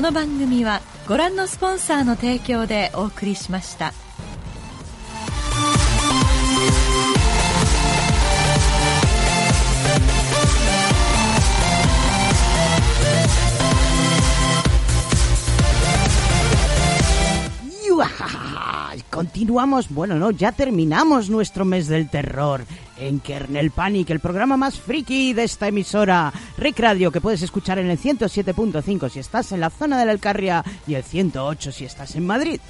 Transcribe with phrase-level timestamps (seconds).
[0.00, 3.92] この番組はご覧のスポンサーの提供でお送りしました。
[19.10, 22.64] Continuamos, bueno, no, ya terminamos nuestro mes del terror
[23.00, 27.78] en Kernel Panic, el programa más friki de esta emisora, Rick Radio, que puedes escuchar
[27.78, 31.84] en el 107.5 si estás en la zona de la Alcarria y el 108 si
[31.84, 32.60] estás en Madrid.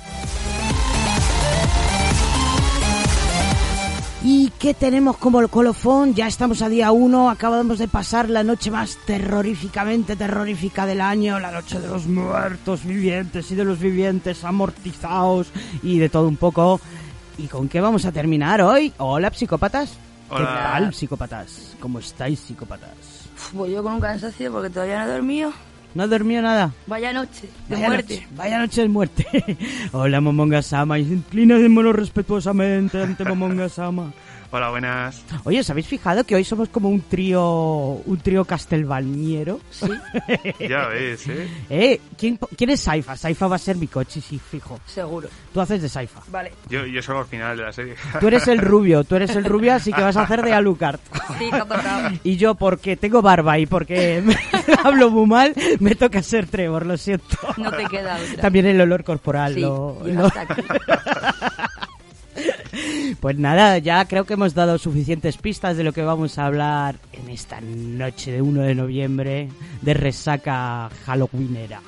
[4.23, 6.15] ¿Y qué tenemos como el colofón?
[6.15, 11.41] Ya estamos a día 1, acabamos de pasar la noche más terroríficamente terrorífica del año,
[11.41, 15.49] la noche de los muertos vivientes y de los vivientes amortizados
[15.83, 16.81] y de todo un poco.
[17.39, 18.93] ¿Y con qué vamos a terminar hoy?
[18.99, 20.10] Hola, psicópatas.
[20.31, 20.71] ¿Qué Hola.
[20.73, 21.75] tal, psicópatas?
[21.81, 23.29] ¿Cómo estáis, psicópatas?
[23.53, 25.53] Voy yo con un cansancio porque todavía no he dormido.
[25.93, 26.73] ¿No has dormido nada?
[26.87, 28.15] Vaya noche de Vaya muerte.
[28.15, 29.59] noche, vaya noche de muerte.
[29.93, 31.01] Hola, Momonga Sama.
[31.01, 34.13] Inclinadémonos respetuosamente ante Momonga Sama.
[34.53, 35.23] Hola, buenas.
[35.45, 37.41] Oye, ¿os habéis fijado que hoy somos como un trío,
[38.05, 39.61] un trío castelbañero?
[39.71, 39.87] Sí,
[40.69, 41.49] Ya ves, ¿eh?
[41.71, 42.01] ¿Eh?
[42.19, 43.17] ¿Quién, quién es Saifa?
[43.17, 44.81] Saifa va a ser mi coche, sí, fijo.
[44.87, 45.29] seguro.
[45.55, 46.21] Tú haces de Saifa.
[46.33, 46.51] Vale.
[46.69, 47.95] Yo, yo solo al final de la serie.
[48.19, 50.99] Tú eres el rubio, tú eres el rubio, así que vas a hacer de Alucard.
[51.39, 51.49] Sí.
[52.25, 54.21] Y yo, porque tengo barba y porque
[54.85, 57.37] hablo muy mal, me toca ser Trevor, lo siento.
[57.57, 58.43] No te queda otra.
[58.43, 59.55] También el olor corporal.
[59.55, 60.63] Sí, lo- lo- hasta aquí.
[63.21, 66.97] Pues nada, ya creo que hemos dado suficientes pistas de lo que vamos a hablar
[67.13, 69.49] en esta noche de 1 de noviembre
[69.83, 71.83] de resaca halloweenera.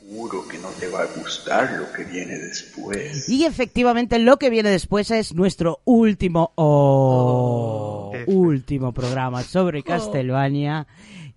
[0.00, 3.28] Seguro que no te va a gustar lo que viene después.
[3.28, 8.12] Y efectivamente lo que viene después es nuestro último oh, Oh.
[8.26, 10.86] último programa sobre Castlevania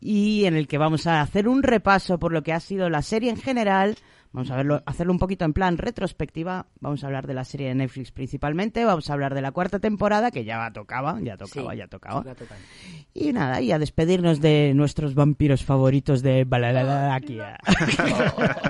[0.02, 3.02] y en el que vamos a hacer un repaso por lo que ha sido la
[3.02, 3.97] serie en general.
[4.31, 6.67] Vamos a verlo, hacerlo un poquito en plan retrospectiva.
[6.79, 8.85] Vamos a hablar de la serie de Netflix principalmente.
[8.85, 12.22] Vamos a hablar de la cuarta temporada que ya tocaba, ya tocaba, Sí, ya tocaba.
[12.22, 12.56] toca, toca.
[13.16, 17.57] Y nada, y a despedirnos de nuestros vampiros favoritos de Balalalakia.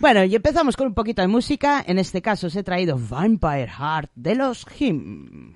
[0.00, 1.82] bueno, y empezamos con un poquito de música.
[1.86, 5.54] En este caso os he traído Vampire Heart de los Him.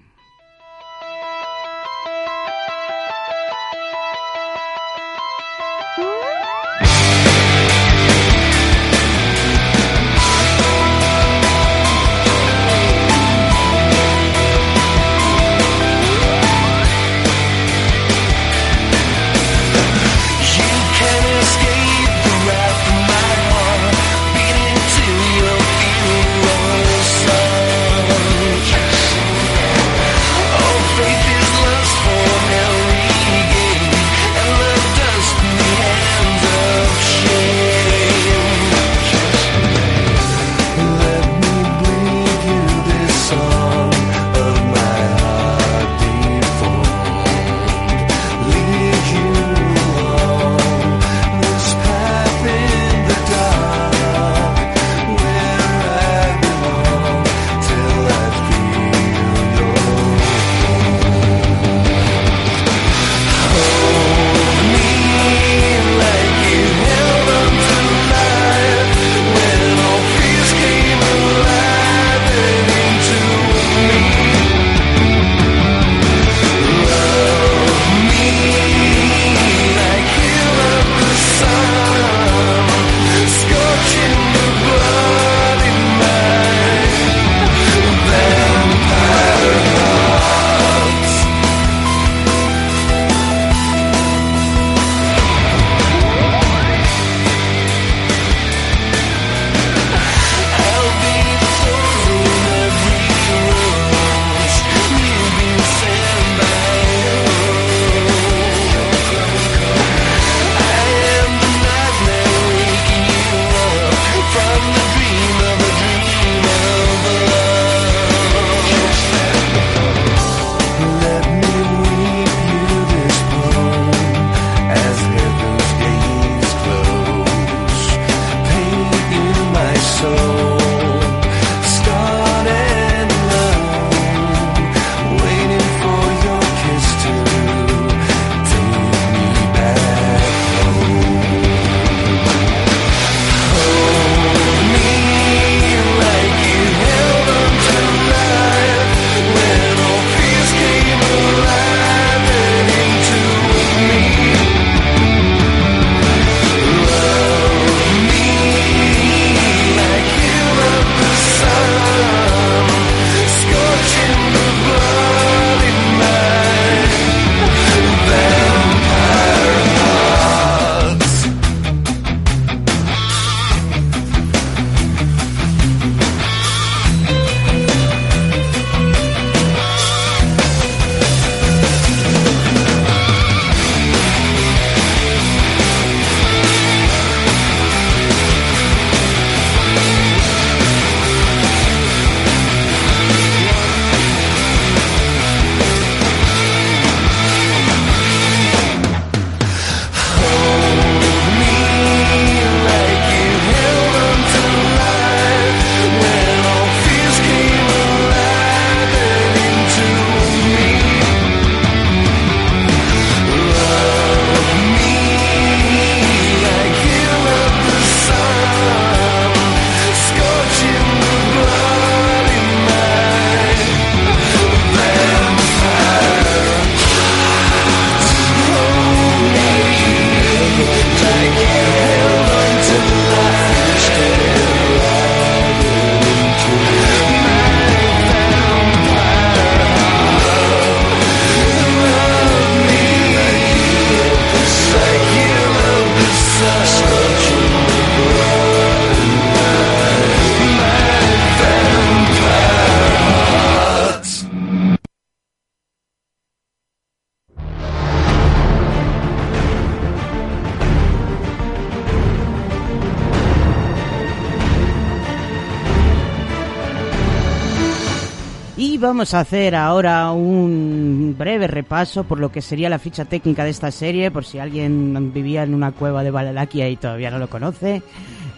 [268.96, 273.50] Vamos a hacer ahora un breve repaso por lo que sería la ficha técnica de
[273.50, 277.28] esta serie, por si alguien vivía en una cueva de Valalaquia y todavía no lo
[277.28, 277.82] conoce.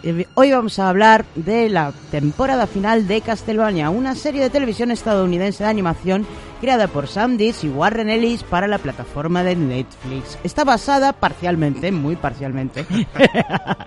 [0.02, 4.90] Eh, Hoy vamos a hablar de la temporada final de Castlevania, una serie de televisión
[4.90, 6.26] estadounidense de animación
[6.60, 10.40] creada por Sam y Warren Ellis para la plataforma de Netflix.
[10.42, 12.84] Está basada parcialmente, muy parcialmente,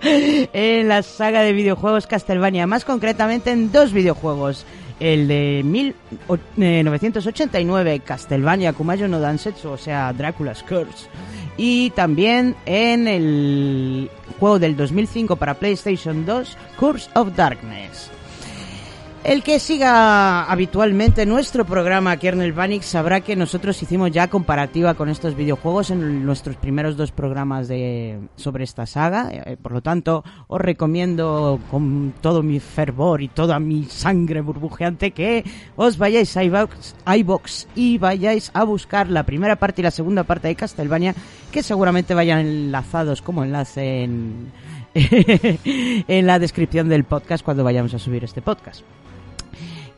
[0.02, 4.64] en la saga de videojuegos Castlevania, más concretamente en dos videojuegos.
[5.00, 11.08] El de 1989, Castlevania Kumayo no Dansetsu, o sea, Dracula's Curse.
[11.56, 18.10] Y también en el juego del 2005 para PlayStation 2, Curse of Darkness.
[19.24, 25.08] El que siga habitualmente nuestro programa Kernel Panic sabrá que nosotros hicimos ya comparativa con
[25.08, 29.28] estos videojuegos en nuestros primeros dos programas de sobre esta saga.
[29.30, 35.12] Eh, Por lo tanto, os recomiendo con todo mi fervor y toda mi sangre burbujeante
[35.12, 35.44] que
[35.76, 40.24] os vayáis a iVox, iVox y vayáis a buscar la primera parte y la segunda
[40.24, 41.14] parte de Castlevania,
[41.52, 44.50] que seguramente vayan enlazados como enlace en,
[44.94, 48.82] en la descripción del podcast cuando vayamos a subir este podcast.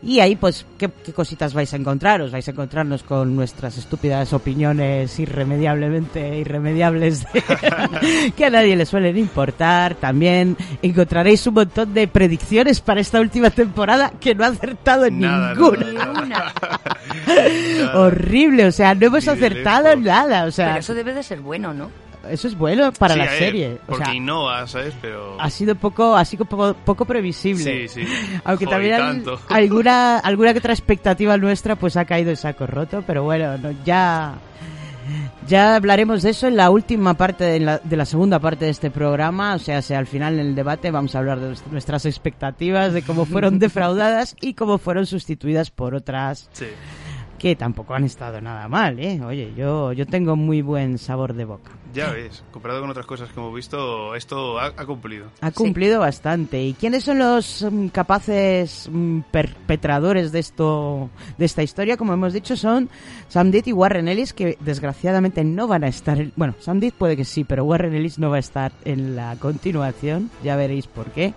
[0.04, 2.20] Y ahí, pues, ¿qué, qué cositas vais a encontrar?
[2.20, 8.84] Os vais a encontrarnos con nuestras estúpidas opiniones irremediablemente irremediables de- que a nadie le
[8.84, 9.94] suelen importar.
[9.94, 15.20] También encontraréis un montón de predicciones para esta última temporada que no ha acertado en
[15.20, 15.92] Nada, ninguna.
[15.92, 16.54] nada, nada.
[17.94, 20.44] Horrible, o sea, no hemos acertado nada.
[20.44, 21.90] O sea, Pero eso debe de ser bueno, ¿no?
[22.30, 23.78] Eso es bueno para Sí, la ver, serie.
[23.82, 24.94] O Porque sea, innova, ¿sabes?
[25.00, 25.36] Pero...
[25.40, 27.88] ha sido poco, ha sido poco, poco previsible.
[27.88, 28.12] Sí, sí.
[28.44, 29.40] Aunque Joder, también tanto.
[29.48, 33.70] alguna, alguna que otra expectativa nuestra pues ha caído en saco roto, pero bueno, no,
[33.84, 34.34] ya,
[35.46, 38.70] ya hablaremos de eso en la última parte, de la, de la segunda parte de
[38.70, 41.66] este programa, o sea, si al final en el debate vamos a hablar de nuest-
[41.70, 46.66] nuestras expectativas, de cómo fueron defraudadas y cómo fueron sustituidas por otras Sí.
[47.38, 49.20] que tampoco han estado nada mal, ¿eh?
[49.22, 51.70] Oye, yo, yo tengo muy buen sabor de boca.
[51.94, 55.26] Ya ves, comparado con otras cosas que hemos visto, esto ha, ha cumplido.
[55.40, 56.60] Ha cumplido bastante.
[56.62, 61.08] ¿Y quiénes son los mm, capaces mm, perpetradores de esto,
[61.38, 61.96] de esta historia?
[61.96, 62.90] Como hemos dicho, son
[63.28, 66.20] Sam Ditt y Warren Ellis, que desgraciadamente no van a estar.
[66.20, 69.14] en- bueno, Sam Ditt puede que sí, pero Warren Ellis no va a estar en
[69.14, 70.30] la continuación.
[70.42, 71.32] Ya veréis por qué.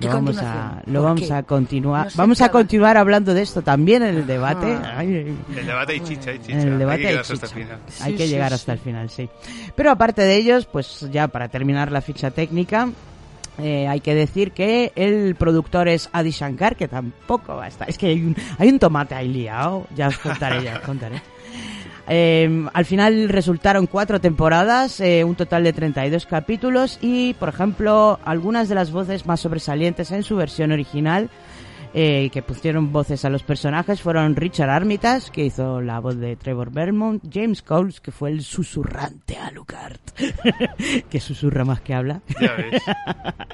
[0.00, 1.32] ¿Qué Lo vamos a, lo ¿Por vamos qué?
[1.32, 2.06] a continuar.
[2.08, 4.74] No vamos a continuar hablando de esto también en el debate.
[4.74, 4.98] Ajá.
[4.98, 6.52] Ay, El debate hay chicha, hay chicha.
[6.60, 7.64] en el debate hay que hay quedarse hasta el chicha.
[7.64, 7.78] final.
[8.02, 8.54] Hay que sí, llegar sí.
[8.56, 9.28] hasta el final, sí.
[9.74, 12.90] Pero aparte de ellos, pues ya para terminar la ficha técnica,
[13.58, 17.88] eh, hay que decir que el productor es Adi Shankar, que tampoco va a estar.
[17.88, 21.22] Es que hay un, hay un tomate ahí liado, ya os contaré, ya os contaré.
[22.08, 28.20] Eh, al final resultaron cuatro temporadas, eh, un total de 32 capítulos y, por ejemplo,
[28.24, 31.30] algunas de las voces más sobresalientes en su versión original
[31.98, 36.36] eh, que pusieron voces a los personajes fueron Richard Armitage, que hizo la voz de
[36.36, 39.96] Trevor Belmont, James Coles, que fue el susurrante Alucard,
[41.08, 42.82] que susurra más que habla, Ya ves.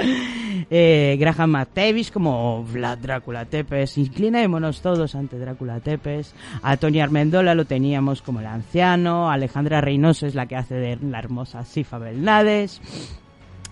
[0.70, 6.34] eh, Graham McTavish como Vlad Drácula Tepes, inclinémonos todos ante Drácula Tepes,
[6.64, 10.98] a Tony Armendola lo teníamos como el anciano, Alejandra Reynoso es la que hace de
[11.00, 12.80] la hermosa Sifa Belnades,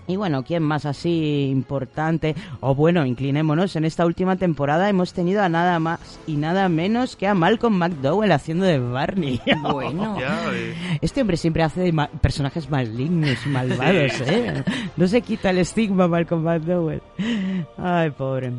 [0.07, 2.35] y bueno, ¿quién más así importante?
[2.59, 7.15] O bueno, inclinémonos, en esta última temporada hemos tenido a nada más y nada menos
[7.15, 9.39] que a Malcolm McDowell haciendo de Barney.
[9.61, 10.15] Bueno.
[10.17, 10.75] Ves.
[11.01, 14.63] Este hombre siempre hace de ma- personajes malignos y malvados, ¿eh?
[14.97, 17.01] No se quita el estigma Malcolm McDowell.
[17.77, 18.51] Ay, pobre.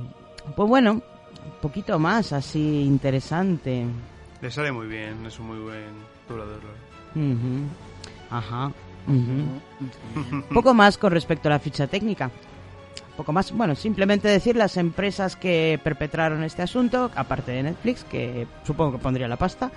[0.56, 1.02] Pues bueno, un
[1.60, 3.84] poquito más así interesante.
[4.40, 5.84] Le sale muy bien, es un muy buen
[6.28, 6.58] doblador.
[6.62, 6.70] la
[7.16, 7.32] verdad.
[7.34, 7.66] Ujú.
[10.52, 12.30] Poco más con respecto a la ficha técnica.
[13.16, 18.46] Poco más, bueno, simplemente decir las empresas que perpetraron este asunto, aparte de Netflix, que
[18.66, 19.70] supongo que pondría la pasta.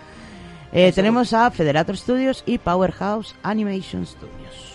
[0.71, 4.74] Eh, tenemos a Federator Studios y Powerhouse Animation Studios.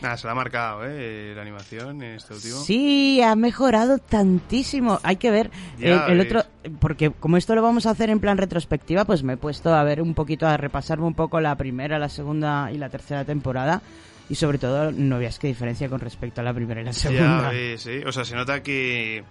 [0.00, 1.32] Nada, se la ha marcado, ¿eh?
[1.34, 2.56] La animación en este último.
[2.60, 5.00] Sí, ha mejorado tantísimo.
[5.02, 6.44] Hay que ver Ya el, el otro,
[6.80, 9.82] porque como esto lo vamos a hacer en plan retrospectiva, pues me he puesto a
[9.82, 13.82] ver un poquito, a repasarme un poco la primera, la segunda y la tercera temporada.
[14.30, 16.98] Y sobre todo, no veas qué diferencia con respecto a la primera y la Ya
[16.98, 17.50] segunda.
[17.50, 18.04] ves, ¿eh?
[18.06, 19.24] O sea, se nota que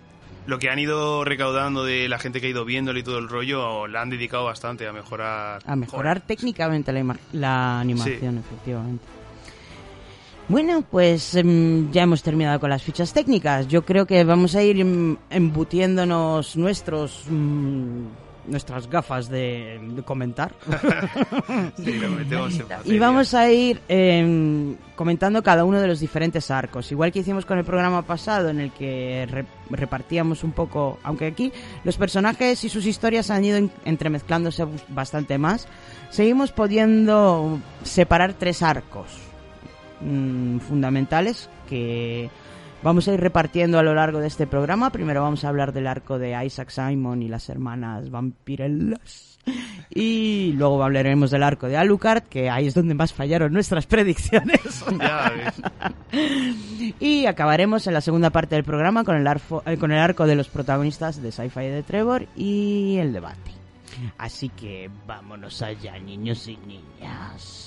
[0.47, 3.29] lo que han ido recaudando de la gente que ha ido viéndolo y todo el
[3.29, 5.62] rollo, la han dedicado bastante a mejorar.
[5.65, 6.27] A mejorar Joder.
[6.27, 9.03] técnicamente la, la animación, efectivamente.
[10.49, 13.67] Bueno, pues em, ya hemos terminado con las fichas técnicas.
[13.67, 18.03] Yo creo que vamos a ir em, embutiéndonos nuestros mm,
[18.47, 20.53] nuestras gafas de, de comentar.
[21.83, 26.49] Sí, lo metemos en Y vamos a ir eh, comentando cada uno de los diferentes
[26.49, 26.89] arcos.
[26.93, 30.97] Igual que hicimos con el programa pasado, en el que re- repartíamos un poco.
[31.03, 31.51] Aunque aquí
[31.83, 35.67] los personajes y sus historias han ido en- entremezclándose bastante más,
[36.09, 39.07] seguimos pudiendo separar tres arcos
[40.01, 42.29] mm, fundamentales que
[42.83, 44.91] vamos a ir repartiendo a lo largo de este programa.
[44.91, 49.39] Primero vamos a hablar del arco de Isaac Simon y las hermanas vampirellas.
[49.89, 54.83] Y luego hablaremos del arco de Alucard, que ahí es donde más fallaron nuestras predicciones.
[54.99, 55.31] Ya
[56.99, 60.27] y acabaremos en la segunda parte del programa con el, arfo- eh, con el arco
[60.27, 63.51] de los protagonistas de Sci-Fi de Trevor y el debate.
[64.17, 67.66] Así que vámonos allá, niños y niñas.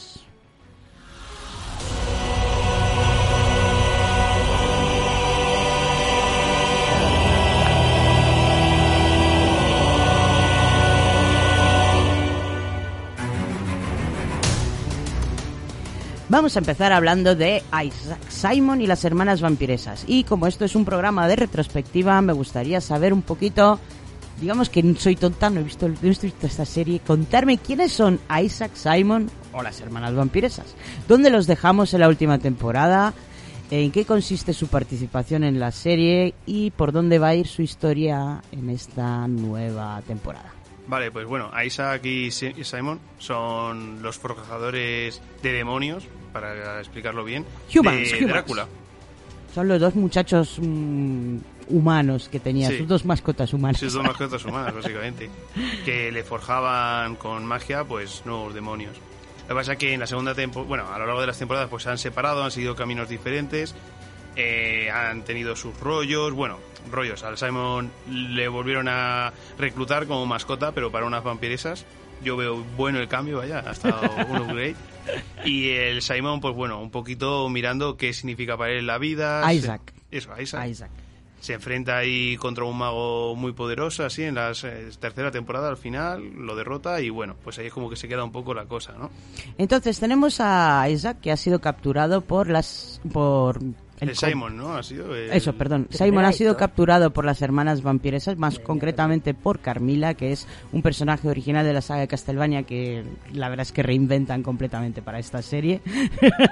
[16.30, 20.04] Vamos a empezar hablando de Isaac Simon y las hermanas vampiresas.
[20.06, 23.80] Y como esto es un programa de retrospectiva, me gustaría saber un poquito,
[24.40, 28.18] digamos que soy tonta, no he visto, no he visto esta serie, contarme quiénes son
[28.42, 30.74] Isaac Simon o las hermanas vampiresas.
[31.08, 33.12] ¿Dónde los dejamos en la última temporada?
[33.70, 36.34] ¿En qué consiste su participación en la serie?
[36.46, 40.52] ¿Y por dónde va a ir su historia en esta nueva temporada?
[40.88, 47.22] Vale, pues bueno, Isaac y Si- y Simon son los forjadores de demonios, para explicarlo
[47.24, 48.32] bien, Humans, de humans.
[48.32, 48.66] Drácula.
[49.54, 51.36] Son los dos muchachos mm,
[51.70, 52.78] humanos que tenía, Sí.
[52.78, 53.80] sus dos mascotas humanas.
[53.80, 55.30] Sus dos mascotas humanas, básicamente.
[55.84, 58.96] Que le forjaban con magia, pues, nuevos demonios.
[59.42, 61.38] Lo que pasa es que en la segunda temporada, bueno, a lo largo de las
[61.38, 63.74] temporadas, pues se han separado, han seguido caminos diferentes,
[64.36, 66.58] eh, han tenido sus rollos, bueno,
[66.90, 67.24] rollos.
[67.24, 71.84] Al Simon le volvieron a reclutar como mascota, pero para unas vampiresas.
[72.22, 73.98] Yo veo bueno el cambio, vaya, ha estado
[74.28, 74.76] un upgrade.
[75.44, 79.50] Y el Simon, pues bueno, un poquito mirando qué significa para él la vida.
[79.52, 79.92] Isaac.
[80.10, 80.90] Eso, Isaac Isaac.
[81.40, 85.76] Se enfrenta ahí contra un mago muy poderoso, así en la eh, tercera temporada al
[85.76, 88.66] final, lo derrota y bueno, pues ahí es como que se queda un poco la
[88.66, 89.10] cosa, ¿no?
[89.58, 93.58] Entonces tenemos a Isaac que ha sido capturado por las por
[94.00, 94.76] El, Simon, ¿no?
[94.76, 95.86] Ha sido el- Eso, perdón.
[95.90, 100.46] El Simon ha sido capturado por las hermanas vampiresas, más concretamente por Carmila, que es
[100.72, 105.00] un personaje original de la saga de Castlevania que la verdad es que reinventan completamente
[105.02, 105.80] para esta serie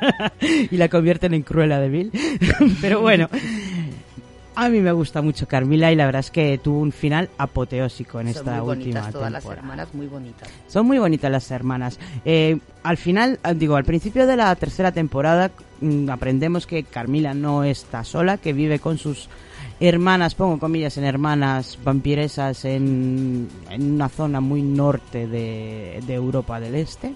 [0.71, 2.12] y la convierten en Cruella de Vil.
[2.80, 3.28] Pero bueno,
[4.65, 8.21] a mí me gusta mucho Carmila y la verdad es que tuvo un final apoteósico
[8.21, 9.62] en Son esta muy última bonitas todas las temporada.
[9.62, 10.49] hermanas, muy bonitas.
[10.67, 11.99] Son muy bonitas las hermanas.
[12.25, 17.35] Eh, al final, eh, digo, al principio de la tercera temporada mm, aprendemos que Carmila
[17.35, 19.29] no está sola, que vive con sus
[19.79, 26.59] hermanas, pongo comillas en hermanas vampiresas en, en una zona muy norte de, de Europa
[26.59, 27.15] del Este.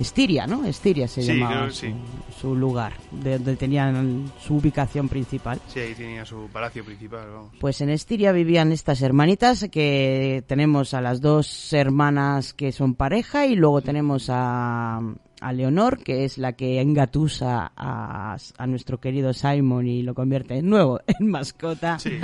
[0.00, 0.64] Estiria, ¿no?
[0.64, 1.94] Estiria se Sí, llamaba creo su, sí.
[2.40, 5.60] su lugar, de donde tenían su ubicación principal.
[5.68, 7.50] Sí, ahí tenía su palacio principal, vamos.
[7.60, 13.46] Pues en Estiria vivían estas hermanitas que tenemos a las dos hermanas que son pareja
[13.46, 15.00] y luego tenemos a,
[15.40, 20.54] a Leonor que es la que engatusa a, a nuestro querido Simon y lo convierte
[20.54, 21.98] de nuevo en mascota.
[21.98, 22.18] Sí,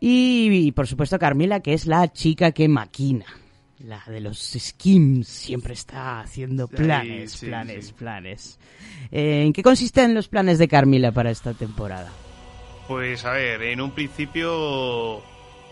[0.00, 3.24] Y, y, por supuesto Carmila que es la chica que maquina.
[3.84, 7.92] La de los skims siempre está haciendo planes, sí, planes, sí.
[7.92, 8.58] planes.
[9.12, 12.10] Eh, ¿En qué consisten los planes de Carmila para esta temporada?
[12.86, 15.22] pues a ver, en un principio,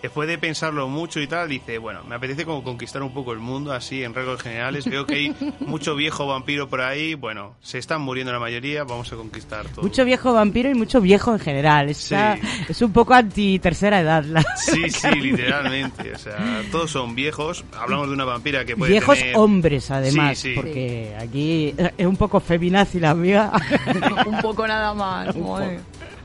[0.02, 3.38] después de pensarlo mucho y tal, dice, bueno, me apetece como conquistar un poco el
[3.38, 7.78] mundo, así en reglas generales, veo que hay mucho viejo vampiro por ahí, bueno, se
[7.78, 9.82] están muriendo la mayoría, vamos a conquistar todo.
[9.82, 11.88] Mucho viejo vampiro y mucho viejo en general.
[11.88, 12.40] Está- Sí.
[12.68, 14.24] Es un poco anti tercera edad.
[14.24, 16.12] la- Sí, sí, literalmente.
[16.14, 17.64] O sea, todos son viejos.
[17.78, 19.36] Hablamos de una vampira que puede Viejos tener...
[19.36, 20.54] hombres, además, Sí, sí.
[20.54, 23.52] porque aquí es un poco feminazi la amiga.
[24.26, 25.34] Un poco nada más.
[25.34, 25.80] joder.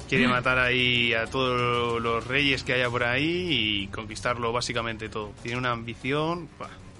[0.08, 3.48] Quiere matar ahí a todos los reyes que haya por ahí
[3.84, 5.32] y conquistarlo básicamente todo.
[5.44, 6.48] Tiene una ambición...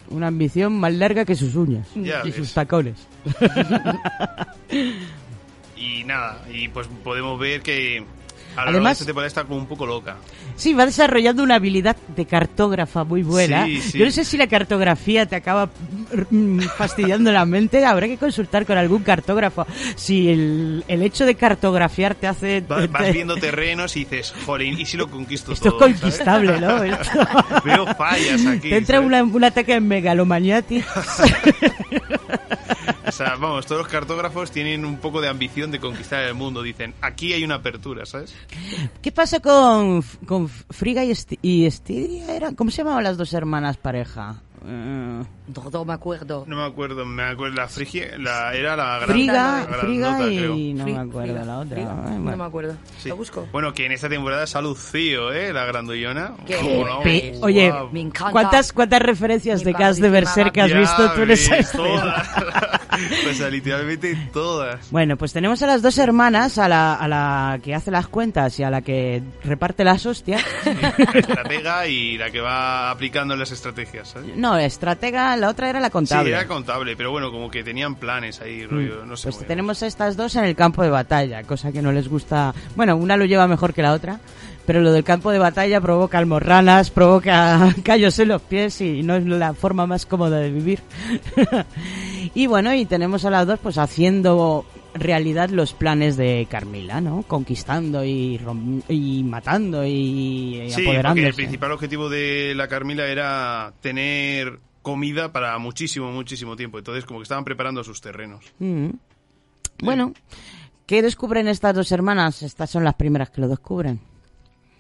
[0.10, 2.36] Una ambición más larga que sus uñas Ya y ves.
[2.36, 3.08] sus tacones.
[5.76, 8.04] Y nada, y pues podemos ver que
[8.58, 10.18] a lo Además- esta temporada está como un poco loca.
[10.56, 13.66] Sí, va desarrollando una habilidad de cartógrafa muy buena.
[13.66, 13.98] Sí, sí.
[14.00, 15.70] Yo no sé si la cartografía te acaba
[16.32, 17.86] mm, fastidiando la mente.
[17.86, 19.66] Habrá que consultar con algún cartógrafo.
[19.96, 22.62] Si el, el hecho de cartografiar te hace...
[22.62, 25.80] Va- Vas viendo terrenos y dices, jolín, ¿y si lo conquisto Esto es todo?
[25.82, 26.00] ¿sabes?
[26.02, 26.84] conquistable, ¿no?
[26.84, 27.28] Esto-
[27.64, 28.70] Veo fallas aquí.
[28.70, 29.08] Te entra ¿sabes?
[29.08, 29.88] una- un ataque en
[32.68, 33.16] megalomaniatis.
[33.16, 36.62] sea, vamos, todos los cartógrafos tienen un poco de ambición de conquistar el mundo.
[36.62, 38.34] Dicen, aquí hay una apertura, ¿sabes?
[39.02, 42.54] ¿Qué pasa con, con Friga y, Esti- y Estiria?
[42.56, 44.42] ¿Cómo se llamaban las dos hermanas pareja?
[44.68, 45.24] Eh,
[45.56, 46.44] No, no me acuerdo.
[46.48, 50.38] No me acuerdo, me acuerdo, la Frigia, la, era la gran, Friga, la Friga y
[50.38, 50.50] creo.
[50.50, 51.76] no Fri- me acuerdo Friga, la otra.
[51.78, 51.92] Friga.
[52.06, 52.38] Ay, No bueno.
[52.38, 52.76] me acuerdo.
[52.98, 53.10] Sí.
[53.10, 53.48] Lo busco.
[53.52, 55.54] Bueno, que en esta temporada se ha lucido, ¿eh?
[55.54, 56.34] La grandullona.
[56.46, 57.90] Qué Como no, Pe- Pues, Oye, guau.
[57.94, 58.32] Me encanta.
[58.32, 61.84] ¿cuántas, ¿cuántas referencias Mi de cast de Berserk has Ya visto tú en esa escena?
[61.84, 62.30] todas.
[63.24, 64.92] pues a literalmente todas.
[64.92, 68.60] Bueno, pues tenemos a las dos hermanas, a la, a la que hace las cuentas
[68.60, 70.44] y a la que reparte las hostias.
[70.66, 74.36] La estratega y la que va aplicando las estrategias, ¿sabes?
[74.36, 76.30] No, estratega, la otra era la contable.
[76.30, 79.24] Sí, era contable, pero bueno, como que tenían planes ahí, rollo, no sé.
[79.24, 79.48] Pues muy bien.
[79.48, 82.54] tenemos a estas dos en el campo de batalla, cosa que no les gusta.
[82.76, 84.20] Bueno, una lo lleva mejor que la otra,
[84.66, 89.16] pero lo del campo de batalla provoca almorranas, provoca callos en los pies y no
[89.16, 90.82] es la forma más cómoda de vivir.
[92.34, 94.66] y bueno, y tenemos a las dos pues haciendo
[95.00, 97.24] realidad los planes de Carmila, ¿no?
[97.24, 101.28] Conquistando y, rom- y matando y, y Sí, apoderándose.
[101.28, 106.78] el principal objetivo de la Carmila era tener comida para muchísimo, muchísimo tiempo.
[106.78, 108.46] Entonces, como que estaban preparando sus terrenos.
[108.60, 108.90] Mm.
[109.84, 110.14] Bueno,
[110.86, 112.42] ¿qué descubren estas dos hermanas?
[112.42, 114.00] Estas son las primeras que lo descubren.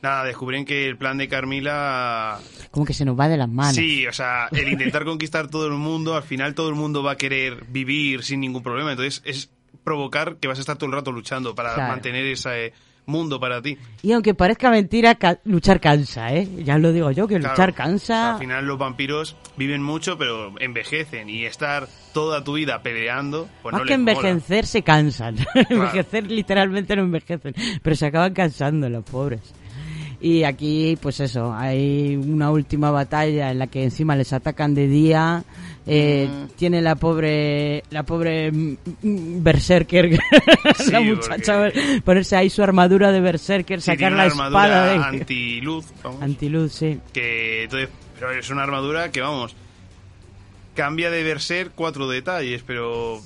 [0.01, 3.75] Nada, descubren que el plan de Carmila Como que se nos va de las manos.
[3.75, 7.13] Sí, o sea, el intentar conquistar todo el mundo, al final todo el mundo va
[7.13, 8.91] a querer vivir sin ningún problema.
[8.91, 9.49] Entonces es
[9.87, 11.93] provocar que vas a estar todo el rato luchando para Claro.
[11.93, 12.73] mantener ese
[13.05, 13.77] mundo para ti.
[14.03, 16.45] Y aunque parezca mentira, ca- luchar cansa, ¿eh?
[16.65, 18.33] Ya lo digo yo, que Claro, luchar cansa.
[18.33, 23.71] Al final los vampiros viven mucho, pero envejecen y estar toda tu vida peleando, pues
[23.71, 24.27] Más no que les mola.
[24.29, 25.37] envejecer, se cansan.
[25.69, 29.39] envejecer literalmente no envejecen, pero se acaban cansando los pobres.
[30.19, 34.87] Y aquí, pues eso, hay una última batalla en la que encima les atacan de
[34.87, 35.43] día.
[35.85, 36.47] Eh, Mm.
[36.57, 40.19] Tiene la pobre, la pobre mm, mm, berserker,
[40.77, 44.95] Sí, la muchacha, porque- ponerse ahí su armadura de berserker, Sí, sacar la espada de
[45.19, 46.21] antiluz, vamos.
[46.21, 46.99] antiluz, sí.
[47.13, 49.55] que entonces, pero es una armadura que vamos
[50.75, 53.19] cambia de Berserk cuatro detalles, pero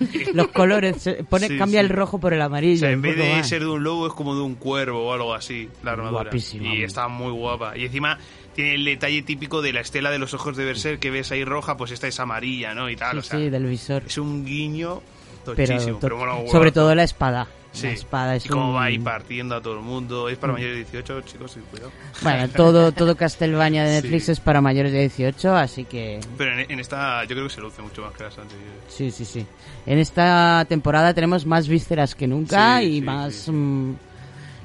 [0.34, 1.84] Los colores, se pone, Sí, cambia sí.
[1.86, 2.78] el rojo por el O amarillo.
[2.80, 3.48] sea, en vez de más.
[3.48, 6.22] ser de un lobo es como de un cuervo o algo así, la armadura.
[6.24, 6.74] Guapísima.
[6.74, 7.76] Y está muy guapa.
[7.76, 8.18] Y encima
[8.54, 11.44] tiene el detalle típico de la estela de los ojos de Berserk que ves ahí
[11.44, 12.88] roja, pues esta es amarilla, ¿no?
[12.90, 14.02] Y tal, Sí, o sea, sí, del visor.
[14.06, 15.02] es un guiño
[15.44, 16.50] tochísimo, pero, to- bueno, guapo.
[16.50, 17.46] sobre todo la espada.
[17.72, 17.86] Sí.
[17.86, 20.28] La espada es y cómo un- va ahí partiendo a todo el mundo.
[20.28, 21.92] Es para mayores de 18, chicos, sin cuidado.
[22.22, 24.32] Bueno, todo, todo Castlevania de Netflix Sí.
[24.32, 27.60] es para mayores de 18, así que Pero en, en esta yo creo que se
[27.60, 28.72] luce mucho más que las anteriores.
[28.88, 29.46] sí, sí, sí.
[29.86, 33.50] En esta temporada tenemos más vísceras que nunca Sí, y sí, más sí.
[33.52, 33.94] mm,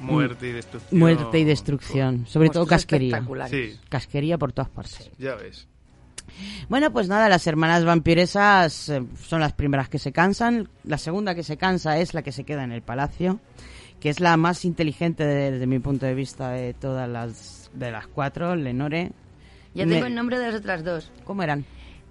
[0.00, 0.98] Muerte y destrucción.
[1.00, 2.26] muerte y destrucción.
[2.26, 3.24] Sobre todo casquería.
[3.88, 5.10] Casquería por todas partes.
[5.18, 5.66] ya ves.
[6.68, 10.68] Bueno, pues nada, las hermanas vampiresas eh, son las primeras que se cansan.
[10.84, 13.40] La segunda que se cansa es la que se queda en el palacio,
[14.00, 17.90] que es la más inteligente de- desde mi punto de vista de todas las de
[17.90, 19.12] las cuatro, Lenore.
[19.74, 21.10] Ya Me- tengo el nombre de las otras dos.
[21.24, 21.64] ¿Cómo eran?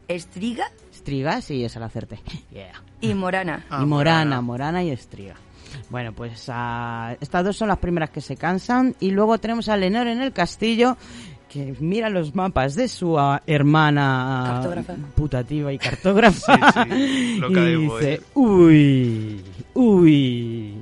[0.07, 2.19] Estriga Estriga, sí, esa la acerté.
[2.51, 2.81] Yeah.
[3.01, 3.65] y Morana.
[3.69, 4.41] Ah, y Morana, Morana.
[4.41, 5.35] Morana y Estriga.
[5.89, 8.95] Bueno, pues ah, estas dos son las primeras que se cansan.
[8.99, 10.95] Y luego tenemos a Lenore en el castillo,
[11.56, 14.94] que mira los mapas de su ah, hermana Cartógrafa.
[15.15, 16.84] putativa y cartógrafa.
[16.84, 19.41] Sí, sí, loca y de dice, uy,
[19.74, 20.74] uy.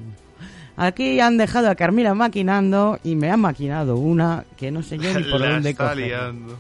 [0.75, 5.13] Aquí han dejado a Carmila maquinando y me han maquinado una que no sé yo
[5.13, 6.07] ni por La dónde está coger.
[6.07, 6.57] liando.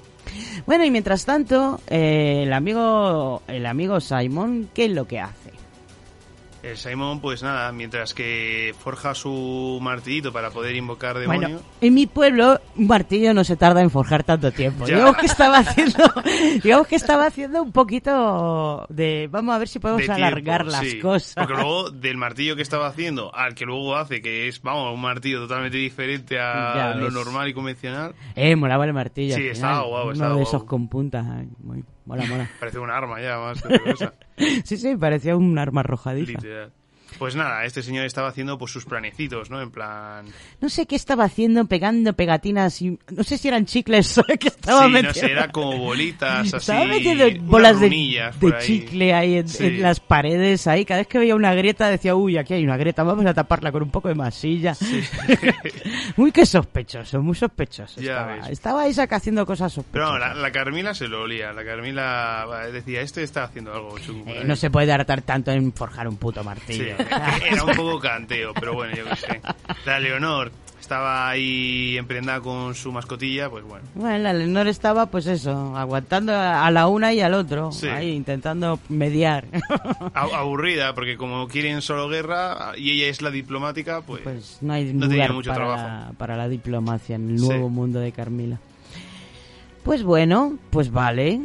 [0.67, 5.42] Bueno, y mientras tanto, eh, el amigo el amigo Simon, ¿qué es lo que hace?
[6.63, 11.61] El Simon, pues nada, mientras que forja su martillito para poder invocar Bueno, demonios.
[11.81, 14.87] en mi pueblo un martillo no se tarda en forjar tanto tiempo.
[14.87, 14.95] Ya.
[14.95, 16.05] Digamos que estaba haciendo,
[16.63, 20.87] digamos que estaba haciendo un poquito de, vamos a ver si podemos de alargar las
[20.87, 20.99] sí.
[20.99, 21.33] cosas.
[21.35, 25.01] Porque luego del martillo que estaba haciendo al que luego hace, que es, vamos, un
[25.01, 29.35] martillo totalmente diferente a lo normal y convencional, Eh, molaba el martillo.
[29.35, 29.89] Sí, al estaba final.
[29.89, 30.49] guapo, Uno estaba de guapo.
[30.49, 31.25] esos con puntas.
[31.59, 32.49] muy, mola, mola.
[32.59, 34.13] parece un arma ya más que otra cosa.
[34.65, 36.31] Sí, sí, parecía un arma arrojadiza.
[36.31, 36.71] literal.
[37.19, 39.61] Pues nada, este señor estaba haciendo pues sus planecitos, ¿no?
[39.61, 40.25] En plan...
[40.61, 44.47] No sé qué estaba haciendo, pegando pegatinas y no sé si eran chicles o que
[44.49, 45.13] estaba sí, no metiendo.
[45.19, 46.57] sé, era como bolitas así.
[46.57, 48.65] Estaba metiendo bolas de, de ahí.
[48.65, 49.65] chicle ahí en, Sí.
[49.65, 50.85] en las paredes ahí.
[50.85, 53.71] Cada vez que veía una grieta decía, uy, aquí hay una grieta, vamos a taparla
[53.71, 54.75] con un poco de masilla.
[56.17, 57.99] Uy, qué sospechoso, muy sospechoso.
[58.01, 58.49] Ya estaba.
[58.49, 60.11] estaba Isaac haciendo cosas Pero sospechosas.
[60.13, 61.51] no, la, la Carmila se lo olía.
[61.53, 64.29] La Carmila decía, este está haciendo algo chungo.
[64.31, 64.43] Eh, ahí".
[64.47, 66.95] no se puede hartar tanto en forjar un puto Sí, martillo.
[67.51, 69.41] era un poco canteo, pero bueno, yo qué sé.
[69.85, 73.85] La Leonor estaba ahí emprendada con su mascotilla, pues bueno.
[73.95, 77.87] Bueno, la Lenore estaba, pues eso, aguantando a la una y al otro, Sí.
[77.87, 79.45] ahí intentando mediar.
[80.13, 84.93] aburrida, porque como quieren solo guerra y ella es la diplomática, pues, pues no hay
[84.93, 86.13] no tenía mucho para, trabajo.
[86.17, 87.45] para la diplomacia en el Sí.
[87.47, 88.59] nuevo mundo de Carmila.
[89.83, 91.39] Pues bueno, pues vale.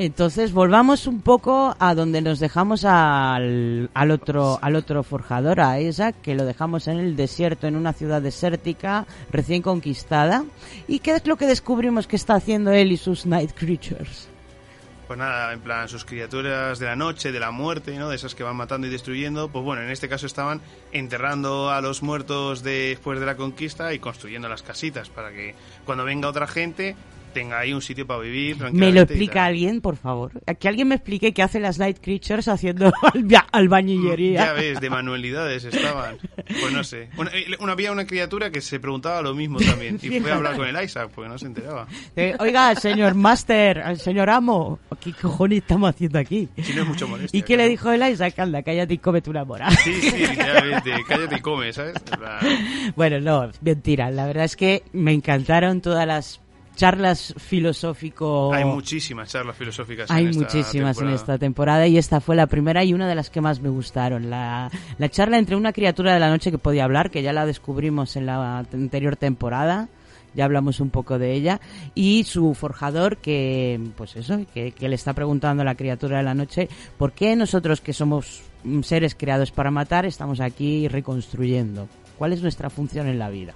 [0.00, 5.80] Entonces volvamos un poco a donde nos dejamos al, al otro al otro forjador, a
[5.80, 10.44] Isaac, que lo dejamos en el desierto, en una ciudad desértica recién conquistada.
[10.86, 14.28] ¿Y qué es lo que descubrimos que está haciendo él y sus Night Creatures?
[15.08, 18.08] Pues nada, en plan, sus criaturas de la noche, de la muerte, ¿no?
[18.08, 19.48] De esas que van matando y destruyendo.
[19.48, 20.60] Pues bueno, en este caso estaban
[20.92, 26.04] enterrando a los muertos después de la conquista y construyendo las casitas para que cuando
[26.04, 26.94] venga otra gente
[27.38, 28.56] tenga ahí un sitio para vivir.
[28.72, 30.32] ¿Me lo explica alguien, por favor?
[30.58, 34.46] Que alguien me explique qué hacen las Night Creatures haciendo alba- albañillería.
[34.46, 36.18] Ya ves, de manualidades estaban.
[36.60, 37.08] Pues no sé.
[37.16, 39.98] Una, eh, una- había una criatura que se preguntaba lo mismo también.
[40.02, 41.86] Y fue a hablar con el Isaac porque no se enteraba.
[42.16, 46.48] Eh, Oiga, señor Master, señor Amo, ¿qué cojones estamos haciendo aquí?
[46.62, 47.38] Si no es mucho molestia.
[47.38, 48.38] ¿Y qué le dijo el Isaac?
[48.38, 49.70] Anda, cállate y cómete una mora.
[49.70, 50.92] Sí, sí, literalmente.
[51.08, 51.94] Cállate y come, ¿sabes?
[52.96, 54.10] Bueno, no, mentira.
[54.10, 56.40] La verdad es que me encantaron todas las
[56.78, 58.54] charlas filosófico...
[58.54, 61.14] Hay muchísimas charlas filosóficas Hay en esta muchísimas en temporada.
[61.16, 64.30] esta temporada y esta fue la primera y una de las que más me gustaron.
[64.30, 67.46] La, la charla entre una criatura de la noche que podía hablar, que ya la
[67.46, 69.88] descubrimos en la anterior temporada,
[70.34, 71.60] ya hablamos un poco de ella,
[71.96, 76.22] y su forjador que, pues eso, que, que le está preguntando a la criatura de
[76.22, 78.42] la noche por qué nosotros que somos
[78.82, 81.88] seres creados para matar estamos aquí reconstruyendo.
[82.16, 83.54] ¿Cuál es nuestra función en la vida?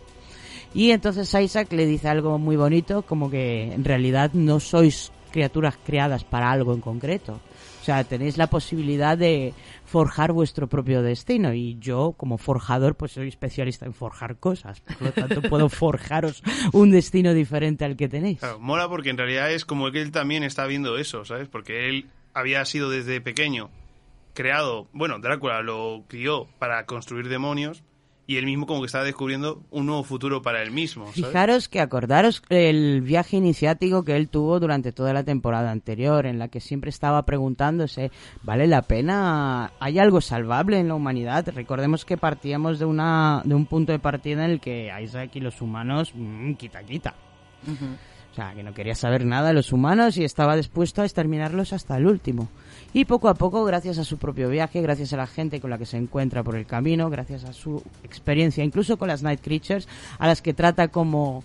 [0.75, 5.79] Y entonces Isaac le dice algo muy bonito, como que en realidad no sois criaturas
[5.85, 7.41] creadas para algo en concreto.
[7.81, 9.55] O sea, tenéis la posibilidad de
[9.85, 11.53] forjar vuestro propio destino.
[11.53, 14.81] Y yo, como forjador, pues soy especialista en forjar cosas.
[14.81, 18.39] Por lo tanto, puedo forjaros un destino diferente al que tenéis.
[18.39, 21.49] Claro, mola porque en realidad es como que él también está viendo eso, ¿sabes?
[21.49, 23.71] Porque él había sido desde pequeño
[24.33, 27.83] creado, bueno, Drácula lo crió para construir demonios
[28.27, 31.27] y él mismo como que estaba descubriendo un nuevo futuro para él mismo, ¿sabes?
[31.27, 36.39] Fijaros que acordaros el viaje iniciático que él tuvo durante toda la temporada anterior, en
[36.39, 38.11] la que siempre estaba preguntándose,
[38.43, 39.73] ¿vale la pena?
[39.81, 41.49] ¿Hay algo salvable en la humanidad?
[41.55, 45.41] Recordemos que partíamos de una de un punto de partida en el que Isaac y
[45.41, 47.15] los humanos mm, quita quita.
[48.33, 51.75] O sea, que no quería saber nada de los humanos y estaba dispuesto a exterminarlos
[51.75, 52.49] hasta el último.
[52.95, 55.79] Y poco a poco, gracias a su propio viaje, gracias a la gente con la
[55.79, 59.89] que se encuentra por el camino, gracias a su experiencia, incluso con las Night Creatures,
[60.19, 61.43] a las que trata como,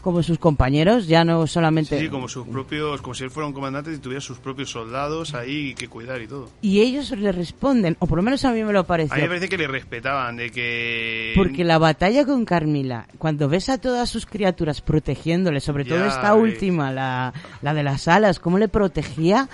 [0.00, 1.98] como sus compañeros, ya no solamente...
[1.98, 4.70] Sí, sí, como sus propios, como si él fuera un comandante y tuviera sus propios
[4.70, 6.48] soldados ahí que cuidar y todo.
[6.62, 9.16] Y ellos le responden, o por lo menos a mí me lo A mí pareció.
[9.16, 11.32] me parece que le respetaban, de que...
[11.36, 16.34] Porque la batalla con Carmila, cuando ves a todas sus criaturas protegiéndole, sobre todo esta
[16.34, 19.48] última, la, la de las alas, cómo le protegía,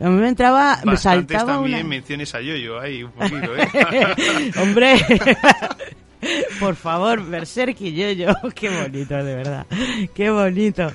[0.00, 1.00] a mí me entraba, me Bastantes
[1.36, 1.88] saltaba también una...
[1.88, 4.52] menciones a Yoyo ahí, un poquito, ¿eh?
[4.62, 4.96] Hombre,
[6.60, 9.66] por favor, Berserk y yo, qué bonito, de verdad,
[10.14, 10.92] qué bonito.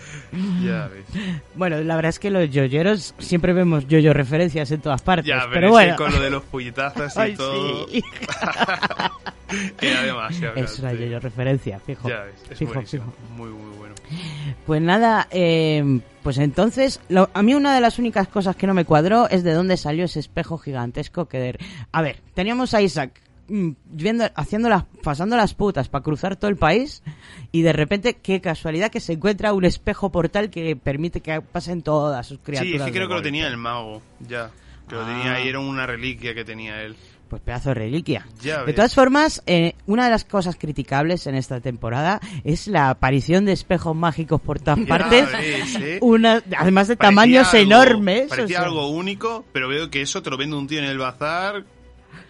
[0.63, 1.05] ya ves.
[1.55, 5.41] Bueno, la verdad es que los yoyeros siempre vemos yoyo referencias en todas partes, Ya,
[5.41, 5.95] pero pero, es bueno.
[5.95, 7.87] que con lo de los puñetazos y Ay, todo...
[7.87, 8.03] sí.
[9.81, 10.55] Era demasiado.
[10.55, 12.07] Es una yoyo referencia, fijo.
[12.07, 13.13] Ya ves, es fijo, fijo.
[13.35, 13.95] Muy, muy bueno.
[14.65, 18.73] Pues nada, eh, pues entonces, lo- a mí una de las únicas cosas que no
[18.73, 21.39] me cuadró es de dónde salió ese espejo gigantesco que...
[21.39, 21.59] de-
[21.91, 23.19] A ver, teníamos a Isaac
[23.49, 27.01] mm, viendo, haciendo las, pasando las putas para cruzar todo el país
[27.51, 31.81] y de repente, qué casualidad que se encuentra un espejo portal que permite que pasen
[31.81, 32.71] todas sus criaturas.
[32.71, 34.51] Sí, es que creo que lo tenía el mago, ya.
[34.87, 35.07] Que lo Ah.
[35.07, 36.95] tenía ahí, era una reliquia que tenía él.
[37.31, 38.27] Pues pedazo de reliquia.
[38.41, 42.89] Ya de todas formas, eh, una de las cosas criticables en esta temporada es la
[42.89, 45.31] aparición de espejos mágicos por todas Ya partes.
[45.31, 45.99] ves, ¿eh?
[46.01, 48.27] Una, además de Parecía tamaños algo- enormes.
[48.27, 48.67] Parecía o sea.
[48.67, 51.63] algo único, pero veo que eso te lo vende un tío en el bazar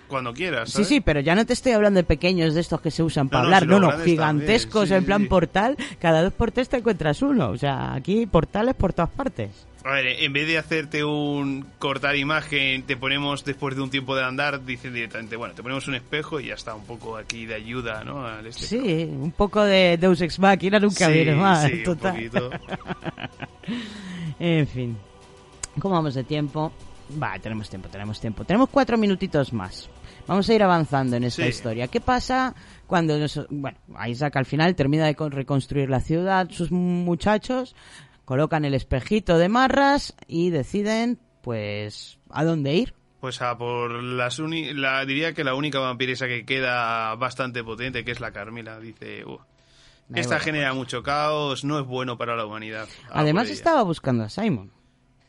[0.07, 0.67] cuando quieras.
[0.69, 0.87] Sí, ¿sabes?
[0.89, 3.41] sí, pero ya no te estoy hablando de pequeños de estos que se usan para
[3.41, 5.27] no, hablar, no, no, gigantescos sí, en plan sí.
[5.29, 9.49] portal, cada dos por tres te encuentras uno, o sea, aquí portales por todas partes.
[9.83, 14.15] A ver, en vez de hacerte un cortar imagen, te ponemos después de un tiempo
[14.15, 17.47] de andar, dicen directamente, bueno, te ponemos un espejo y ya está, un poco aquí
[17.47, 18.25] de ayuda, ¿no?
[18.27, 18.63] Al este.
[18.67, 18.77] Sí,
[19.11, 22.13] un poco de Deus Ex Machina nunca Sí, viene mal, sí, un total.
[22.15, 22.49] poquito.
[24.39, 24.97] En fin,
[25.79, 26.71] ¿cómo vamos de tiempo?
[27.21, 28.43] Va, tenemos tiempo, tenemos tiempo.
[28.43, 29.89] Tenemos cuatro minutitos más.
[30.27, 31.49] Vamos a ir avanzando en esta Sí.
[31.49, 31.87] historia.
[31.87, 32.55] ¿Qué pasa
[32.87, 37.75] cuando, nos- bueno, Isaac al final termina de con- reconstruir la ciudad, sus muchachos
[38.25, 42.93] colocan el espejito de marras y deciden, pues, a dónde ir?
[43.19, 48.03] Pues a por las uni la diría que la única vampiresa que queda bastante potente,
[48.03, 49.37] que es la Carmila, dice, "Uh,
[50.13, 52.87] Esta genera mucho caos, no es bueno para la humanidad.
[53.11, 54.71] Además estaba buscando a Simon.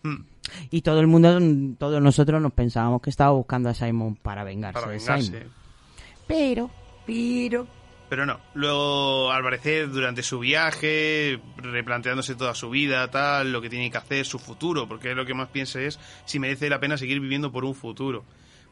[0.03, 0.25] Hmm,
[0.71, 1.39] Y todo el mundo,
[1.79, 4.99] todos nosotros nos pensábamos que estaba buscando a Simon para vengarse para de.
[5.01, 5.45] Simon.
[6.27, 6.71] Pero,
[7.07, 7.67] Pero.
[8.13, 13.71] Pero no, luego al parecer durante su viaje, replanteándose toda su vida, tal, lo que
[13.71, 16.99] tiene que hacer, su futuro, porque lo que más piensa es si merece la pena
[16.99, 18.23] seguir viviendo por un futuro.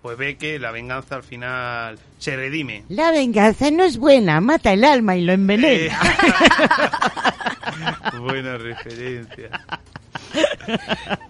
[0.02, 2.84] Pues ve que la venganza al final se redime.
[2.90, 5.98] la venganza no es buena, mata el alma y lo Eh, envenena.
[8.20, 9.48] Buena referencia.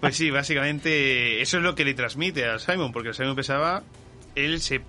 [0.01, 3.83] Pues sí, básicamente eso es lo que le transmite a Simon, porque Simon pensaba,
[4.35, 4.81] él se,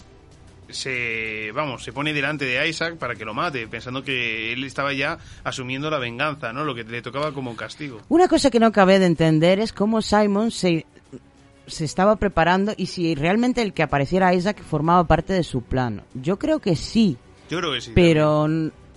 [0.72, 4.92] se, vamos, se pone delante de Isaac para que lo mate, pensando que él estaba
[4.92, 6.64] ya asumiendo la venganza, ¿no?
[6.64, 8.00] Lo que le tocaba como castigo.
[8.08, 10.86] Una cosa que no acabé de entender es cómo Simon se,
[11.66, 16.02] se estaba preparando y si realmente el que apareciera Isaac formaba parte de su plan.
[16.14, 17.16] Yo creo que sí,
[17.50, 17.92] Yo creo que sí.
[17.94, 18.48] pero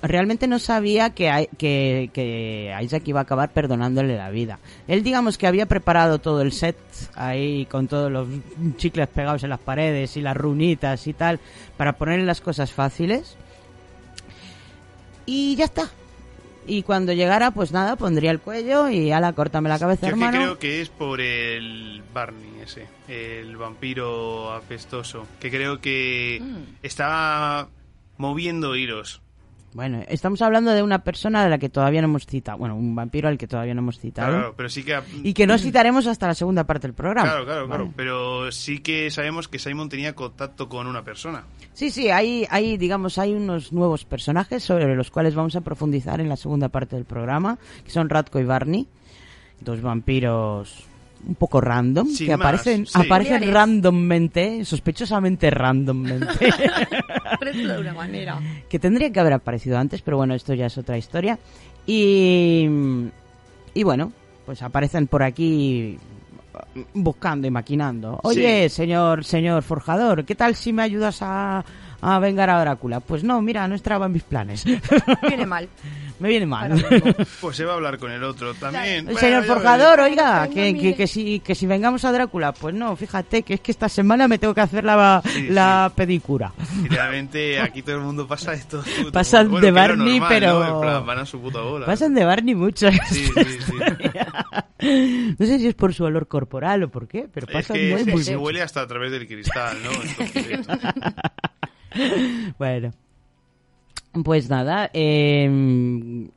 [0.07, 4.59] realmente no sabía que, que, que Isaac iba a acabar perdonándole la vida.
[4.87, 6.77] Él digamos que había preparado todo el set
[7.15, 8.27] ahí con todos los
[8.77, 11.39] chicles pegados en las paredes y las runitas y tal
[11.77, 13.37] para ponerle las cosas fáciles.
[15.25, 15.89] Y ya está.
[16.67, 20.19] Y cuando llegara, pues nada, pondría el cuello y ala, córtame la cabeza, Yo es
[20.19, 20.37] que hermano.
[20.43, 26.63] creo que es por el Barney ese, el vampiro apestoso, que creo que Mm.
[26.81, 27.67] está
[28.17, 29.21] moviendo hilos.
[29.75, 32.57] Bueno, estamos hablando de una persona de la que todavía no hemos citado.
[32.57, 34.31] Bueno, un vampiro al que todavía no hemos citado.
[34.31, 34.97] Claro, pero sí que...
[35.21, 37.29] Y que no citaremos hasta la segunda parte del programa.
[37.29, 37.93] Claro, claro, claro.
[37.93, 41.43] Pero sí que sabemos que Simon tenía contacto con una persona.
[41.73, 46.21] Sí, sí, hay, hay, digamos, hay unos nuevos personajes sobre los cuales vamos a profundizar
[46.21, 48.87] en la segunda parte del programa, que son Ratko y Barney,
[49.59, 50.85] dos vampiros
[51.27, 52.93] un poco random, Sin que más, aparecen, sí.
[52.95, 56.27] aparecen randommente, sospechosamente randommente,
[57.39, 58.39] Pero esto de una manera.
[58.69, 61.37] que tendría que haber aparecido antes, pero bueno, esto ya es otra historia.
[61.87, 62.67] Y,
[63.73, 64.11] y bueno,
[64.45, 65.97] pues aparecen por aquí
[66.93, 68.19] buscando y maquinando.
[68.23, 71.63] Oye, señor, señor forjador, ¿qué tal si me ayudas a,
[72.13, 72.99] a vengar a Drácula?
[72.99, 74.63] Pues no, mira, no estaba en mis planes.
[75.27, 75.67] Viene mal.
[76.19, 76.73] me viene mal.
[77.41, 78.85] Pues se va a hablar con el otro también.
[78.99, 82.73] El Bueno, señor forjador, oiga, que, que, que si, que si vengamos a Drácula, pues
[82.75, 86.53] no, fíjate que es que esta semana me tengo que hacer la, Sí, la pedicura.
[86.83, 88.83] Literalmente aquí todo el mundo pasa todo.
[89.11, 90.75] Pasan Bueno, de es Barney, normal, pero- ¿no?
[90.75, 91.85] En plan, van a su puta bola.
[91.85, 92.89] Pasan de Barney mucho.
[93.09, 93.31] Sí, sí,
[93.65, 93.73] sí.
[95.39, 97.91] No sé si es por su olor corporal o por qué, pero Es pasan que
[97.91, 99.91] muy, se, muy se huele hasta a través del cristal, ¿no?
[99.91, 100.59] Entonces,
[102.57, 102.91] Bueno.
[104.23, 105.43] Pues nada, eh,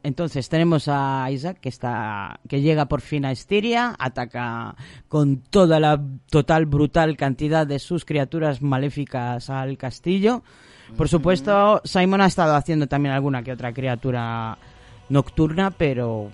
[0.02, 4.74] entonces tenemos a Isaac que está que llega por fin a Estiria, ataca
[5.06, 10.42] con toda la total brutal cantidad de sus criaturas maléficas al castillo.
[10.96, 14.58] Por supuesto, Simon ha estado haciendo también alguna que otra criatura
[15.08, 16.32] nocturna, pero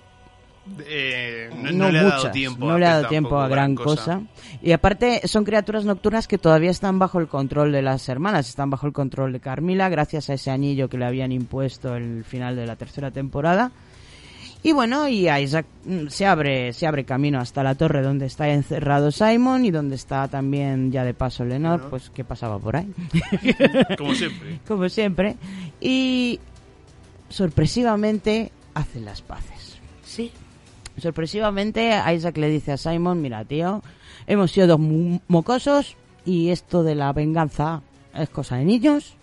[0.79, 3.29] eh, no, no, no le ha dado tiempo no a le ha hacer dado tiempo
[3.29, 4.21] tampoco a gran cosa.
[4.61, 8.69] Y aparte son criaturas nocturnas que todavía están bajo el control de las hermanas, están
[8.69, 12.55] bajo el control de Carmila gracias a ese anillo que le habían impuesto el final
[12.55, 13.71] de la tercera temporada.
[14.63, 18.49] Y bueno, y Isaac mm, se abre, se abre camino hasta la torre donde está
[18.49, 22.91] encerrado Simon y donde está también ya de paso Lenor, pues que pasaba por ahí,
[23.97, 24.59] Como siempre.
[24.67, 25.35] como siempre.
[25.79, 26.39] Y
[27.29, 29.54] sorpresivamente hacen las paces.
[30.97, 33.81] Sorpresivamente, Isaac le dice a Simon, mira tío,
[34.27, 34.79] hemos sido dos
[35.27, 37.81] mocosos y esto de la venganza
[38.13, 39.15] es cosa de niños.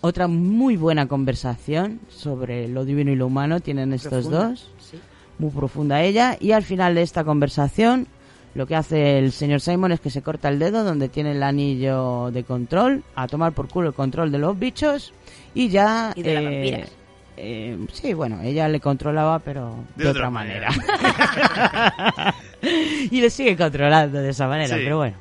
[0.00, 4.48] Otra muy buena conversación sobre lo divino y lo humano tienen estos Profunda.
[4.48, 4.70] dos.
[4.78, 4.98] Sí.
[5.38, 6.38] Muy profunda ella.
[6.40, 8.06] Y al final de esta conversación,
[8.54, 11.42] lo que hace el señor Simon es que se corta el dedo donde tiene el
[11.42, 15.12] anillo de control, a tomar por culo el control de los bichos
[15.54, 16.12] y ya...
[16.16, 16.90] Y de las vampiras.
[17.36, 20.68] Eh, sí, bueno, ella le controlaba, pero de, De otra, otra manera.
[20.70, 22.34] manera.
[23.10, 24.82] y le sigue controlando de esa manera, Sí.
[24.84, 25.16] pero bueno,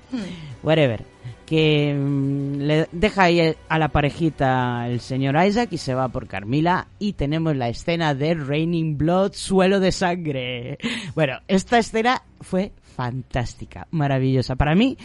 [0.62, 1.04] whatever.
[1.46, 6.28] Que mm, le deja ahí a la parejita el señor Isaac y se va por
[6.28, 10.78] Carmila y tenemos la escena de Raining Blood, suelo de sangre.
[11.16, 14.56] Bueno, esta escena fue fantástica, maravillosa.
[14.56, 14.98] Para mí,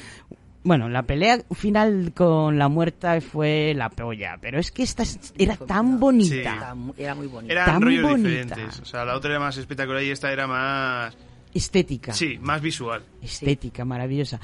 [0.64, 5.32] bueno, la pelea final con la muerta fue la polla, pero es que esta es-
[5.38, 6.34] era tan bonita.
[6.34, 6.38] Sí.
[6.40, 7.52] Era mu- Era muy bonito.
[7.52, 8.28] Eran Tan rollos bonita.
[8.28, 8.80] diferentes.
[8.80, 11.16] O sea, la otra era más espectacular y esta era más...
[11.54, 12.12] Estética.
[12.12, 13.02] Sí, más visual.
[13.22, 14.38] estética maravillosa.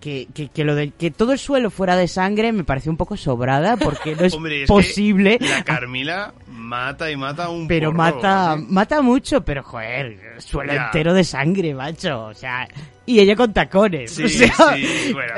[0.00, 2.98] Que, que, que lo de que todo el suelo fuera de sangre me pareció un
[2.98, 5.38] poco sobrada porque no es Hombre, es posible.
[5.38, 8.66] que la Carmila mata y mata un Pero porro, mata, ¿sí?
[8.68, 10.86] mata mucho, pero joder, suelo Ya.
[10.86, 12.26] entero de sangre, macho.
[12.26, 12.66] O sea,
[13.06, 14.12] y ella con tacones.
[14.12, 15.34] Sí, o sea, sí, bueno.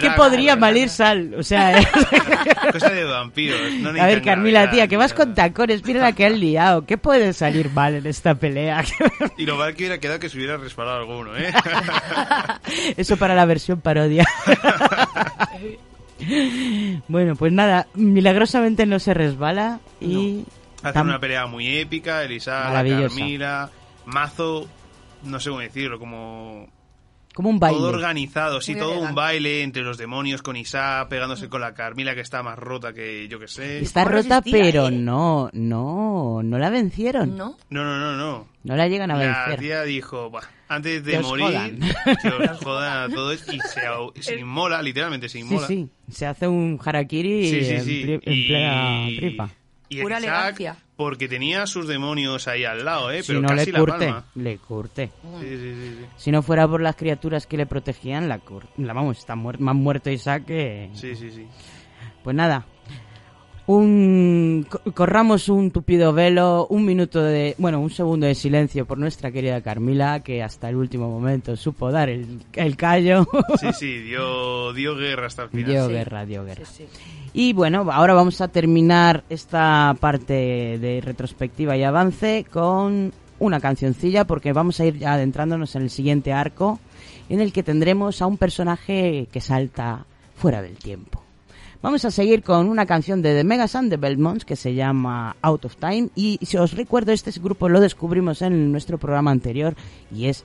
[0.00, 1.34] ¿qué, podría malir Sal?
[1.38, 1.78] O sea,
[2.72, 3.60] Cosa de vampiros.
[3.80, 6.86] No a ver, Carmila, tía, que vas con tacones, mira la que han liado.
[6.86, 8.82] ¿Qué puede salir mal en esta pelea?
[9.36, 11.52] Y lo mal que hubiera quedado que se hubiera resbalado alguno, ¿eh?
[12.96, 14.24] Eso para la versión parodia.
[17.08, 20.44] bueno, pues nada, milagrosamente no se resbala y...
[20.82, 23.16] Hacen tam- una pelea muy épica, Elisa, Maravillosa.
[23.16, 23.70] Carmila,
[24.04, 24.68] Mazo,
[25.22, 26.68] no sé cómo decirlo, como
[27.34, 27.78] Como un baile.
[27.78, 31.72] todo organizado, sí, Muy todo un baile entre los demonios con Isa, pegándose con la
[31.72, 33.78] Carmila que está más rota que yo que sé.
[33.80, 34.90] Está ¿Cómo rota, resistía, pero eh?
[34.90, 37.34] no, no, no la vencieron.
[37.34, 37.56] ¿No?
[37.70, 38.46] No, no, no, no.
[38.62, 39.60] No la llegan a La vencer.
[39.60, 40.42] tía dijo, "Buah,
[40.74, 41.78] antes de Que os morir, jodan".
[42.22, 45.66] que os jodan a todos y se, se inmola, literalmente se Sí, inmola.
[45.66, 48.02] sí, se hace un harakiri Sí, sí, en, sí.
[48.04, 49.50] pli- en plena tripa.
[49.88, 50.76] y Pura Isaac, elegancia.
[50.96, 53.22] porque tenía sus demonios ahí al lado, ¿eh?
[53.22, 54.24] Si Pero no casi le la curte, palma.
[54.34, 55.10] le curte.
[55.40, 56.04] Sí, sí, sí, sí.
[56.16, 59.58] Si no fuera por las criaturas que le protegían, la, cur- la vamos, está muer-
[59.58, 60.90] más muerto Isaac que...
[60.94, 61.46] Sí, sí, sí.
[62.22, 62.66] Pues nada,
[63.66, 68.98] un co- corramos un tupido velo, un minuto de, bueno, un segundo de silencio por
[68.98, 73.26] nuestra querida Carmila, que hasta el último momento supo dar el, el callo.
[73.58, 75.70] Sí, sí, dio, dio guerra hasta el final.
[75.70, 75.92] dio Sí.
[75.92, 76.64] guerra, dio guerra.
[76.66, 77.00] Sí, sí.
[77.32, 80.34] Y bueno, ahora vamos a terminar esta parte
[80.78, 85.90] de retrospectiva y avance con una cancioncilla porque vamos a ir ya adentrándonos en el
[85.90, 86.78] siguiente arco
[87.28, 90.04] en el que tendremos a un personaje que salta
[90.36, 91.23] fuera del tiempo.
[91.84, 95.36] Vamos a seguir con una canción de The Megas and the Belmonts que se llama
[95.42, 99.76] Out of Time y si os recuerdo este grupo lo descubrimos en nuestro programa anterior
[100.10, 100.44] y es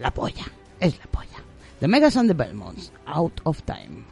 [0.00, 0.46] la polla,
[0.80, 1.44] es la polla.
[1.78, 4.02] The Megas and the Belmonts, Out of Time.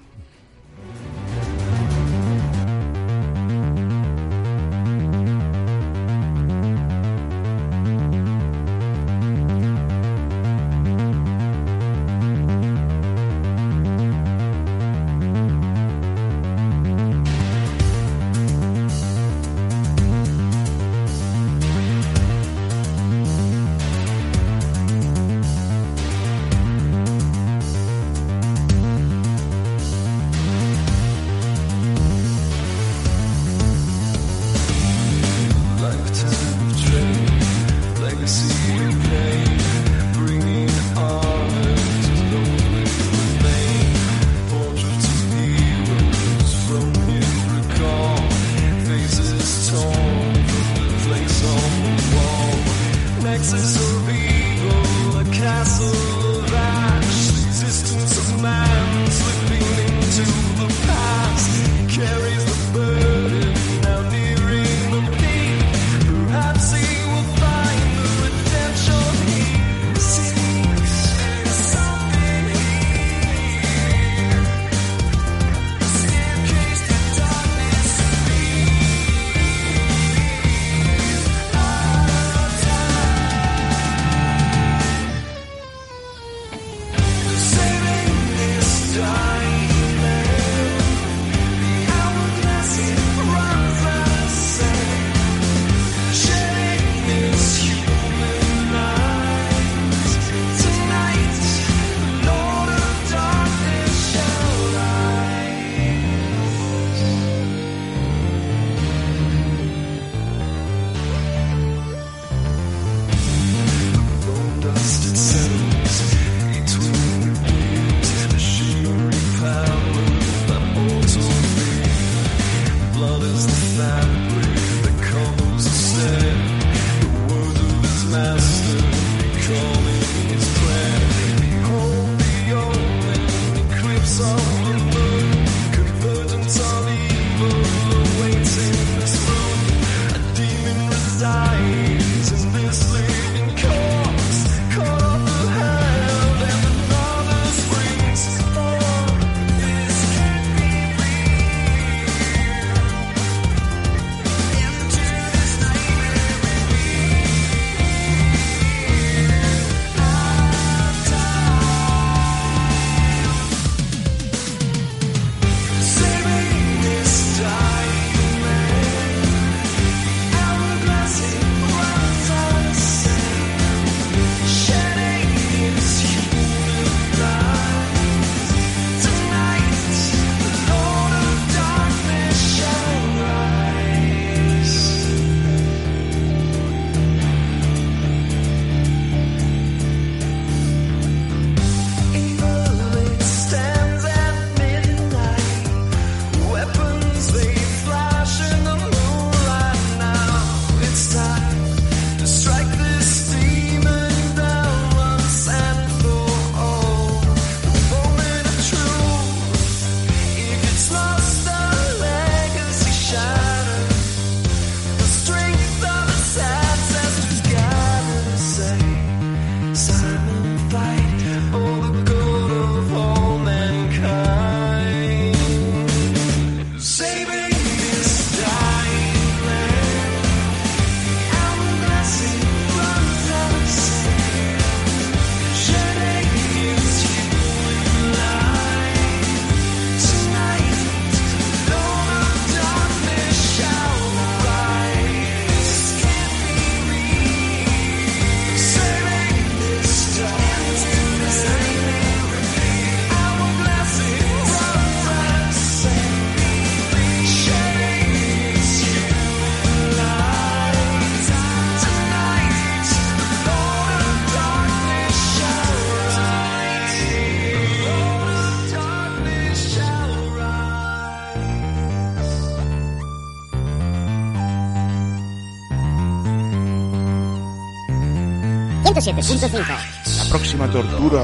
[278.99, 280.18] 107.5.
[280.18, 281.22] La próxima tortura.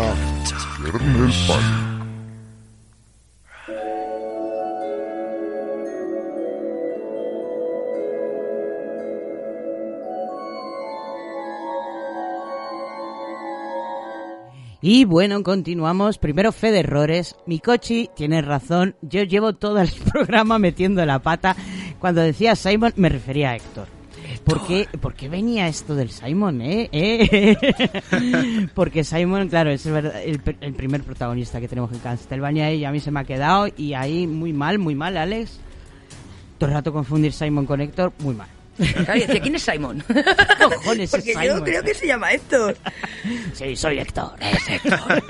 [1.49, 1.95] Panic.
[14.87, 16.19] Y bueno, continuamos.
[16.19, 17.37] Primero, fe de errores.
[17.47, 18.95] Mikochi tiene razón.
[19.01, 21.57] Yo llevo todo el programa metiendo la pata.
[21.99, 23.94] Cuando decía Simon, me refería a Héctor.
[24.45, 26.89] ¿Por qué, por qué venía esto del Simon, eh?
[26.93, 27.57] ¿Eh?
[28.75, 32.85] Porque Simon, claro, es el, el pr- el primer protagonista que tenemos en Castlevania y
[32.85, 35.59] a mí se me ha quedado y ahí muy mal, muy mal, Alex.
[36.59, 38.49] Todo el rato confundir Simon con Héctor, muy mal.
[38.77, 40.03] Decía, ¿quién es Simon?
[40.63, 41.63] cojones es Porque yo Simon?
[41.63, 42.77] creo que se llama Héctor.
[43.55, 44.33] Sí, soy Héctor.
[44.41, 45.23] eres Héctor.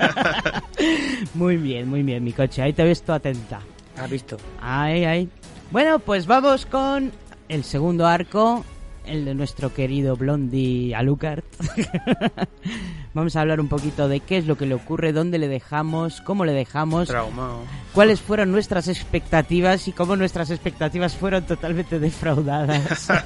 [1.35, 2.61] muy bien, muy bien, mi coche.
[2.61, 3.61] Ahí te ves tú atenta.
[3.97, 4.37] ¿Has visto?
[4.61, 5.29] Ay, ay.
[5.71, 7.11] Bueno, pues vamos con
[7.47, 8.65] el segundo arco,
[9.07, 11.43] el de nuestro querido Blondie Alucard.
[13.15, 16.21] vamos a hablar un poquito de qué es lo que le ocurre, dónde le dejamos,
[16.21, 17.61] cómo le dejamos, Traumado.
[17.93, 23.07] cuáles fueron nuestras expectativas y cómo nuestras expectativas fueron totalmente defraudadas.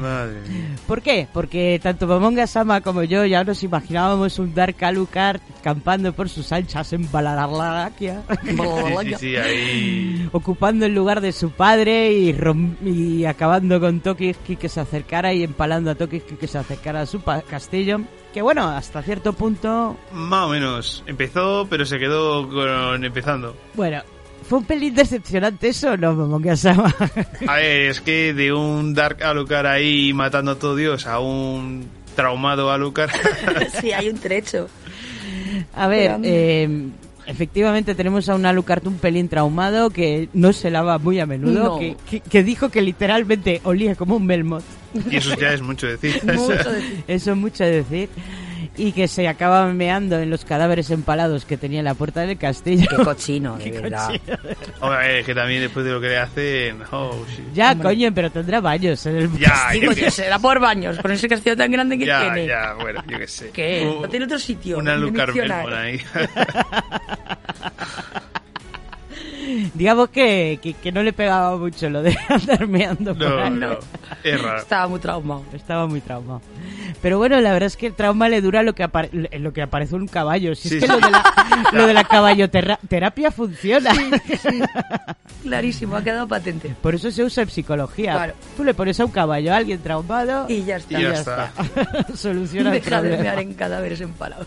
[0.00, 0.76] Madre mía.
[0.86, 1.28] ¿Por qué?
[1.32, 6.50] Porque tanto Momonga Sama como yo ya nos imaginábamos un Dark Alucard campando por sus
[6.52, 10.28] anchas en Balaralakia, Sí, sí, sí, ahí.
[10.32, 15.32] ocupando el lugar de su padre y, rom- y acabando con Tokiski que se acercara
[15.32, 18.00] y empalando a Tokiski que se acercara a su pa- castillo.
[18.32, 21.04] Que bueno, hasta cierto punto, Más o menos.
[21.06, 23.54] Empezó, pero se quedó con empezando.
[23.74, 24.00] bueno,
[24.48, 26.94] fue un pelín decepcionante eso, ¿no, Momonga Sama?
[27.46, 31.86] A ver, es que de un Dark Alucard ahí matando a todo Dios a un
[32.16, 33.10] traumado Alucard.
[33.80, 34.68] Sí, hay un trecho.
[35.74, 36.88] A ver, eh,
[37.26, 41.64] efectivamente tenemos a un Alucard un pelín traumado que no se lava muy a menudo,
[41.64, 41.78] No.
[41.78, 44.64] que, que- que dijo que literalmente olía como un Belmont.
[45.10, 46.20] y eso ya es mucho decir.
[46.24, 46.52] Mucho
[47.08, 48.08] Eso es mucho decir.
[48.74, 52.38] Y que se acaba meando en los cadáveres empalados que tenía en la puerta del
[52.38, 52.86] castillo.
[52.88, 54.08] Qué cochino, de Qué verdad.
[54.08, 54.38] cochino.
[54.80, 56.78] Hombre, es que también después de lo que le hacen.
[56.90, 57.44] Oh, sí.
[57.52, 59.92] Ya, coño, pero tendrá baños en el Ya, castillo.
[59.92, 60.10] sé.
[60.10, 62.46] será por baños, con ese castillo tan grande que Ya, tiene.
[62.46, 63.50] ya, bueno, yo qué sé.
[63.50, 63.86] ¿Qué?
[63.94, 64.78] Un- ¿No tiene otro sitio?
[64.78, 64.94] Una.
[64.96, 66.00] Belmont ahí.
[69.74, 73.50] Digamos que, que, que no le pegaba mucho lo de andar meando por ahí.
[73.50, 73.76] no.
[74.22, 74.58] Es raro.
[74.58, 75.44] Estaba muy traumado.
[75.52, 76.40] Estaba muy traumado.
[77.00, 79.62] Pero bueno, la verdad es que el trauma le dura lo que, apare- lo que
[79.62, 80.54] aparece un caballo.
[80.54, 80.92] Si Sí, es que sí.
[80.92, 81.24] lo de la,
[81.72, 83.92] lo de la caballoterapia funciona.
[85.42, 86.74] Clarísimo, ha quedado patente.
[86.80, 88.12] Por eso se usa en psicología.
[88.12, 88.34] Claro.
[88.56, 90.98] Tú le pones a un caballo a alguien traumado Y ya está.
[91.00, 91.52] Y ya está.
[92.14, 94.46] Soluciona el Deja de mear en cadáveres empalados.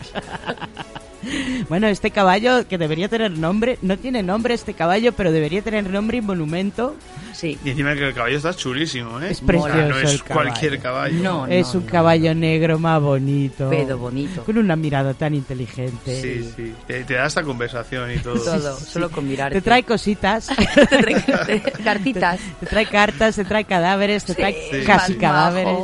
[1.68, 5.88] Bueno, este caballo que debería tener nombre, no tiene nombre este caballo, pero debería tener
[5.90, 6.96] nombre y monumento.
[7.32, 7.58] Sí.
[7.64, 9.30] Y encima que el caballo está chulísimo, ¿eh?
[9.30, 10.48] Es precioso no es el caballo.
[10.50, 11.22] cualquier caballo.
[11.22, 11.92] No, es no, un no.
[11.92, 13.68] caballo negro más bonito.
[13.68, 14.42] Pedo bonito.
[14.44, 16.22] Con una mirada tan inteligente.
[16.22, 16.72] Sí, sí.
[16.86, 18.36] Te, te da esta conversación y todo.
[18.44, 19.56] Todo, solo con mirarte.
[19.56, 20.46] Te trae cositas.
[20.74, 22.40] Te trae- te- cartitas.
[22.60, 24.86] Te trae cartas, te trae cadáveres, te Sí, trae Sí.
[24.86, 25.76] casi cadáveres.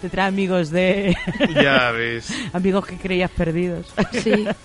[0.00, 1.16] te trae amigos de.
[1.54, 2.32] Ya ves.
[2.52, 3.92] amigos que creías perdidos.
[4.12, 4.46] Sí.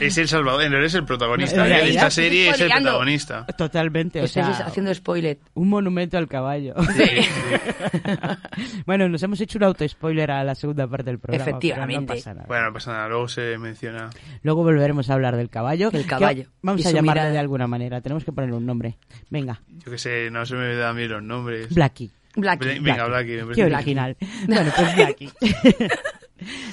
[0.00, 1.66] Es el Salvador, es el protagonista.
[1.66, 1.88] En ¿eh?
[1.88, 3.44] Esta serie es el protagonista.
[3.46, 5.38] Totalmente, o Estáis sea, haciendo spoiler.
[5.54, 6.74] un monumento al caballo.
[8.86, 11.44] bueno, nos hemos hecho un auto-spoiler a la segunda parte del programa.
[11.44, 12.00] pero Efectivamente.
[12.00, 12.46] no pasa nada.
[12.46, 14.10] Bueno, no pasa nada, luego se menciona.
[14.44, 15.90] Luego volveremos a hablar del caballo.
[15.92, 16.44] El que caballo.
[16.62, 17.30] Vamos a llamarle mirada.
[17.32, 18.00] de alguna manera.
[18.00, 18.96] Tenemos que ponerle un nombre.
[19.28, 21.68] Venga, Yo que sé, no se me da a mí los nombres.
[21.74, 22.12] Blackie.
[22.36, 22.60] Black.
[22.60, 23.42] Ble- Venga, Blackie.
[23.42, 24.16] me Qué original.
[24.46, 25.30] bueno, pues Blackie.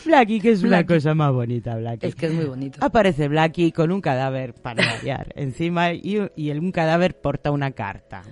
[0.06, 0.94] Blackie, que es una Blackie.
[0.96, 2.08] cosa más bonita, Blackie.
[2.08, 2.78] Es que es muy bonito.
[2.82, 7.72] Aparece Blackie con un cadáver para variar encima y, y el- un cadáver porta una
[7.72, 8.24] carta.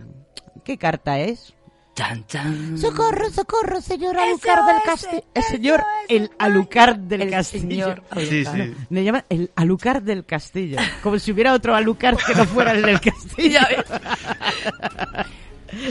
[0.64, 1.54] ¿Qué carta es?
[1.96, 2.76] Chan, chan.
[2.80, 5.24] Socorro, socorro, señor Alucard del Castillo.
[5.36, 7.62] El señor, el Alucard del El Castillo.
[7.70, 8.74] señor Sí, sí.
[8.90, 10.78] Le llaman el Alucard del Castillo.
[11.04, 13.60] Como si hubiera otro Alucard que no fuera el del Castillo.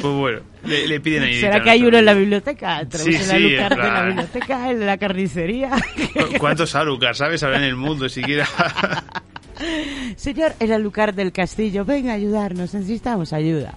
[0.00, 1.40] Pues bueno, le, le piden ahí.
[1.40, 2.86] ¿Será que hay uno en la biblioteca?
[2.90, 5.70] Sí, Alucard en de la biblioteca, el de la carnicería.
[5.70, 8.46] ¿Cu- ¿Cuántos Alucard, sabes, habrá en el mundo siquiera?
[10.16, 13.74] Señor, el Alucard del Castillo, venga a ayudarnos, necesitamos ayuda.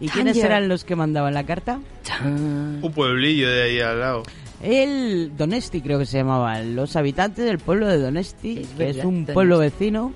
[0.00, 1.80] ¿Y quiénes eran los que mandaban la carta?
[2.24, 4.22] Un pueblillo de ahí al lado.
[4.62, 9.04] El Donesti creo que se llamaban, los habitantes del pueblo de Donesti, Es que es
[9.04, 10.12] un pueblo vecino.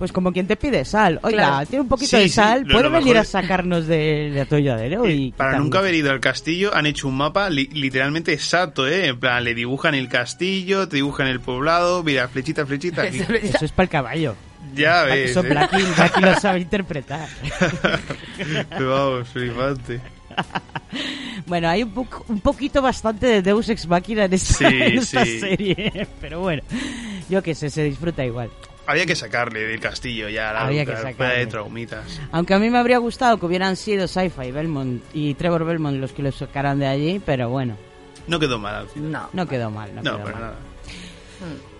[0.00, 1.20] Pues como quien te pide sal.
[1.22, 1.66] Oiga, Claro.
[1.66, 4.40] tiene un poquito Sí, de sí, sal, lo- ¿puede lo venir a sacarnos del de
[4.40, 5.04] atolladero?
[5.04, 5.64] Eh, y Para quitarnos?
[5.66, 9.08] nunca haber ido al castillo, han hecho un mapa li- literalmente exacto, ¿eh?
[9.08, 13.02] En plan, le dibujan el castillo, te dibujan el poblado, mira, flechita, flechita.
[13.02, 13.18] aquí.
[13.42, 14.34] Eso es para el caballo.
[14.74, 15.30] ya ves.
[15.32, 15.48] Eso ¿eh?
[15.50, 17.28] Blackie, Blackie lo sabe interpretar.
[18.78, 20.00] Vamos, flipante.
[21.46, 25.40] Bueno, hay un, poquito bastante de Deus Ex Machina en esta, Sí, en esta sí.
[25.40, 26.62] serie, pero bueno,
[27.28, 28.50] yo qué sé, se disfruta igual.
[28.90, 31.38] Había que sacarle del castillo ya a la Había que sacarle.
[31.40, 32.20] de traumitas.
[32.32, 36.12] Aunque a mí me habría gustado que hubieran sido Sci-Fi, Belmont y Trevor Belmont los
[36.12, 37.76] que lo sacaran de allí, pero bueno,
[38.26, 39.10] No quedó mal al final.
[39.12, 39.28] No.
[39.32, 39.94] no quedó mal.
[39.94, 40.40] No, No, quedó para mal.
[40.42, 40.54] nada.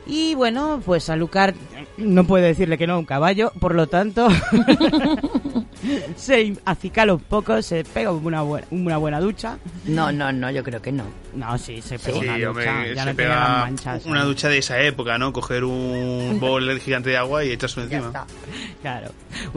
[0.06, 1.54] Y bueno, pues a Lucar
[1.98, 4.26] no puede decirle que no a un caballo, por lo tanto
[6.16, 9.59] se acicala un poco, se pega una buena, una buena ducha.
[9.85, 11.05] No, no, no, yo creo que no.
[11.35, 14.05] No, sí, se pega Sí, una hombre, ducha, ya se no tiene las pega manchas.
[14.07, 14.26] una ¿no?
[14.26, 15.33] ducha de esa época, ¿no?
[15.33, 18.24] Coger un bol gigante de agua y echárselo Ya encima.
[18.24, 18.35] está.
[18.83, 19.11] Claro.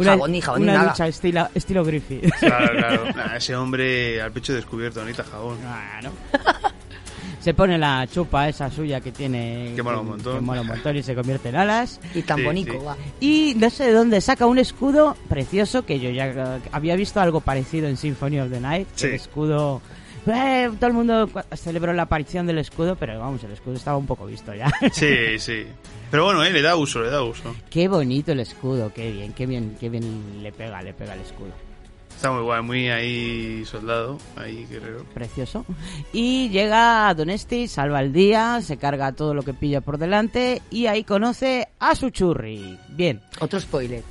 [0.03, 0.89] Jabón jabón una nada.
[0.91, 2.31] ducha estilo, estilo Griffith.
[2.39, 3.03] Claro, claro.
[3.15, 5.57] Nah, ese hombre al pecho descubierto, necesita jabón.
[5.59, 6.11] Claro.
[7.43, 9.73] Se pone la chupa esa suya que tiene.
[9.75, 10.35] Que mola un montón.
[10.35, 11.99] que mola un montón y se convierte en alas.
[12.15, 12.79] Y tan Sí, bonito, sí.
[12.85, 12.95] va.
[13.19, 17.19] Y no sé de dónde saca un escudo precioso que yo ya eh, había visto
[17.19, 18.87] algo parecido en Symphony of the Night.
[18.95, 19.07] Sí.
[19.07, 19.81] El escudo.
[20.25, 24.05] eh, todo el mundo celebró la aparición del escudo, pero vamos, el escudo estaba un
[24.07, 24.71] poco visto ya.
[24.93, 25.65] Sí, sí.
[26.09, 27.53] Pero bueno, eh, le da uso, le da uso.
[27.69, 31.21] qué bonito el escudo, qué bien, qué bien, qué bien le pega, le pega el
[31.21, 31.51] escudo.
[32.23, 35.03] Está muy guay, muy ahí soldado, ahí guerrero.
[35.13, 35.65] Precioso.
[36.13, 40.61] Y llega a Donesti, salva el día, se carga todo lo que pilla por delante
[40.69, 42.79] y ahí conoce a su churri.
[42.87, 44.05] Bien, Otro spoiler.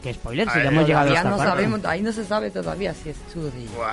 [0.00, 1.50] Qué spoiler, si ya hemos llegado a Todavía esta no parte.
[1.52, 3.66] sabemos, ahí no se sabe todavía si es Churri.
[3.76, 3.92] Buah.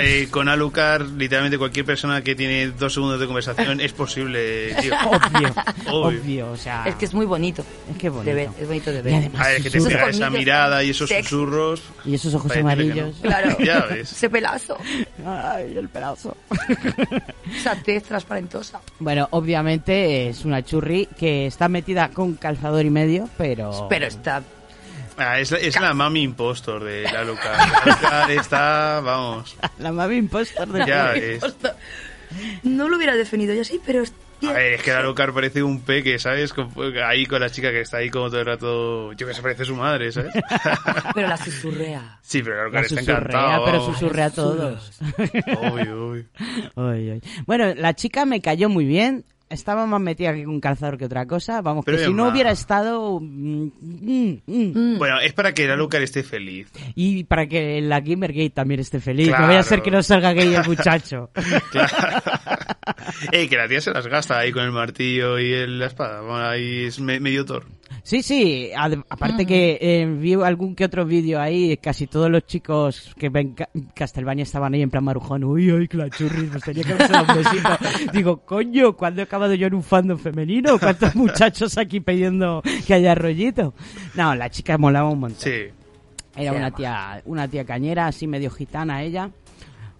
[0.00, 4.92] Eh, con Alucard, literalmente cualquier persona que tiene dos segundos de conversación es posible, tío.
[5.06, 5.54] Obvio,
[5.90, 6.20] Obvio.
[6.20, 8.28] obvio, o sea, Es que es muy bonito es que bonito.
[8.30, 9.14] de ver, es bonito de Y ver.
[9.14, 11.22] además ver, que te pega esa mirada y esos sexy.
[11.28, 11.82] susurros.
[12.04, 13.16] y esos ojos amarillos.
[13.16, 13.22] no.
[13.22, 13.56] Claro.
[13.64, 14.12] Ya ves.
[14.12, 14.76] Ese pelazo,
[15.26, 16.36] Ay, el pedazo.
[17.56, 18.80] esa tez transparentosa.
[18.98, 23.86] Bueno, obviamente es una churri que está metida con calzador y medio, pero...
[23.88, 24.42] Pero está
[25.18, 27.12] Ah, es, la, es la mami impostor de la.
[27.12, 29.56] La Alucard está, vamos.
[29.78, 30.86] La mami impostor de...
[30.86, 31.42] Ya ves.
[32.62, 34.04] No lo hubiera definido yo así, pero
[34.46, 36.54] A ver, es que la Alucard parece un peque, ¿sabes?
[37.04, 39.12] Ahí con la chica que está ahí como todo el rato.
[39.14, 40.32] Yo que se parece a su madre, ¿sabes?
[41.14, 42.18] pero la susurrea.
[42.22, 43.64] Sí, pero la La Alucard está encantada.
[43.64, 44.92] pero susurrea a todos.
[46.76, 47.20] Ay, ay.
[47.46, 49.24] Bueno, la chica me cayó muy bien.
[49.50, 51.62] Estaba más metida aquí con un calzador que otra cosa.
[51.62, 53.18] Vamos, Pero que si no hubiera estado...
[53.20, 54.98] mm, mm, mm.
[54.98, 56.68] Bueno, es para que la Alucard esté feliz.
[56.94, 59.28] Y para que la Gamergate también esté feliz.
[59.28, 59.42] Claro.
[59.42, 61.30] No vaya a ser que no salga gay el muchacho.
[61.70, 61.88] Claro.
[63.32, 66.20] Ey, que la tía se las gasta ahí con el martillo y el- la espada.
[66.20, 67.64] Bueno, ahí es me- medio Thor.
[68.02, 68.70] Sí, sí.
[68.76, 71.76] ad- aparte que eh, vi algún que otro vídeo ahí.
[71.76, 75.44] Casi todos los chicos que ven Ca- Castlevania estaban ahí en plan marujón.
[75.44, 77.68] Uy, uy, que la churri, pues tenía que haberse un besito.
[78.12, 80.78] Digo, coño, ¿cuándo he acabado yo en un fandom femenino?
[80.78, 83.74] ¿Cuántos muchachos aquí pidiendo que haya rollito?
[84.14, 85.40] No, la chica molaba un montón.
[85.40, 85.72] Sí.
[86.36, 89.28] Era una tía, una tía cañera, así medio gitana ella.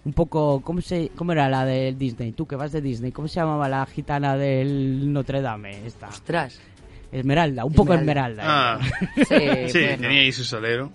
[0.04, 2.32] Un poco, ¿cómo, se, ¿cómo era la del Disney?
[2.32, 5.84] Tú que vas de Disney, ¿cómo se llamaba la gitana del Notre Dame?
[5.84, 6.08] Esta?
[6.08, 6.60] Ostras.
[7.12, 8.42] Esmeralda, un poco Esmeralda.
[8.42, 8.80] Esmeralda.
[8.80, 9.14] Ah.
[9.16, 9.96] Sí, sí, bueno.
[10.02, 10.90] tenía ahí su solero.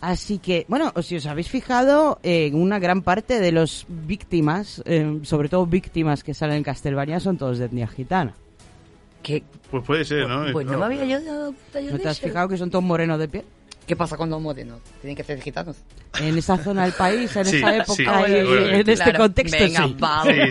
[0.00, 5.20] Así que, bueno, si os habéis fijado, en una gran parte de los víctimas, eh,
[5.22, 8.34] sobre todo víctimas que salen en Castlevania, son todos de etnia gitana.
[9.22, 9.42] ¿Qué?
[9.70, 10.52] Pues puede ser, ¿no?
[10.52, 12.26] Pues no me había yo dado cuenta yo ¿No de te has eso.
[12.28, 13.44] fijado que son todos morenos de piel?
[13.86, 14.78] ¿Qué pasa con los morenos?
[15.02, 15.76] Tienen que ser gitanos.
[16.18, 18.36] En esa zona del país, en Sí, esa época, sí, y
[18.70, 19.94] en este Claro, contexto, venga, sí.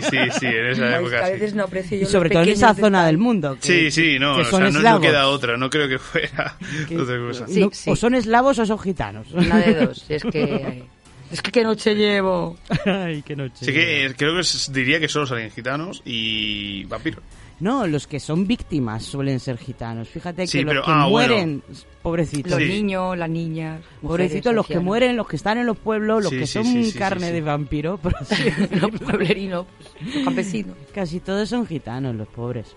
[0.10, 1.32] sí, sí, en esa época a sí.
[1.32, 3.56] veces no aprecio yo Y sobre todo en esa zona del mundo.
[3.60, 5.98] que- Sí, sí, no, que o son sea, no, no queda otra, no creo que
[5.98, 6.56] fuera
[6.88, 7.46] Que- otra cosa.
[7.48, 7.90] Sí, No, sí.
[7.90, 9.26] O son eslavos o son gitanos.
[9.32, 10.04] Una de dos.
[10.08, 10.84] Es que...
[11.32, 12.56] Es que qué noche llevo.
[12.84, 13.64] Ay, qué noche.
[13.64, 17.20] Sí que creo que diría que solo salen gitanos y vampiros.
[17.64, 20.10] No, los que son víctimas suelen ser gitanos.
[20.10, 21.34] Fíjate que los que ah, bueno.
[21.34, 21.62] mueren,
[22.02, 22.52] pobrecitos.
[22.52, 22.68] Los Sí.
[22.68, 23.80] niños, las niñas.
[24.02, 26.64] Pobrecitos los que mueren, los que están en los pueblos, los Sí, que sí, son
[26.66, 27.32] sí, sí, carne sí, sí.
[27.32, 29.64] de vampiro, por así Los pueblerinos,
[30.14, 30.76] los campesinos.
[30.94, 32.76] Casi todos son gitanos, los pobres.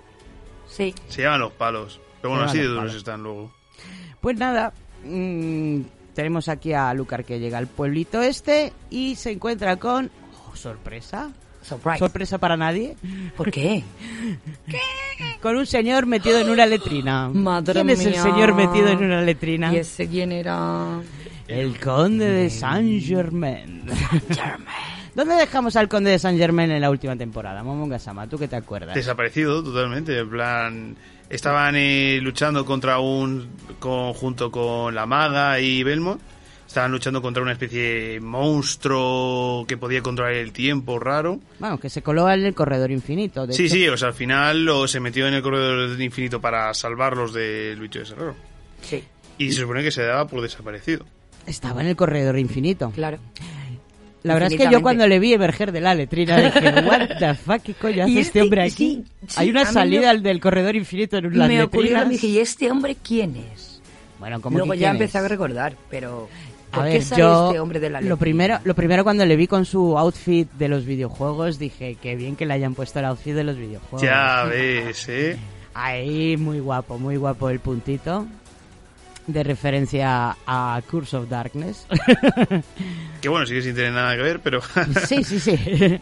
[0.69, 0.95] Sí.
[1.09, 1.99] Se llaman los palos.
[2.21, 3.51] Pero bueno, así de duros están luego.
[4.21, 4.71] Pues nada,
[5.03, 5.81] mm,
[6.13, 10.09] tenemos aquí a Lucar que llega al pueblito este y se encuentra con...
[10.49, 11.33] oh, sorpresa.
[11.68, 11.99] Surprise.
[11.99, 12.95] Sorpresa para nadie.
[13.36, 13.84] ¿Por qué?
[15.41, 17.30] Con un señor metido en una letrina.
[17.30, 19.74] Madre ¿Quién es el señor metido en una letrina?
[19.74, 21.01] ¿Y ese quién era?
[21.47, 23.84] El conde de Saint Germain.
[25.15, 27.63] ¿Dónde dejamos al conde de Saint Germain en la última temporada?
[27.63, 28.95] Momonga Sama, ¿tú qué te acuerdas?
[28.95, 30.95] Desaparecido totalmente, en plan...
[31.30, 33.49] Estaban eh, luchando contra un...
[33.80, 36.22] Con, junto con la maga y Belmont.
[36.68, 41.39] Estaban luchando contra una especie de monstruo que podía controlar el tiempo raro.
[41.59, 43.47] Bueno, que se coló en el corredor infinito.
[43.47, 46.01] De Sí, hecho, sí, o sea, al final lo, se metió en el corredor del
[46.01, 48.36] infinito para salvarlos del bicho de ese raro.
[48.82, 49.03] Sí,
[49.38, 51.05] Y se supone que se daba por desaparecido.
[51.45, 52.91] Estaba en el corredor infinito.
[52.93, 53.18] claro.
[54.24, 57.34] La verdad es que yo cuando le vi emerger de la letrina dije, what the
[57.36, 58.74] fuck, ¿qué coño hace Y este este- hombre aquí?
[58.74, 62.28] sí, sí, Hay una salida me- del corredor infinito en las me ocurrió, me dije,
[62.28, 63.80] ¿y este hombre quién es?
[64.20, 65.24] Bueno, ¿cómo Luego que ya quién empecé es?
[65.24, 66.28] a recordar, pero
[66.72, 69.26] A ¿por ver, qué sale yo este hombre de la lo primero, lo primero cuando
[69.26, 72.99] le vi con su outfit de los videojuegos dije que bien que le hayan puesto
[72.99, 74.01] el outfit de los videojuegos.
[74.01, 75.38] Ya ves, ¿eh?
[75.74, 78.26] Ahí muy guapo, muy guapo el puntito
[79.28, 81.86] de referencia a Curse of Darkness.
[83.22, 84.61] Que bueno, sí que sin tener nada que ver, pero...
[85.07, 85.99] sí, sí, sí.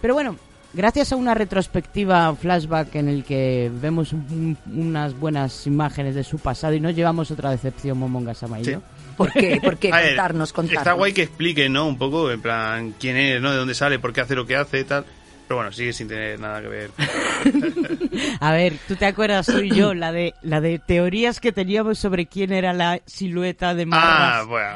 [0.00, 0.36] Pero bueno,
[0.72, 6.24] gracias a una retrospectiva flashback en el que vemos un- un- unas buenas imágenes de
[6.24, 8.76] su pasado y nos llevamos otra decepción Momonga Sama y Sí.
[9.18, 9.60] ¿Por qué?
[9.62, 9.90] ¿Por qué?
[9.92, 10.80] Ver, contarnos, contarnos.
[10.80, 11.86] Está guay que explique, ¿no?
[11.86, 13.50] Un poco, en plan, quién es, ¿no?
[13.50, 15.04] De dónde sale, por qué hace lo que hace y tal.
[15.46, 16.90] Pero bueno, sigue sin tener nada que ver.
[18.40, 21.98] A ver, ¿tú te acuerdas tú y yo la de la de teorías que teníamos
[21.98, 24.42] sobre quién era la silueta de Marras?
[24.42, 24.74] Ah, bueno.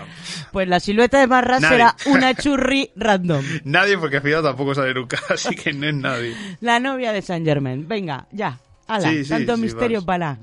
[0.51, 1.77] Pues la silueta de Marras Nadie.
[1.77, 5.95] era una churri random, Nadie, porque al final tampoco sale nunca, así que no es
[5.95, 6.35] nadie.
[6.63, 7.87] la novia de Saint Germain.
[7.87, 8.59] Venga, ya.
[8.87, 10.05] Ala, Sí, sí, tanto sí, misterio vas.
[10.07, 10.39] para.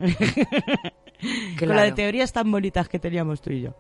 [1.58, 3.76] Con la de teorías tan bonitas que teníamos tú y yo.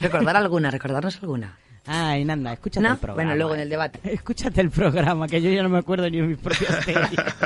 [0.00, 1.58] Recordar alguna, recordarnos alguna.
[1.86, 2.94] Ay, Nanda, escúchate ¿No?
[2.94, 3.22] el programa.
[3.22, 4.00] Bueno, luego en el debate.
[4.14, 7.36] Escúchate el programa, que yo ya no me acuerdo ni de mis propias teorías.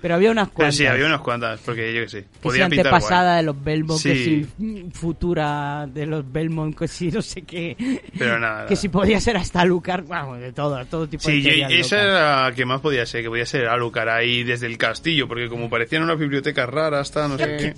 [0.00, 0.76] Pero había unas Pero cuantas.
[0.76, 2.18] sí, había unas cuantas, porque yo qué sé.
[2.22, 3.36] que si Podía pintar antepasada guay.
[3.38, 4.24] de los Belmont, que Sí.
[4.56, 7.76] si mm, futura de los Belmont, que si no sé qué.
[8.16, 8.66] Pero nada.
[8.66, 11.72] Que si podía ser hasta Lucar, vamos, de todo, todo tipo de Sí, yo- teorías
[11.72, 12.08] esa locas.
[12.08, 15.48] era la que más podía ser, que podía ser Alucard ahí desde el castillo, porque
[15.48, 17.74] como parecían unas bibliotecas raras, hasta no sé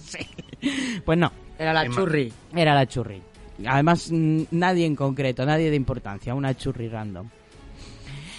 [0.61, 1.01] qué.
[1.03, 1.95] Pues no, Era la Emma.
[1.95, 2.31] churri.
[2.55, 3.23] era la churri.
[3.67, 7.29] Además, nadie en concreto, nadie de importancia, una churri random.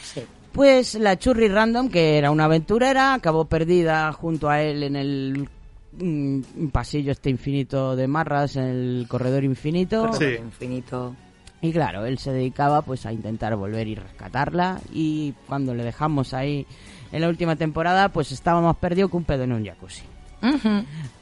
[0.04, 0.22] Sí.
[0.52, 5.50] Pues la churri random, que era una aventurera, acabó perdida junto a él en el
[5.94, 10.12] mm, pasillo este infinito de marras, en el corredor infinito.
[10.14, 10.36] Sí.
[10.40, 11.16] Infinito.
[11.62, 16.34] Y claro, él se dedicaba pues a intentar volver y rescatarla y cuando le dejamos
[16.34, 16.66] ahí
[17.12, 20.11] en la última temporada pues estábamos perdidos con un pedo en un jacuzzi.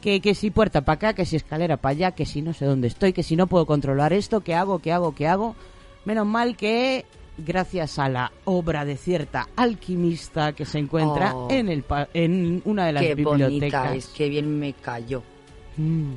[0.02, 2.66] Que, que si puerta para acá, que si escalera para allá, que si no sé
[2.66, 4.80] dónde estoy, que si no puedo controlar esto, ¿qué hago?
[4.80, 5.14] ¿Qué hago?
[5.14, 5.56] ¿Qué hago?
[6.06, 7.06] Menos mal que
[7.38, 11.48] gracias a la obra de cierta alquimista que se encuentra Oh.
[11.52, 13.82] en, el pa- en una de las Qué bibliotecas.
[13.84, 15.22] bonita es, qué bien me cayó.
[15.78, 16.14] Mm,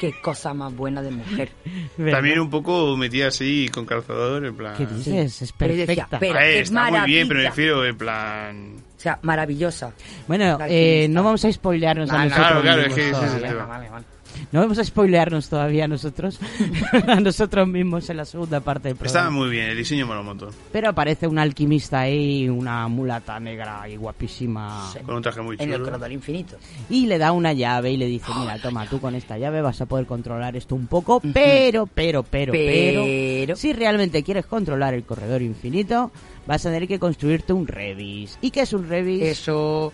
[0.00, 1.50] Qué cosa más buena de mujer.
[1.96, 2.14] ¿verdad?
[2.18, 4.74] También un poco metía así con calzador, en plan...
[4.76, 5.42] ¿Qué dices?
[5.42, 6.18] Es Pero yo decía, perfecta.
[6.18, 8.74] pero- A ver, qué está muy bien, pero me refiero en plan...
[9.02, 9.90] O sea, maravillosa.
[10.28, 13.26] Bueno, eh, no vamos a spoilearnos a No, no, nosotros claro, claro, es mismos que
[13.26, 13.66] ese es el tema.
[13.66, 14.04] vale, vale.
[14.52, 16.38] No vamos a spoilearnos todavía nosotros,
[17.08, 19.30] a nosotros mismos en la segunda parte del Estaba programa.
[19.36, 20.50] muy bien, el diseño un montón.
[20.72, 24.90] Pero aparece un alquimista ahí, una mulata negra y guapísima.
[24.92, 24.98] Sí.
[25.00, 25.84] Con un traje muy En el chulo.
[25.90, 26.56] corredor infinito.
[26.90, 29.80] Y le da una llave y le dice, mira, toma, tú con esta llave vas
[29.80, 34.94] a poder controlar esto un poco, pero, pero, pero, pero, Pero- si realmente quieres controlar
[34.94, 36.10] el corredor infinito,
[36.46, 38.38] vas a tener que construirte un Revis.
[38.40, 39.22] ¿Y qué es un Revis?
[39.22, 39.92] Eso.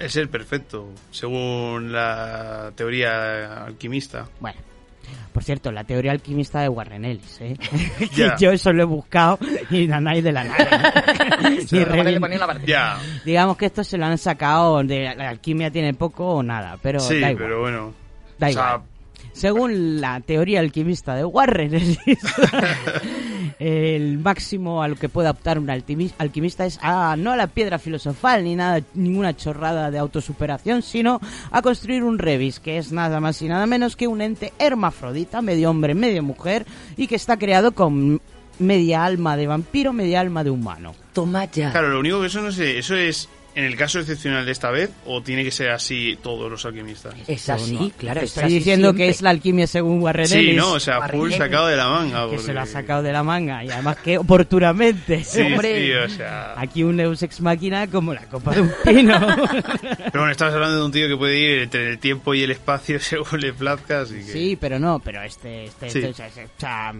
[0.00, 4.26] Es el perfecto, según la teoría alquimista.
[4.40, 4.58] Bueno,
[5.32, 7.56] por cierto, la teoría alquimista de Warren Ellis, ¿eh?
[8.40, 9.38] Yo eso lo he buscado
[9.70, 10.94] y nanay de la nada.
[11.70, 16.26] Ni revi- Ya, Digamos que esto se lo han sacado de la alquimia tiene poco
[16.36, 17.44] o nada, pero sí, da igual.
[17.44, 17.94] pero bueno.
[18.38, 18.82] Da o sea, igual.
[19.32, 21.98] Según la teoría alquimista de Warren Ellis,
[23.58, 27.78] el máximo a lo que puede optar un alquimista es a, no a la piedra
[27.78, 31.20] filosofal ni nada, ninguna chorrada de autosuperación, sino
[31.50, 35.42] a construir un revis, que es nada más y nada menos que un ente hermafrodita,
[35.42, 38.20] medio hombre, medio mujer, y que está creado con
[38.58, 40.94] media alma de vampiro, media alma de humano.
[41.12, 41.72] Toma ya.
[41.72, 44.70] Claro, lo único que eso no sé, ¿eso es en el caso excepcional de esta
[44.70, 47.14] vez o tiene que ser así todos los alquimistas?
[47.26, 48.20] Es así, claro.
[48.20, 49.04] Te es estoy así diciendo siempre.
[49.06, 52.24] que es la alquimia según Warren Sí, no, o sea, full sacado de la manga.
[52.24, 55.24] que se porque- lo ha sacado de la manga, y además que oportunamente.
[55.24, 55.80] Sí, Hombre.
[55.84, 56.54] sí, o sea...
[56.56, 59.18] Aquí un Deus Ex Máquina como la copa de un pino.
[59.80, 62.50] Pero bueno, estamos hablando de un tío que puede ir entre el tiempo y el
[62.50, 64.22] espacio según le plazca, así que...
[64.32, 65.98] sí, pero no, pero este, este, Sí.
[65.98, 66.94] este, o sea, o sea,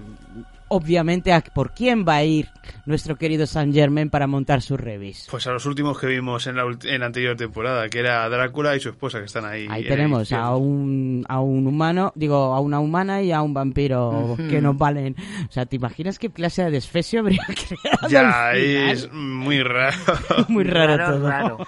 [0.70, 2.48] obviamente, ¿a- ¿por quién va a ir
[2.86, 5.26] nuestro querido Saint Germain para montar su revis?
[5.30, 8.74] Pues a los últimos que vimos en la, en la anterior temporada, que era Drácula
[8.76, 9.66] y su esposa, que están ahí.
[9.68, 13.52] Ahí en tenemos a un, a un humano, digo, a una humana y a un
[13.52, 15.16] vampiro que nos valen.
[15.48, 18.88] O sea, ¿te imaginas qué clase de desfesio habría creado Ya, al final?
[18.90, 19.96] es muy raro.
[20.48, 21.28] Muy raro, Raro, todo.
[21.28, 21.58] raro.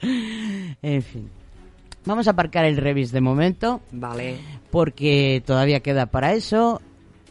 [0.82, 1.28] En fin.
[2.04, 3.80] Vamos a aparcar el revis de momento.
[3.92, 4.36] Vale.
[4.70, 6.80] porque todavía queda para eso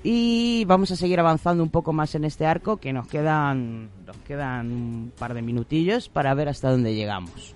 [0.08, 4.18] y vamos a seguir avanzando un poco más en este arco que nos quedan nos
[4.28, 7.56] quedan un par de minutillos para ver hasta dónde llegamos.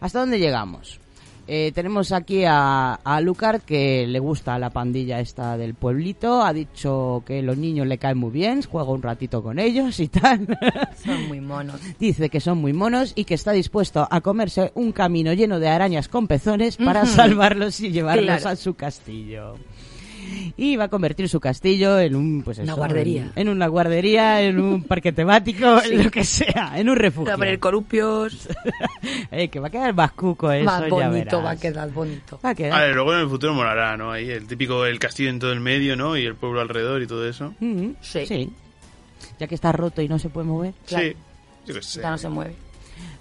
[0.00, 1.00] ¿Hasta dónde llegamos?
[1.48, 6.42] eh, tenemos aquí a, a Lucard que le gusta la pandilla esta del pueblito.
[6.42, 10.08] Ha dicho que los niños le caen muy bien, juega un ratito con ellos y
[10.08, 10.44] tal.
[11.04, 11.80] Son muy monos.
[12.00, 15.68] Dice que son muy monos y que está dispuesto a comerse un camino lleno de
[15.68, 18.48] arañas con pezones para salvarlos y llevarlos Claro.
[18.50, 19.54] a su castillo.
[20.56, 23.30] Y va a convertir su castillo en un pues Una guardería.
[23.36, 27.00] En, en una guardería, en un parque temático, en lo que sea, en un Va
[27.00, 27.34] refugio.
[27.34, 28.48] a poner columpios.
[29.30, 31.44] Eh, que va a quedar más cuco eso, más ya bonito, verás.
[31.44, 32.40] va a quedar bonito.
[32.44, 32.72] Va a quedar.
[32.80, 34.10] A ver, luego en el futuro molará, ¿no?
[34.12, 36.16] Ahí el típico, el castillo en todo el medio, ¿no?
[36.16, 37.54] Y el pueblo alrededor y todo eso.
[37.60, 38.50] Mm, Sí.
[39.38, 40.74] Ya que está roto y no se puede mover.
[40.86, 41.06] Claro.
[41.06, 41.12] Sí,
[41.66, 42.00] yo qué sé.
[42.02, 42.54] Ya no se mueve.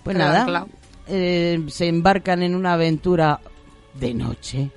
[0.04, 0.68] Pues Claro, nada, claro.
[1.08, 3.40] eh, se embarcan en una aventura
[4.00, 4.70] de noche.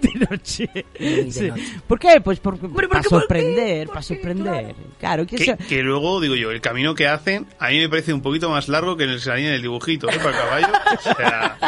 [0.00, 0.68] De noche.
[0.98, 1.48] De Sí.
[1.48, 1.62] noche.
[1.86, 2.20] ¿Por qué?
[2.22, 3.26] Pues porque, Hombre, para porque- ¿por qué?
[3.42, 4.14] sorprender, ¿Por para qué?
[4.14, 4.74] sorprender.
[4.98, 7.88] Claro, que Que, eso- que luego, digo yo, el camino que hacen a mí me
[7.88, 10.16] parece un poquito más largo que en el que salía en el dibujito, ¿eh?
[10.18, 10.66] Para el caballo.
[10.98, 11.58] O sea,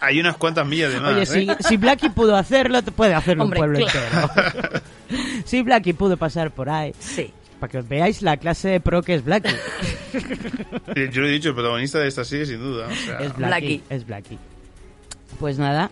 [0.00, 1.12] hay unas cuantas millas de más.
[1.12, 1.56] Oye, ¿eh?
[1.60, 4.30] si, si Blackie pudo hacerlo, te puede hacerlo Hombre, un pueblo claro.
[4.36, 4.82] entero.
[5.44, 7.32] si Blackie pudo pasar por ahí, Sí.
[7.58, 9.54] para que os veáis la clase de pro que es Blackie.
[11.12, 12.86] Yo lo he dicho, el protagonista de esta serie, sin duda.
[12.86, 13.36] O sea, Es Blackie.
[13.36, 13.82] Blackie.
[13.90, 14.38] Es Blackie.
[15.38, 15.90] Pues nada,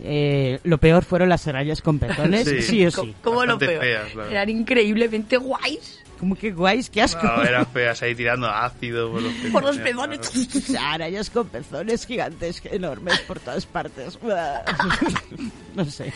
[0.00, 2.86] eh, lo peor fueron las arañas con pezones, sí, Sí.
[2.86, 3.14] o sí.
[3.22, 3.80] ¿Cómo lo peor?
[3.80, 4.06] feas.
[4.30, 6.01] Eran increíblemente guays.
[6.22, 7.26] Como que guays, qué asco.
[7.26, 10.76] no, eran feas ahí tirando ácido por los Por los pezones, pezones.
[10.80, 14.16] Arañas con pezones gigantes, enormes por todas partes.
[15.74, 16.12] no sé.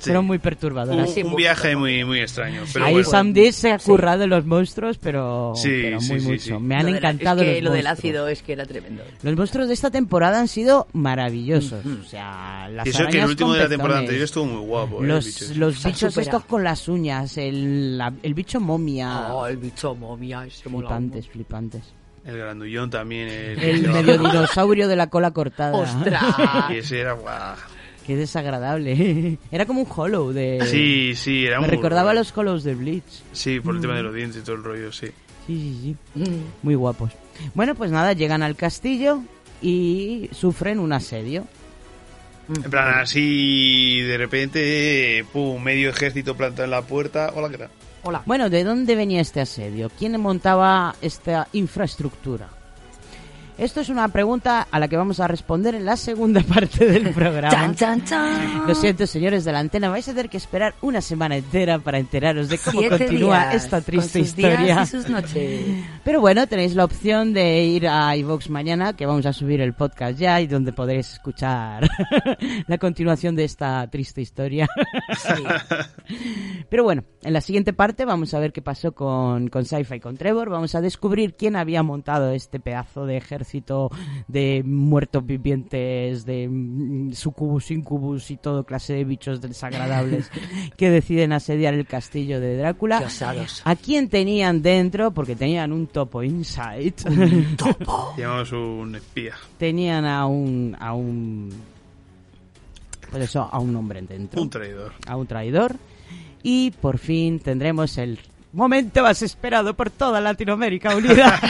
[0.00, 1.12] Fueron muy perturbadoras.
[1.12, 2.62] Sí, Un, viaje muy, muy extraño.
[2.72, 3.08] Pero Ahí bueno.
[3.08, 6.58] Sam Dish se ha currado los monstruos, pero, Sí, pero sí, muy sí, mucho.
[6.58, 6.62] sí.
[6.64, 7.98] Me han Lo de la- encantado es que los lo del monstruos.
[7.98, 9.02] ácido es que era tremendo.
[9.22, 11.84] Los monstruos de esta temporada han sido maravillosos.
[11.86, 14.66] O sea, las Y eso que el último de la temporada pezones, anterior estuvo muy
[14.66, 15.04] guapo.
[15.04, 15.06] ¿eh?
[15.06, 15.54] Los, el bicho ese.
[15.54, 19.32] los bichos estos con las uñas, el, la- el bicho momia.
[19.32, 21.82] Oh, el bicho momia, ese mola flipantes, flipantes.
[22.24, 23.28] El grandullón también.
[23.28, 25.76] El, El medio dinosaurio de la cola cortada.
[25.76, 26.22] ¡Ostras!
[26.70, 27.56] Y ese era guau.
[28.06, 29.38] Qué desagradable.
[29.50, 30.60] Era como un hollow de...
[30.66, 33.22] Sí, sí, era Me recordaba a los hollows de Bleach.
[33.32, 35.06] Sí, por el tema de los dientes y todo el rollo, sí.
[35.46, 36.20] Sí, sí, sí.
[36.20, 36.42] Mm.
[36.62, 37.12] Muy guapos.
[37.54, 39.22] Bueno, pues nada, llegan al castillo
[39.62, 41.46] y sufren un asedio.
[42.48, 47.32] En plan, así de repente, pum, medio ejército plantado en la puerta.
[47.34, 47.70] Hola, ¿qué tal?
[48.06, 48.22] Hola.
[48.26, 49.90] Bueno, ¿de dónde venía este asedio?
[49.98, 52.50] ¿Quién montaba esta infraestructura?
[53.56, 57.14] Esto es una pregunta a la que vamos a responder en la segunda parte del
[57.14, 57.50] programa.
[57.54, 58.66] Chan, chan, chan.
[58.66, 61.98] Lo siento, señores de la antena, vais a tener que esperar una semana entera para
[61.98, 64.82] enteraros de cómo Siete continúa días, esta triste con sus días historia.
[64.82, 65.84] y sus noches.
[66.02, 69.72] Pero bueno, tenéis la opción de ir a iVox mañana, que vamos a subir el
[69.72, 71.88] podcast ya y donde podréis escuchar
[72.66, 74.66] la continuación de esta triste historia.
[76.68, 80.00] Pero bueno, en la siguiente parte vamos a ver qué pasó con, con Sci-Fi y
[80.00, 80.50] con Trevor.
[80.50, 83.43] Vamos a descubrir quién había montado este pedazo de ejército
[84.28, 90.30] de muertos vivientes, de mm, sucubus, incubus y todo clase de bichos desagradables
[90.76, 92.98] que deciden asediar el castillo de Drácula.
[92.98, 93.62] Qué osados.
[93.64, 95.12] ¿A quién tenían dentro?
[95.12, 96.94] Porque tenían un topo inside.
[98.16, 99.34] Llamamos un espía.
[99.58, 101.50] tenían a un a un
[103.10, 104.42] pues eso, a un hombre dentro.
[104.42, 104.92] Un traidor.
[105.06, 105.76] a un traidor.
[106.42, 108.18] Y por fin tendremos el
[108.52, 111.40] momento más esperado por toda Latinoamérica unida.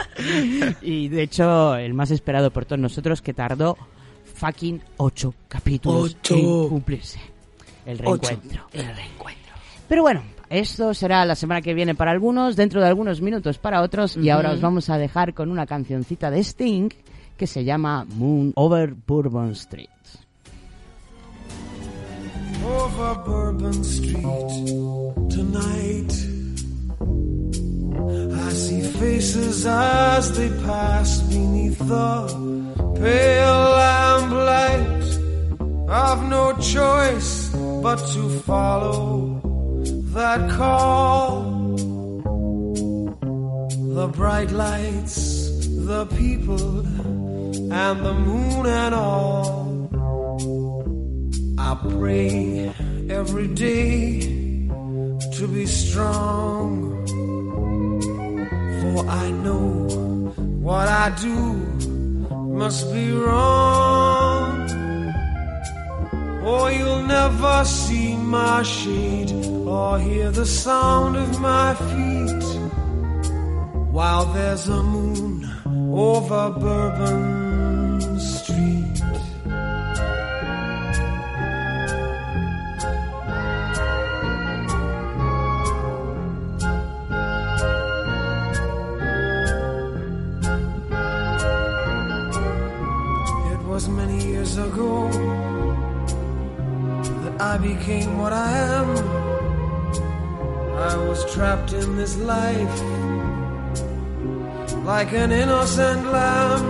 [0.82, 3.76] y de hecho, el más esperado por todos nosotros que tardó
[4.34, 6.34] fucking ocho capítulos Ocho.
[6.34, 7.20] en cumplirse.
[7.86, 8.68] El reencuentro.
[8.72, 9.52] El reencuentro.
[9.88, 13.82] Pero bueno, esto será la semana que viene para algunos, dentro de algunos minutos para
[13.82, 16.88] otros, y ahora os vamos a dejar con una cancioncita de Sting
[17.36, 19.88] que se llama Moon Over Bourbon Street.
[22.64, 24.22] over Bourbon Street
[25.28, 26.41] tonight.
[28.46, 32.12] I see faces as they pass beneath the
[32.98, 35.02] pale lamplight.
[35.88, 37.48] I've no choice
[37.82, 39.40] but to follow
[40.14, 41.42] that call.
[43.98, 46.80] The bright lights, the people,
[47.72, 49.72] and the moon and all.
[51.58, 52.72] I pray
[53.10, 54.20] every day
[55.36, 57.01] to be strong.
[58.82, 59.86] For I know
[60.68, 61.36] what I do
[62.62, 64.68] must be wrong.
[66.44, 69.30] Or you'll never see my shade
[69.68, 72.44] or hear the sound of my feet
[73.96, 75.48] while there's a moon
[75.94, 78.18] over Bourbon
[94.54, 95.08] years ago
[97.22, 98.88] that I became what I am.
[100.90, 102.82] I was trapped in this life
[104.84, 106.64] like an innocent lamb.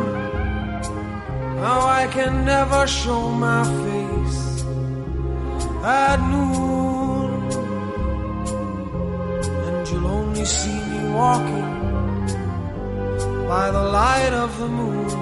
[1.56, 4.64] Now I can never show my face
[5.84, 7.30] at noon,
[9.66, 11.70] and you'll only see me walking
[13.48, 15.21] by the light of the moon.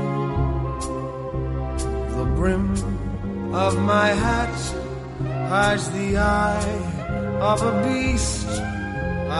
[2.41, 2.72] Brim
[3.55, 4.57] of my hat
[5.51, 6.74] hides the eye
[7.38, 8.49] of a beast,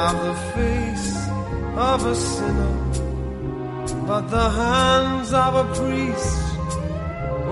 [0.05, 1.11] of the face
[1.93, 2.77] of a sinner,
[4.07, 6.43] but the hands of a priest.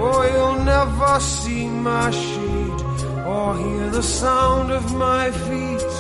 [0.04, 2.80] Oh, you'll never see my shade
[3.32, 5.92] or hear the sound of my feet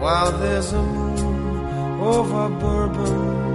[0.00, 3.49] while there's a moon over Bourbon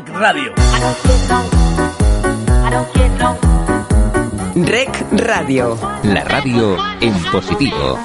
[0.00, 0.54] Rec Radio.
[4.54, 5.78] Rec Radio.
[6.04, 7.98] La radio en positivo.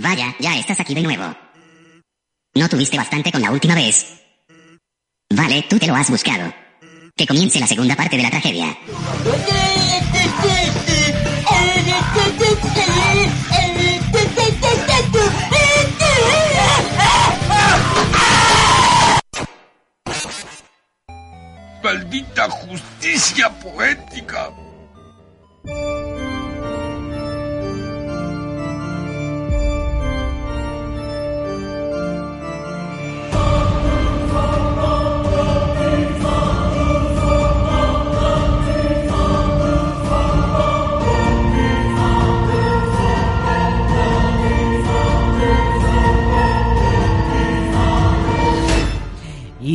[0.00, 1.36] Vaya, ya estás aquí de nuevo.
[2.56, 4.20] ¿No tuviste bastante con la última vez?
[5.30, 6.61] Vale, tú te lo has buscado.
[7.14, 8.76] Que comience la segunda parte de la tragedia.
[21.82, 24.48] Maldita justicia poética.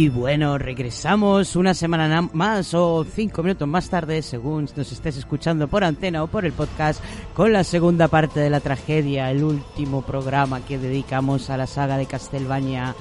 [0.07, 5.17] Y bueno, regresamos una semana na- más o cinco minutos más tarde, según nos estés
[5.17, 7.03] escuchando por antena o por el podcast,
[7.33, 11.97] con la segunda parte de la tragedia, el último programa que dedicamos a la saga
[11.97, 12.95] de Castlevania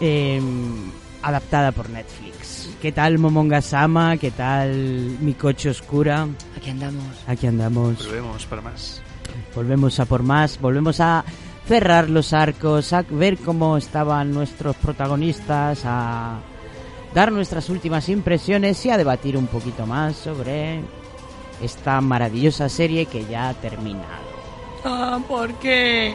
[0.00, 0.90] em,
[1.22, 2.68] adaptada por Netflix.
[2.82, 4.16] ¿Qué tal Momongasama?
[4.16, 4.72] ¿Qué tal
[5.20, 6.26] mi coche oscura?
[6.56, 7.04] Aquí andamos.
[7.28, 8.04] Aquí andamos.
[8.08, 9.02] Volvemos para más.
[9.54, 11.24] Volvemos a por más, volvemos a
[11.68, 16.38] cerrar los arcos, a ver cómo estaban nuestros protagonistas, a
[17.14, 20.80] dar nuestras últimas impresiones y a debatir un poquito más sobre
[21.62, 24.28] esta maravillosa serie que ya ha terminado.
[24.82, 26.14] Ah, ¿por qué?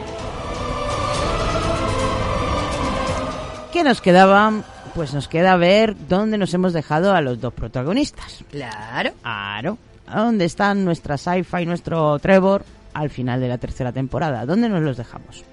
[3.72, 4.52] ¿Qué nos quedaba?
[4.96, 8.44] Pues nos queda ver dónde nos hemos dejado a los dos protagonistas.
[8.50, 9.12] Claro.
[9.22, 9.78] Claro.
[10.12, 14.46] ¿Dónde están nuestra sci-fi y nuestro Trevor al final de la tercera temporada?
[14.46, 15.44] ¿Dónde nos los dejamos?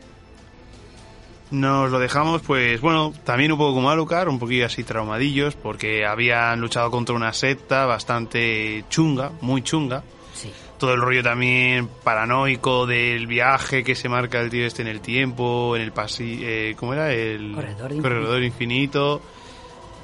[1.52, 6.06] Nos lo dejamos, pues bueno, también un poco como Alucard, un poquillo así traumadillos, porque
[6.06, 10.02] habían luchado contra una secta bastante chunga, muy chunga.
[10.34, 10.50] Sí.
[10.78, 15.02] Todo el rollo también paranoico del viaje que se marca el tío este en el
[15.02, 17.12] tiempo, en el pasillo, ¿cómo era?
[17.12, 18.02] El Corredor infinito.
[18.02, 19.22] corredor infinito.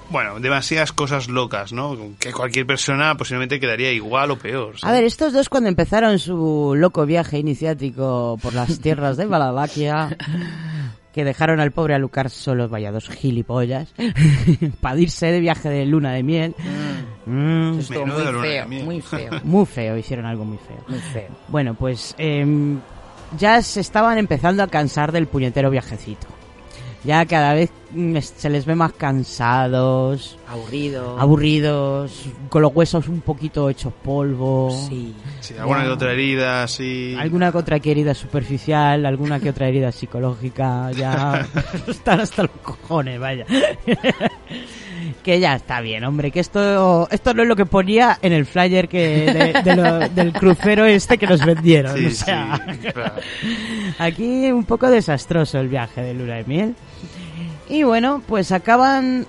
[0.10, 1.98] Bueno, demasiadas cosas locas, ¿no?
[2.20, 4.76] Que cualquier persona posiblemente quedaría igual o peor.
[4.82, 10.16] A ver, estos dos cuando empezaron su loco viaje iniciático por las tierras de Valalaquia,
[11.14, 13.94] que dejaron al pobre Alucard solo, vaya dos gilipollas,
[14.82, 16.56] para irse de viaje de luna de miel.
[17.26, 17.80] Mm.
[17.80, 18.86] Estuvo muy Menuda luna de feo, miel.
[18.86, 19.32] muy feo.
[19.44, 20.84] Muy feo, hicieron algo muy feo.
[20.88, 21.28] Muy feo.
[21.50, 22.80] Bueno, pues em,
[23.38, 26.28] ya se estaban empezando a cansar del puñetero viajecito.
[27.04, 27.70] Ya cada vez
[28.22, 31.18] se les ve más cansados, Aburrido.
[31.20, 34.70] aburridos, con los huesos un poquito hechos polvo.
[34.90, 35.14] Sí.
[35.40, 37.16] Sí, alguna que otra herida, sí.
[37.18, 41.48] Alguna que otra que herida superficial, alguna que otra herida psicológica, ya
[41.88, 43.46] están hasta los cojones, vaya.
[45.24, 48.46] Que ya está bien, hombre, que esto esto no es lo que ponía en el
[48.46, 51.96] flyer que de- de lo- del crucero este que nos vendieron.
[51.98, 53.14] Sí, o sea, sí, claro.
[54.00, 56.76] aquí un poco desastroso el viaje de luna de miel.
[57.70, 59.26] Y bueno, pues acaban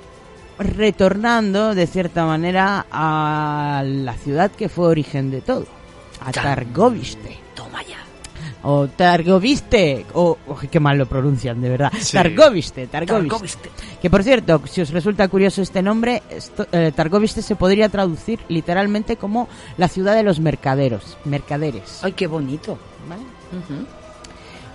[0.58, 5.66] retornando de cierta manera a la ciudad que fue origen de todo,
[6.24, 7.36] a Targoviste.
[8.62, 11.92] O Targoviste, o oh, qué mal lo pronuncian, de verdad.
[11.98, 12.16] Sí.
[12.16, 13.28] Targoviste, Targoviste.
[13.28, 13.70] Targoviste.
[14.02, 18.40] Que por cierto, si os resulta curioso este nombre, esto- eh, Targoviste se podría traducir
[18.48, 22.00] literalmente como la ciudad de los mercaderos, mercaderes.
[22.02, 22.78] Ay, qué bonito.
[23.08, 23.22] ¿vale?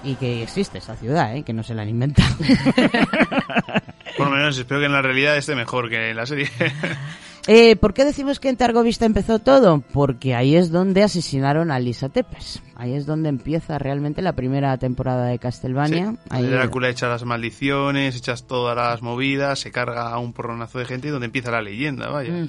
[0.03, 1.43] Y que existe esa ciudad, ¿eh?
[1.43, 2.36] que no se la han inventado.
[4.17, 6.49] Por lo menos espero que en la realidad esté mejor que en la serie.
[7.48, 9.84] Eh, ¿Por qué decimos que en Targovista empezó todo?
[9.91, 12.64] Porque ahí es donde asesinaron a Lisa Tepes.
[12.76, 16.12] Ahí es donde empieza realmente la primera temporada de Castlevania.
[16.12, 20.32] Sí, Ahí- donde Drácula echa las maldiciones, echas todas las movidas, se carga a un
[20.32, 22.48] porronazo de gente y donde empieza la leyenda, vaya.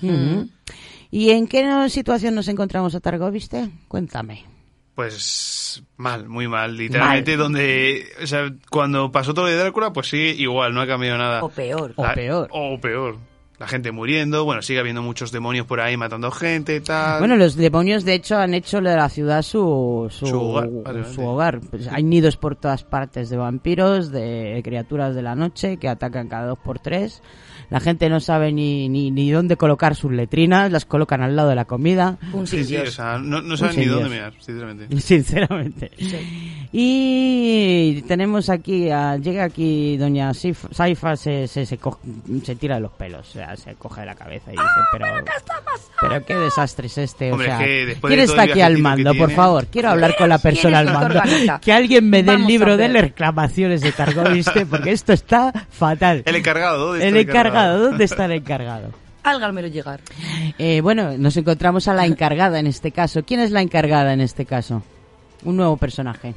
[1.10, 3.68] ¿Y en qué situación nos encontramos a Targoviste?
[3.88, 4.44] Cuéntame.
[4.94, 6.76] Pues mal, muy mal.
[6.76, 8.06] Literalmente donde...
[8.22, 11.42] O sea, cuando pasó todo lo de Drácula, pues sigue igual, no ha cambiado nada.
[11.42, 11.92] O peor.
[11.96, 12.48] O peor.
[12.52, 13.18] O peor.
[13.58, 17.20] La gente muriendo, bueno, sigue habiendo muchos demonios por ahí matando gente, tal.
[17.20, 20.70] Bueno, los demonios de hecho han hecho de la ciudad su, su, Su hogar,
[21.14, 21.60] su hogar.
[21.60, 26.28] Pues hay nidos por todas partes de vampiros, de criaturas de la noche que atacan
[26.28, 27.22] cada dos por tres.
[27.70, 31.48] La gente no sabe ni, ni, ni dónde colocar sus letrinas, las colocan al lado
[31.48, 32.18] de la comida.
[32.32, 32.94] Un sí, sin sí, o Dios.
[32.94, 35.00] sea, no, saben ni dónde mirar, sinceramente.
[35.00, 35.90] Sinceramente.
[36.76, 41.78] Y tenemos aquí, a- llega aquí doña Saifa, se, se, se,
[42.58, 45.06] tira de los pelos, o sea, se coge de la cabeza y dice, pero,
[46.00, 48.60] pero qué desastre es este, Hombre, o sea, es que después ¿quién de está aquí
[48.60, 49.66] al mando, por tiene- favor?
[49.66, 51.60] Quiero hablar con la persona al ¿Quién es el que mando.
[51.60, 56.22] Que alguien me dé el Vamos libro de reclamaciones de Targoviste, porque esto está fatal.
[56.26, 58.90] El encargado, ¿dónde El está encargado, ¿dónde está el encargado?
[59.22, 60.00] Álgamelo llegar.
[60.58, 63.22] Eh, bueno, nos encontramos a la encargada en este caso.
[63.24, 64.82] ¿Quién es la encargada en este caso?
[65.44, 66.34] Un nuevo personaje.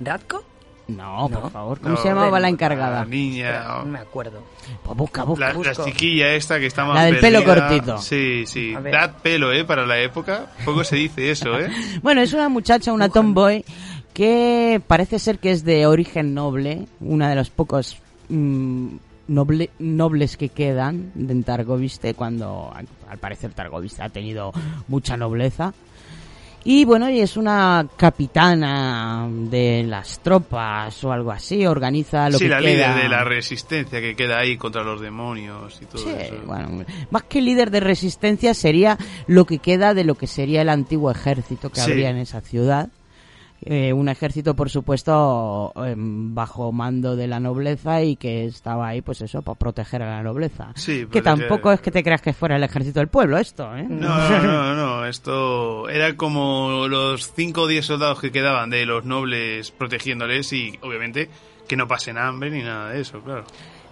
[0.00, 0.44] ¿Radko?
[0.88, 1.40] No, No.
[1.40, 1.78] por favor.
[1.80, 3.04] ¿Cómo No, se llamaba la La encargada?
[3.04, 3.62] niña...
[3.78, 4.42] No me acuerdo.
[4.82, 5.52] Pues busca, busca.
[5.52, 7.68] La, la chiquilla esta que está más La del pelo perdida.
[7.68, 7.98] cortito.
[7.98, 8.74] Sí, sí.
[8.90, 9.64] Dad pelo, ¿eh?
[9.64, 10.46] Para la época.
[10.64, 11.70] Poco se dice eso, ¿eh?
[12.02, 13.64] Bueno, es una muchacha, una tomboy,
[14.12, 17.96] que parece ser que es de origen noble, una de los pocos
[18.28, 18.88] mm,
[19.30, 24.52] noble- nobles que quedan en Targoviste, cuando al, parecer Targoviste ha tenido
[24.88, 25.72] mucha nobleza.
[26.62, 32.44] Y bueno, y es una capitana de las tropas o algo así, organiza lo sí,
[32.44, 32.70] que la queda.
[32.92, 36.34] líder de la resistencia que queda ahí contra los demonios y todo Sí, eso.
[36.44, 40.68] bueno, más que líder de resistencia sería lo que queda de lo que sería el
[40.68, 41.90] antiguo ejército que Sí.
[41.90, 42.90] habría en esa ciudad.
[43.62, 49.02] Eh, un ejército, por supuesto, em, bajo mando de la nobleza y que estaba ahí,
[49.02, 50.72] pues eso, para proteger a la nobleza.
[50.76, 53.86] Sí, que tampoco es que te creas que fuera el ejército del pueblo esto, ¿eh?
[53.86, 58.86] No, no, no, no, esto era como los 5 o 10 soldados que quedaban de
[58.86, 61.28] los nobles protegiéndoles y obviamente
[61.68, 63.44] que no pasen hambre ni nada de eso, claro.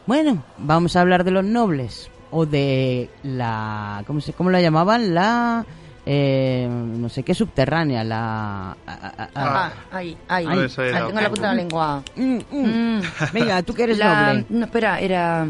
[0.06, 5.14] Bueno, vamos a hablar de los nobles o de la ¿cómo se cómo la llamaban?
[5.14, 5.66] La
[6.10, 10.46] eh, no sé qué subterránea, la a- a- a- Ah, ahí, ahí.
[10.46, 12.02] Era Ah, tengo la punta de la lengua.
[12.16, 12.96] Mm, mm.
[12.98, 13.02] Mm.
[13.34, 14.46] Venga, tú que eres La- noble.
[14.48, 15.46] No, espera, era...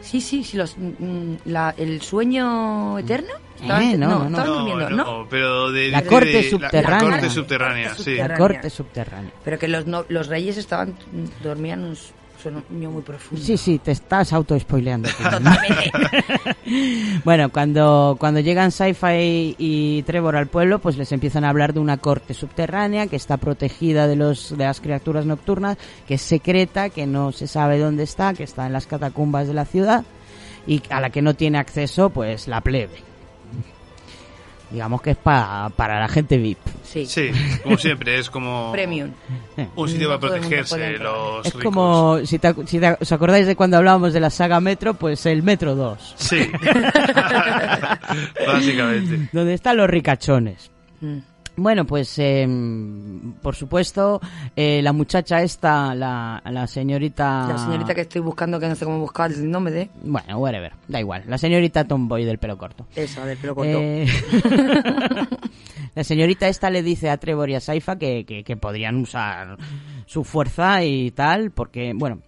[0.00, 3.32] Sí, sí, sí, los, mm, la, el sueño eterno.
[3.60, 4.90] Eh, no, no, no.
[4.90, 5.26] ¿no?
[5.28, 7.00] pero de, La de- corte de- subterránea.
[7.08, 8.14] La, corte subterránea, sí.
[8.14, 9.32] La corte subterránea.
[9.44, 10.94] Pero que los, no- los reyes estaban,
[11.42, 11.96] dormían,
[12.50, 13.44] sueño muy profundo.
[13.44, 15.08] Sí, sí, te estás auto-spoileando.
[17.24, 21.80] bueno, cuando, cuando llegan Sci-Fi y Trevor al pueblo, pues les empiezan a hablar de
[21.80, 26.90] una corte subterránea que está protegida de, los, de las criaturas nocturnas, que es secreta,
[26.90, 30.04] que no se sabe dónde está, que está en las catacumbas de la ciudad
[30.66, 33.15] y a la que no tiene acceso pues la plebe.
[34.70, 36.58] Digamos que es pa- para la gente VIP.
[36.82, 37.06] Sí.
[37.06, 37.30] Sí,
[37.62, 39.10] como siempre, es como Premium.
[39.76, 41.64] un sitio No para protegerse los Es ricos.
[41.64, 44.94] como, si, te, acu- si te- os acordáis de cuando hablábamos de la saga Metro,
[44.94, 46.14] pues el Metro 2.
[46.18, 46.50] Sí.
[48.46, 49.28] Básicamente.
[49.32, 50.70] donde están los ricachones.
[51.00, 51.18] Mm.
[51.56, 52.46] Bueno, pues eh,
[53.40, 54.20] por supuesto,
[54.54, 57.48] eh, la muchacha esta, la, la señorita...
[57.48, 59.90] La señorita que estoy buscando, que no sé cómo buscar el nombre de...
[60.02, 61.24] Bueno, whatever, da igual.
[61.26, 62.86] La señorita Tomboy del pelo corto.
[62.94, 63.70] Esa, del pelo corto.
[63.72, 64.06] Eh,
[65.94, 69.56] la señorita esta le dice a Trevor y a Saifa que, que, que podrían usar
[70.04, 72.20] su fuerza y tal, porque, bueno,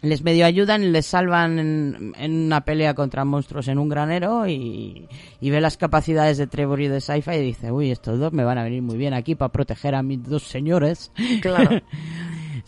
[0.00, 4.46] les medio ayudan y les salvan en, en una pelea contra monstruos en un granero
[4.46, 5.08] y,
[5.40, 8.44] y ve las capacidades de Trevor y de Saifa y dice, uy, estos dos me
[8.44, 11.10] van a venir muy bien aquí para proteger a mis dos señores.
[11.40, 11.80] Claro.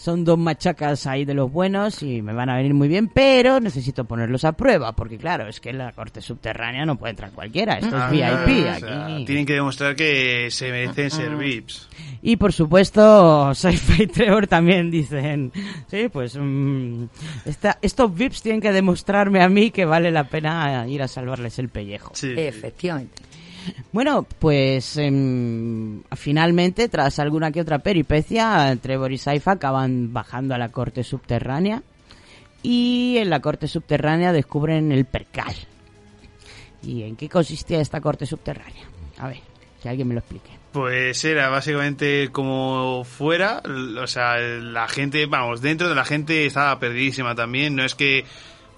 [0.01, 3.61] Son dos machacas ahí de los buenos y me van a venir muy bien, pero
[3.61, 7.33] necesito ponerlos a prueba, porque claro, es que en la corte subterránea no puede entrar
[7.33, 9.25] cualquiera, esto es Ah, VIP o sea, aquí.
[9.27, 11.87] tienen que demostrar que se merecen ser VIPs.
[12.23, 15.53] Y por supuesto, Sci-Fi y Trevor también dicen,
[15.89, 17.05] sí, pues mm,
[17.45, 21.59] esta- estos VIPs tienen que demostrarme a mí que vale la pena ir a salvarles
[21.59, 22.13] el pellejo.
[22.49, 23.21] Efectivamente.
[23.93, 30.59] Bueno, pues em, finalmente, tras alguna que otra peripecia, Trevor y Saifa acaban bajando a
[30.59, 31.83] la corte subterránea
[32.63, 35.55] y en la corte subterránea descubren el percal.
[36.83, 38.85] ¿Y en qué consistía esta corte subterránea?
[39.19, 39.41] A ver,
[39.83, 40.51] que alguien me lo explique.
[40.73, 43.61] Pues era básicamente como fuera,
[44.01, 48.25] o sea, la gente, vamos, dentro de la gente estaba perdidísima también, no es que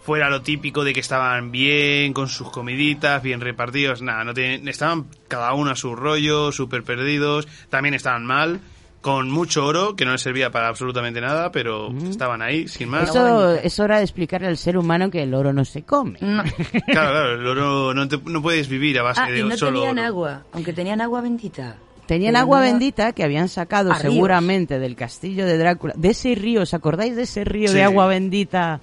[0.02, 4.66] fuera lo típico de que estaban bien, con sus comiditas, bien repartidos, nada, no tienen,
[4.68, 8.60] estaban cada uno a su rollo, súper perdidos, también estaban mal,
[9.00, 13.08] con mucho oro, que no les servía para absolutamente nada, pero estaban ahí, sin más.
[13.10, 16.18] Eso es hora de explicarle al ser humano que el oro no se come.
[16.20, 16.50] Claro,
[16.86, 19.80] claro, el oro no, te- no puedes vivir a base Ah, de y no solo
[19.80, 20.06] tenían oro.
[20.08, 21.76] agua, aunque tenían agua bendita.
[22.06, 26.62] Tenían agua no bendita que habían sacado seguramente del castillo de Drácula, de ese río,
[26.62, 27.74] ¿os acordáis de ese río Sí.
[27.74, 28.80] de agua bendita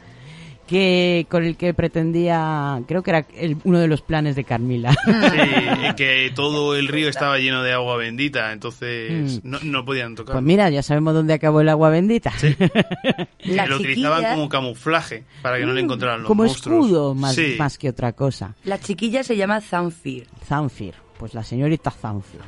[0.70, 4.92] que con el que pretendía, creo que era el- uno de los planes de Carmila?
[4.94, 5.00] Sí,
[5.98, 9.50] que todo el río estaba lleno de agua bendita, entonces Mm.
[9.50, 10.34] no, no podían tocar.
[10.34, 12.32] Pues mira, ya sabemos dónde acabó el agua bendita.
[13.44, 16.86] Y lo utilizaban como camuflaje para que no le encontraran los Como monstruos.
[16.86, 17.56] escudo más, Sí.
[17.58, 18.56] más que otra cosa.
[18.64, 20.28] La chiquilla se llama Zanfir.
[20.46, 22.42] Zanfir, pues la señorita Zanfir.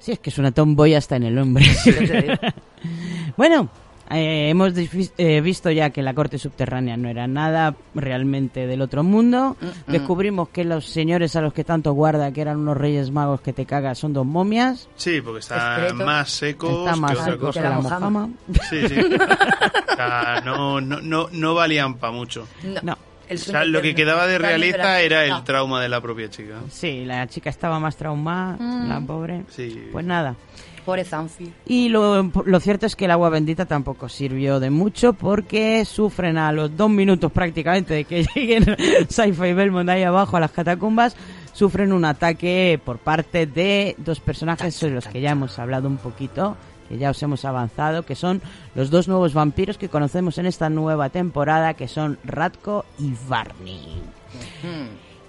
[0.00, 1.66] Sí, es que es una tomboy hasta en el hombre.
[3.36, 3.68] bueno,
[4.10, 9.02] eh, hemos eh, visto ya que la corte subterránea no era nada realmente del otro
[9.02, 9.56] mundo.
[9.60, 13.40] Mm, Descubrimos que los señores a los que tanto guarda, que eran unos reyes magos
[13.40, 14.88] que te cagas, son dos momias.
[14.96, 17.62] Sí, porque están más secos Está más que otra seco cosa.
[17.62, 18.28] que la mojama.
[18.68, 18.94] Sí, sí.
[18.98, 22.46] O sea, no, no, no, no valían para mucho.
[22.82, 22.96] No.
[23.32, 26.56] O sea, lo que quedaba de realeza era el trauma de la propia chica.
[26.68, 28.88] Sí, la chica estaba más traumada, Mm.
[28.88, 29.42] la pobre.
[29.50, 29.88] Sí.
[29.92, 30.34] Pues nada.
[30.80, 31.52] Pobre Zanfir.
[31.66, 36.38] Y lo, lo cierto es que el agua bendita tampoco sirvió de mucho porque sufren
[36.38, 38.76] a los dos minutos prácticamente de que lleguen
[39.08, 41.16] Saifa y Belmont ahí abajo a las catacumbas,
[41.52, 45.98] sufren un ataque por parte de dos personajes sobre los que ya hemos hablado un
[45.98, 46.56] poquito,
[46.88, 48.42] que ya os hemos avanzado, que son
[48.74, 54.02] los dos nuevos vampiros que conocemos en esta nueva temporada, que son Ratko y Barney.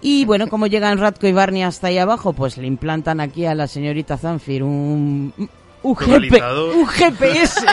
[0.02, 3.54] Y bueno, como llegan Ratko y Barney hasta ahí abajo, pues le implantan aquí a
[3.54, 5.32] la señorita Zanfir un,
[5.84, 6.76] un, GP Localizador.
[6.76, 7.62] un GPS.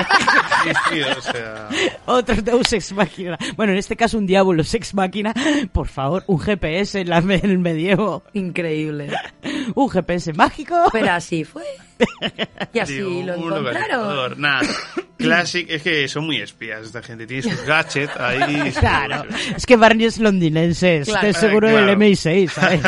[0.65, 1.69] Sí, sí, o sea,
[2.07, 3.39] Otro Deus Ex Máquina.
[3.57, 5.33] Bueno, en este caso un Diablo Ex Máquina.
[5.73, 8.25] Por favor, un GPS en, la, en el medievo.
[8.33, 9.13] Increíble.
[9.75, 10.75] Un GPS mágico.
[10.93, 11.63] Pero así fue.
[12.73, 14.41] Y así digo, lo encontraron.
[14.41, 14.61] Nada,
[15.19, 17.27] Classic, es que son muy espías esta gente.
[17.27, 18.73] Tiene sus gadgets ahí.
[18.73, 19.25] Claro.
[19.57, 21.03] Es que Barney es londinense.
[21.05, 21.29] Claro.
[21.29, 21.87] Estoy seguro Claro.
[21.87, 22.81] del MI6, ¿sabes?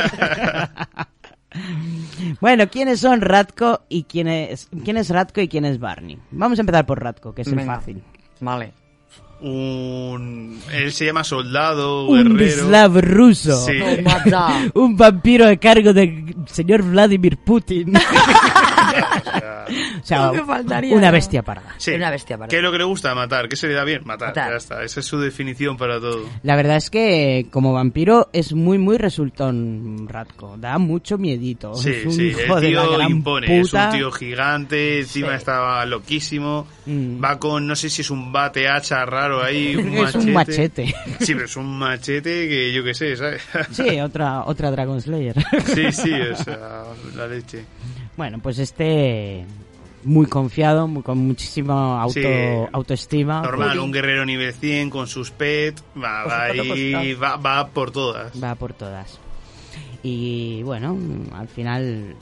[2.41, 6.19] Bueno, ¿quiénes son Ratko y quién es, quién es Ratko y quién es Barney?
[6.31, 7.77] Vamos a empezar por Ratko, que es el Venga.
[7.77, 8.03] fácil.
[8.41, 8.73] Vale.
[9.43, 10.61] Un...
[10.70, 13.01] Él se llama soldado, Un guerrero.
[13.01, 13.57] Ruso.
[13.65, 13.73] Sí.
[14.74, 17.95] un vampiro a cargo del señor Vladimir Putin.
[20.03, 21.75] O sea, Lo que faltaría, una bestia parda.
[21.79, 21.93] Sí.
[21.93, 22.49] Una bestia para.
[22.49, 23.15] ¿Qué es lo que le gusta?
[23.15, 23.49] Matar.
[23.49, 24.01] ¿Qué se le da bien?
[24.05, 24.29] Matar.
[24.31, 24.51] Matar.
[24.51, 24.83] Ya está.
[24.83, 26.25] Esa es su definición para todo.
[26.43, 31.75] La verdad es que como vampiro es muy muy resultón Ratko, da mucho miedito.
[31.75, 32.23] Sí, es un sí.
[32.29, 33.47] hijo El de la tío gran impone.
[33.47, 33.89] puta.
[33.89, 34.99] Es un tío gigante.
[35.01, 35.35] Encima Sí.
[35.37, 36.67] estaba loquísimo.
[36.87, 37.23] Mm.
[37.23, 39.77] Va con, no sé si es un bate hacha raro ahí.
[39.81, 40.87] Un Es un machete.
[41.21, 43.43] Sí, pero es un machete que yo qué sé, ¿sabes?
[43.71, 45.37] Sí, otra otra Dragon Slayer.
[45.67, 46.83] sí, sí, o sea,
[47.17, 47.65] la leche.
[48.16, 49.45] Bueno, pues este
[50.03, 52.69] muy confiado, muy- con muchísima auto, Sí.
[52.73, 53.43] autoestima.
[53.43, 58.32] Normal, un guerrero nivel 100 con sus pets, va, va ahí, va, va por todas.
[58.43, 59.19] Va por todas.
[60.03, 60.97] Y bueno,
[61.35, 62.15] al final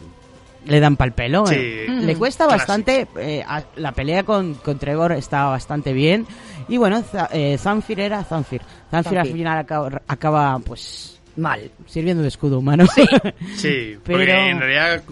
[0.64, 1.46] le dan pal pelo.
[1.46, 1.54] Sí.
[1.56, 1.86] ¿eh?
[1.88, 2.00] Mm.
[2.04, 3.06] Le cuesta bastante.
[3.16, 6.26] eh, a- la pelea con, con Trevor está bastante bien.
[6.68, 8.60] Y bueno, Za- eh, Zanfir era Zanfir.
[8.90, 9.32] Zanfir al Zanfir.
[9.36, 11.70] final acaba, acaba, pues Mal.
[11.86, 12.84] sirviendo de escudo humano.
[13.54, 15.02] Sí, Pero- porque en realidad,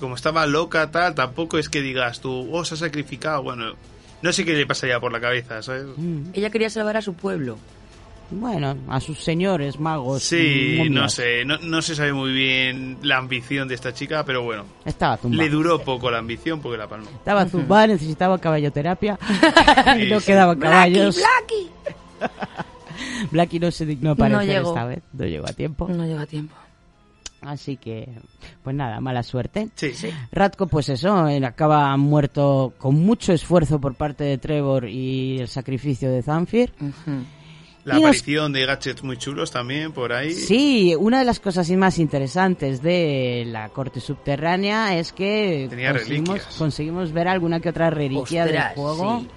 [0.00, 3.42] como estaba loca, tal, tampoco es que digas tú, oh, se ha sacrificado.
[3.42, 3.74] Bueno,
[4.22, 5.84] no sé qué le pasaría por la cabeza, ¿sabes?
[5.96, 6.30] Mm.
[6.32, 7.58] Ella quería salvar a su pueblo.
[8.28, 10.20] Bueno, a sus señores magos.
[10.24, 14.42] Sí, no sé, no, no se sabe muy bien la ambición de esta chica, pero
[14.42, 15.44] bueno, Estaba zumbada.
[15.44, 17.08] le duró poco la ambición porque la palmó.
[17.10, 19.16] Estaba zumbada, necesitaba caballoterapia.
[20.00, 21.16] y no quedaban caballos.
[21.16, 21.70] Blackie.
[23.30, 24.68] Blackie no se dignó a aparecer No llegó.
[24.70, 25.02] esta vez.
[25.12, 25.88] No llegó a tiempo.
[25.88, 26.56] No llega a tiempo.
[27.46, 28.08] Así que,
[28.64, 29.68] pues nada, mala suerte.
[29.76, 30.10] Sí, sí.
[30.32, 35.48] Ratko, pues eso, él acaba muerto con mucho esfuerzo por parte de Trevor y el
[35.48, 36.72] sacrificio de Zanfir.
[37.84, 40.32] La Y nos- aparición de gadgets muy chulos también por ahí.
[40.32, 45.94] Sí, una de las cosas más interesantes de la corte subterránea es que Tenía
[46.58, 49.28] conseguimos, ver alguna que otra reliquia Ostras, del juego, sí.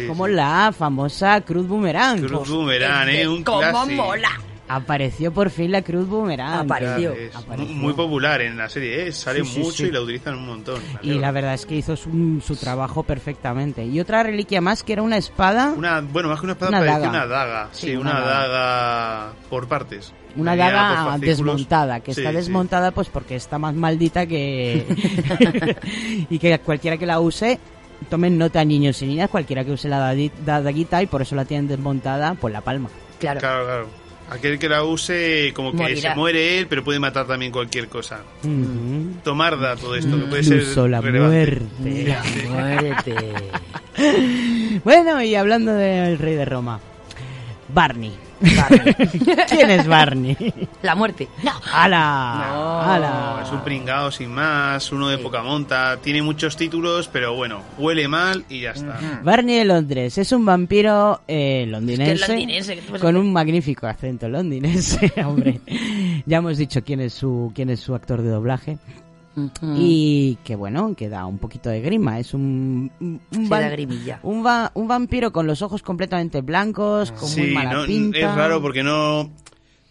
[0.00, 0.32] Sí, como sí.
[0.32, 2.20] la famosa Cruz Boomerang.
[2.26, 3.28] Cruz Boomerang, ¿eh?
[3.28, 4.02] Un ¿Cómo clásico.
[4.02, 4.30] mola?
[4.66, 6.60] Apareció por fin la Cruz Boomerang.
[6.64, 7.12] Apareció.
[7.12, 7.74] Es Apareció.
[7.74, 9.12] muy popular en la serie, ¿eh?
[9.12, 9.84] sale Sí, sí, mucho sí.
[9.84, 10.80] y la utilizan un montón.
[11.02, 13.84] Y la verdad es que hizo su, su trabajo perfectamente.
[13.84, 16.78] Y otra reliquia más que era una espada, Una, bueno, más que una espada, Una
[16.78, 17.10] parecía daga.
[17.10, 17.68] una daga.
[17.72, 19.32] Sí, Sí, una, una daga.
[19.50, 20.12] por partes.
[20.36, 22.36] una daga desmontada, que Sí, está sí.
[22.36, 24.86] desmontada pues porque está más maldita que...
[26.30, 27.58] y que cualquiera que la use,
[28.08, 30.14] tomen nota niños y niñas, cualquiera que use la
[30.46, 32.88] daguita y por eso la tienen desmontada, pues la palma.
[33.20, 33.40] Claro.
[33.40, 34.03] Claro, claro.
[34.34, 36.10] Aquel que la use, como que Morirá.
[36.12, 38.20] se muere él, pero puede matar también cualquier cosa.
[38.42, 39.12] Ujú.
[39.22, 40.58] Tomar da todo esto, que puede ser.
[40.60, 41.60] Incluso la relevante.
[41.80, 42.16] muerte.
[42.48, 43.14] Muérete.
[44.84, 46.80] Bueno, y hablando del rey de Roma,
[47.68, 48.12] Barney.
[48.40, 48.94] Barney.
[49.48, 50.36] ¿Quién es Barney?
[50.82, 51.28] La muerte.
[51.42, 51.52] No.
[51.72, 52.46] ¡Hala!
[52.52, 52.80] No.
[52.80, 53.40] ¡Hala!
[53.44, 58.08] Es un pringao sin más, uno de poca monta, tiene muchos títulos, pero bueno, huele
[58.08, 58.98] mal y ya está.
[59.22, 63.86] Barney de Londres es un vampiro eh, londinense, Es que es londinense, con un magnífico
[63.86, 65.60] acento londinense, hombre.
[66.26, 68.78] ya hemos dicho quién es su quién es su actor de doblaje
[69.76, 74.20] Y que bueno, que da un poquito de grima, es un un, un van- grimilla.
[74.22, 78.18] un va- un vampiro con los ojos completamente blancos, con muy Sí, mala no, pinta.
[78.18, 79.30] es raro porque no.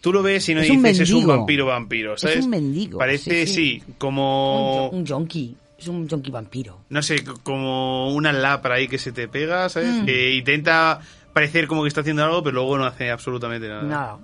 [0.00, 2.44] Tú lo ves y no Es un dices es un vampiro vampiro, Es ¿sabes?
[2.44, 3.92] un mendigo, Parece, sí, sí, sí.
[3.98, 4.88] como.
[4.88, 5.56] Un, un yonki.
[5.78, 6.78] Es un yonki vampiro.
[6.88, 10.02] no sé, como una lapra ahí que se te pega, ¿sabes?
[10.02, 10.04] Mm.
[10.06, 11.00] Que intenta
[11.34, 13.82] parecer como que está haciendo algo, pero luego no hace absolutamente nada.
[13.82, 14.18] Nada.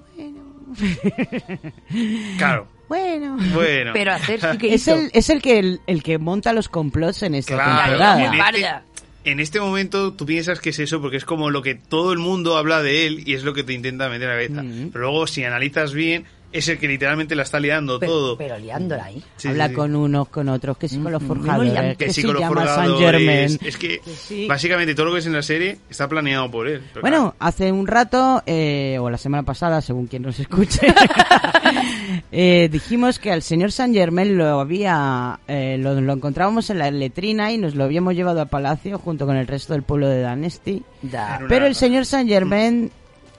[2.39, 2.67] Claro.
[2.91, 3.39] Bueno.
[3.55, 3.93] Bueno.
[3.95, 4.97] Pero hacer sí que Es hizo.
[4.97, 8.25] el, es el que el, el que monta los complots en esta Claro, temporada.
[8.25, 11.75] en este, en este momento tú piensas que es eso porque es como lo que
[11.77, 14.35] todo el mundo habla de él y es lo que te intenta meter en la
[14.35, 14.63] cabeza.
[14.63, 14.91] Mm.
[14.93, 18.37] Pero luego si analizas bien, es el que literalmente la está liando Pero, todo.
[18.39, 19.23] pero liándola ahí.
[19.37, 19.77] Sí, Habla sí, sí.
[19.77, 22.45] con unos, con otros, que sí con los Mm, forjadores, que, que sí con los
[22.45, 22.99] forjadores.
[22.99, 23.59] Germain.
[23.65, 24.47] Es que sí.
[24.49, 26.83] básicamente todo lo que es en la serie está planeado por él.
[27.01, 30.93] Bueno, hace un rato, eh, o la semana pasada, según quien nos escuche,
[32.33, 36.91] eh, dijimos que al señor San Germain lo había, eh, lo, lo encontrábamos en la
[36.91, 40.21] letrina y nos lo habíamos llevado al palacio junto con el resto del pueblo de
[40.21, 40.83] Danesti.
[41.03, 41.41] Da.
[41.49, 42.91] Pero el señor San Germain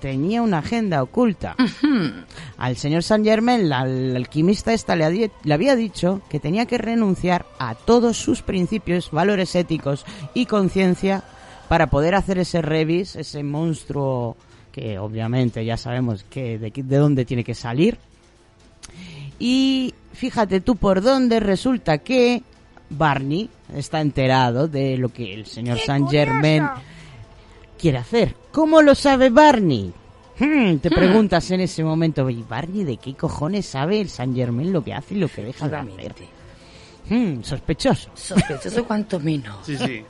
[0.01, 1.55] tenía una agenda oculta.
[2.57, 7.45] Al señor San Germain, la, la alquimista esta le, había dicho que tenía que renunciar
[7.59, 11.23] a todos sus principios, valores éticos y conciencia
[11.69, 14.35] para poder hacer ese revis, ese monstruo
[14.73, 17.97] que obviamente ya sabemos que de, de dónde tiene que salir.
[19.39, 22.43] Y fíjate tú por dónde resulta que
[22.89, 26.63] Barney está enterado de lo que el señor San Germain
[27.81, 28.35] quiere hacer.
[28.51, 29.91] ¿Cómo lo sabe Barney?
[30.39, 34.71] Hmm, te preguntas en ese momento, ¿y Barney de qué cojones sabe el San Germain
[34.71, 36.15] lo que hace y lo que deja de hacer?
[37.09, 38.11] Hmm, sospechoso.
[38.13, 39.65] Sospechoso cuanto menos.
[39.65, 40.05] Sí, sí.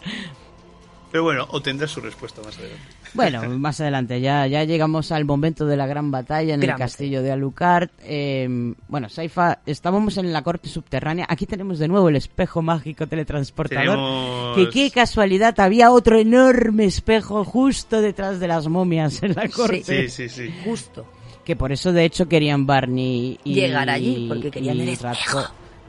[1.11, 2.83] Pero bueno, obtendrá su respuesta más adelante.
[3.13, 6.79] Bueno, más adelante, ya, ya llegamos al momento de la gran batalla en Gran el
[6.79, 7.89] castillo de Alucard.
[8.03, 11.25] Eh, bueno, Saifa, estábamos en la corte subterránea.
[11.27, 13.85] Aquí tenemos de nuevo el espejo mágico teletransportador.
[13.95, 19.47] Tenemos- Que qué casualidad, había otro enorme espejo justo detrás de las momias en la
[19.49, 19.83] corte.
[19.83, 20.53] Sí, sí, sí.
[20.63, 21.05] Justo.
[21.43, 23.55] Que por eso, de hecho, querían Barney y...
[23.55, 25.41] Llegar allí, porque querían el espejo.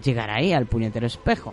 [0.02, 1.52] Llegar ahí, al puñetero espejo.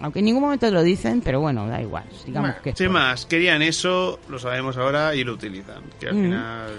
[0.00, 2.04] Aunque en ningún momento lo dicen, pero bueno, da igual.
[2.24, 2.74] Digamos que...
[2.76, 5.82] Sin más, querían eso, lo sabemos ahora y lo utilizan.
[5.98, 6.22] Que al Mm.
[6.22, 6.70] final.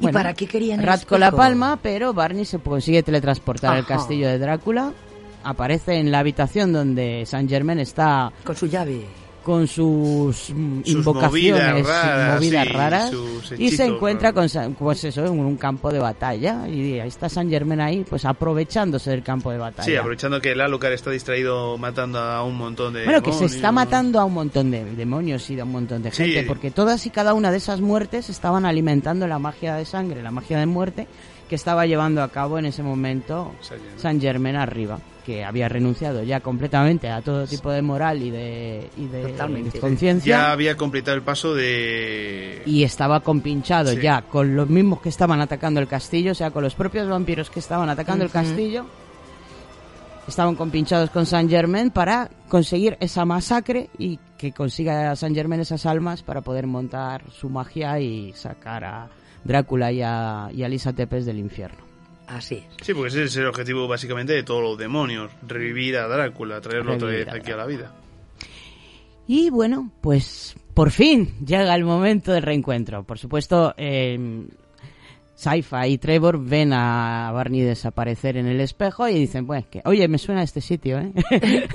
[0.00, 3.96] ¿Y para qué querían Ratko la palma, pero Barney se consigue teletransportar al Ajá.
[3.96, 4.92] castillo de Drácula.
[5.44, 9.06] Aparece en la habitación donde Saint Germain está Con su llave.
[9.48, 14.46] Con sus, mm, Sus invocaciones, movidas raras, movidas sí, raras, sus y se encuentra con,
[14.78, 16.68] pues eso, en un campo de batalla.
[16.68, 19.86] Y ahí está Saint Germain ahí, pues aprovechándose del campo de batalla.
[19.86, 23.06] Sí, aprovechando que el Alucard está distraído matando a un montón de.
[23.06, 26.12] Bueno, que se está matando a un montón de demonios y de un montón de
[26.12, 26.24] Sí.
[26.24, 30.22] gente, porque todas y cada una de esas muertes estaban alimentando la magia de sangre,
[30.22, 31.06] la magia de muerte
[31.48, 33.52] que estaba llevando a cabo en ese momento.
[33.96, 38.88] Saint Germain arriba, que había renunciado ya completamente a todo tipo de moral y de,
[38.96, 39.78] y de Totalmente.
[39.78, 40.38] conciencia.
[40.38, 42.62] Ya había completado el paso de.
[42.64, 43.98] Y estaba compinchado Sí.
[44.00, 47.50] ya con los mismos que estaban atacando el castillo, o sea, con los propios vampiros
[47.50, 48.86] que estaban atacando el castillo.
[50.26, 55.84] Estaban compinchados con Saint Germain para conseguir esa masacre y que consiga Saint Germain esas
[55.84, 59.08] almas para poder montar su magia y sacar a
[59.44, 61.87] Drácula y a, y a Lisa Tepes del infierno.
[62.28, 62.62] Así.
[62.82, 66.94] Sí, porque ese es el objetivo básicamente de todos los demonios: revivir a Drácula, traerlo
[66.94, 67.94] otra vez a aquí a la vida.
[69.26, 73.04] Y bueno, pues por fin llega el momento del reencuentro.
[73.04, 74.46] Por supuesto, eh,
[75.38, 80.08] Saifa y Trevor ven a Barney desaparecer en el espejo y dicen, pues, que, oye,
[80.08, 81.12] me suena este sitio, ¿eh?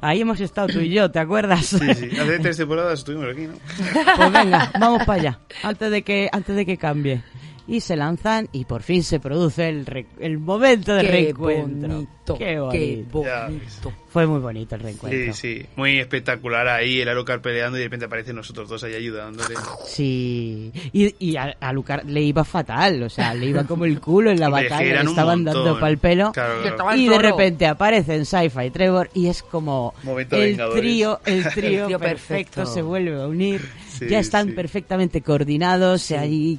[0.00, 1.66] Ahí hemos estado tú y yo, ¿te acuerdas?
[1.66, 2.08] Sí, sí.
[2.18, 3.52] Hace tres temporadas estuvimos aquí, ¿no?
[4.16, 7.22] Pues venga, vamos para allá, antes de que, antes de que cambie.
[7.68, 11.88] Y se lanzan y por fin se produce el, re- el momento del Qué reencuentro.
[11.88, 13.18] bonito, Qué qué bonito.
[13.22, 13.92] bonito.
[14.08, 15.34] Fue muy bonito el reencuentro.
[15.34, 15.66] Sí, sí.
[15.76, 19.54] Muy espectacular ahí, el Alucard peleando y de repente aparecen nosotros dos ahí ayudándole.
[19.84, 24.00] Sí, y, y a, a Lucar le iba fatal, o sea, le iba como el
[24.00, 25.64] culo en la batalla, le estaban montón.
[25.64, 26.32] dando pal pelo.
[26.32, 26.94] Claro, claro.
[26.96, 31.84] Y de repente aparecen Sci-Fi y Trevor y es como Momento el trío, el trío,
[31.84, 32.66] El trío perfecto, perfecto.
[32.66, 33.60] se vuelve a unir.
[33.98, 34.52] Sí, ya están sí.
[34.52, 36.58] perfectamente coordinados, ahí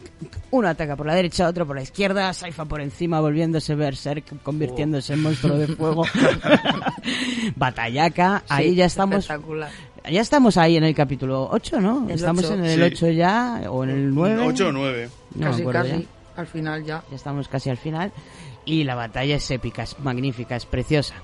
[0.52, 5.14] uno ataca por la derecha, otro por la izquierda, Saifa por encima volviéndose berserk, convirtiéndose
[5.14, 6.04] en monstruo de fuego.
[7.56, 9.70] Batallaca, ahí Sí, ya estamos Espectacular.
[10.10, 12.06] ya estamos ahí en el capítulo 8, ¿no?
[12.10, 12.82] El estamos en el Sí.
[13.06, 14.44] 8 ya o en el 9.
[14.48, 15.10] 8 o 9.
[15.36, 15.90] No casi, casi.
[15.90, 16.02] ya.
[16.36, 17.04] Al final ya.
[17.10, 18.12] Ya estamos casi al final.
[18.66, 21.16] Y la batalla es épica, es magnífica, es preciosa.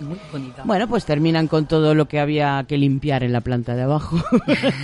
[0.00, 0.62] Muy bonita.
[0.64, 4.16] Bueno, pues terminan con todo lo que había que limpiar en la planta de abajo.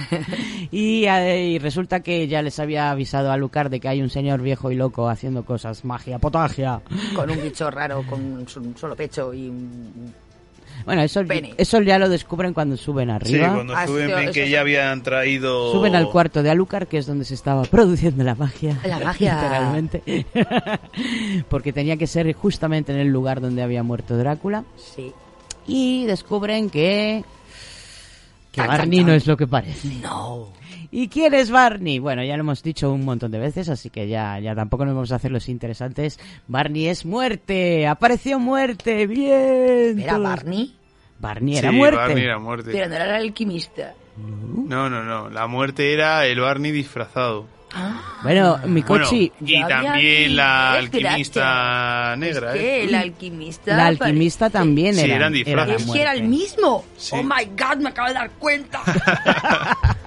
[0.71, 4.11] y, eh, y resulta que ya les había avisado a Lucar de que hay un
[4.11, 6.81] señor viejo y loco haciendo cosas, magia, potagia.
[7.15, 10.15] Con un bicho raro, con un un solo pecho y un...
[10.85, 11.23] Bueno, eso,
[11.57, 13.55] eso ya lo descubren cuando suben Sí, arriba.
[13.55, 14.51] cuando Ah, suben sí, ven que sí.
[14.51, 15.73] ya habían traído...
[15.73, 18.79] Suben al cuarto de Alucard, que es donde se estaba produciendo la magia.
[18.85, 19.35] La magia.
[19.35, 20.27] Literalmente.
[21.49, 24.65] Porque tenía que ser justamente en el lugar donde había muerto Drácula.
[24.77, 25.13] Sí.
[25.67, 27.25] Y descubren que...
[28.53, 29.89] Que Barney no es lo que parece.
[30.03, 30.49] No.
[30.91, 31.99] ¿Y quién es Barney?
[31.99, 34.95] Bueno, ya lo hemos dicho un montón de veces, así que ya, ya tampoco nos
[34.95, 36.19] vamos a hacer los interesantes.
[36.47, 37.87] Barney es muerte.
[37.87, 39.07] Apareció muerte.
[39.07, 39.99] Bien.
[39.99, 40.19] ¿Era.
[40.19, 40.75] Barney?
[41.19, 41.99] Barney Sí, era muerte.
[41.99, 42.71] Barney era muerte.
[42.73, 43.95] Pero no era el alquimista.
[44.17, 45.29] No, no, no.
[45.31, 47.47] La muerte era el Barney disfrazado.
[48.23, 49.31] Bueno, mi Bueno, cochi...
[49.41, 52.85] y también la alquimista negra, Es que ¿eh?
[52.85, 53.77] el alquimista...
[53.77, 56.23] La alquimista también Sí, era, eran era la era el muerte.
[56.23, 56.85] mismo.
[56.97, 57.15] Sí.
[57.17, 58.81] Oh my god, me acabo de dar cuenta.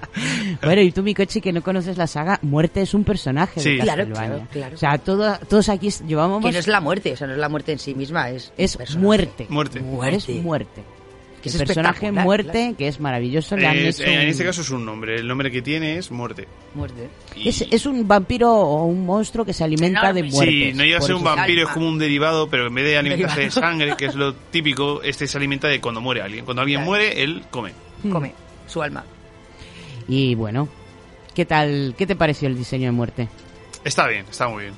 [0.62, 3.76] Bueno, y tú, mi coche, que no conoces la saga, Muerte es un personaje Sí.
[3.76, 4.74] de Claro, claro, claro.
[4.74, 6.44] O sea, todo- todos aquí llevamos...
[6.44, 8.52] que no es la muerte, o sea, no es la muerte en sí misma, es...
[8.58, 9.02] es personaje.
[9.02, 9.46] muerte.
[9.48, 9.78] Muerte.
[9.78, 10.82] Es muerte.
[11.42, 12.76] Que el es personaje espectacular, Muerte, claro.
[12.76, 15.16] que es maravilloso, le han Eh, hecho en un- este caso es un nombre.
[15.16, 16.46] El nombre que tiene es muerte.
[16.74, 17.08] Muerte.
[17.36, 20.54] Y- Es, es un vampiro o un monstruo que se alimenta de muertes.
[20.54, 22.96] Sí, no llega a ser un vampiro, es como un derivado, pero en vez de
[22.96, 26.44] alimentarse de sangre, que es lo típico, este se alimenta de cuando muere alguien.
[26.44, 26.90] Cuando alguien Claro.
[26.90, 27.72] muere, él come.
[28.10, 28.32] Come
[28.68, 29.04] su alma.
[30.08, 30.68] Y bueno,
[31.34, 31.94] ¿qué tal?
[31.98, 33.28] ¿Qué te pareció el diseño de Muerte?
[33.84, 34.74] Está bien, está muy bien.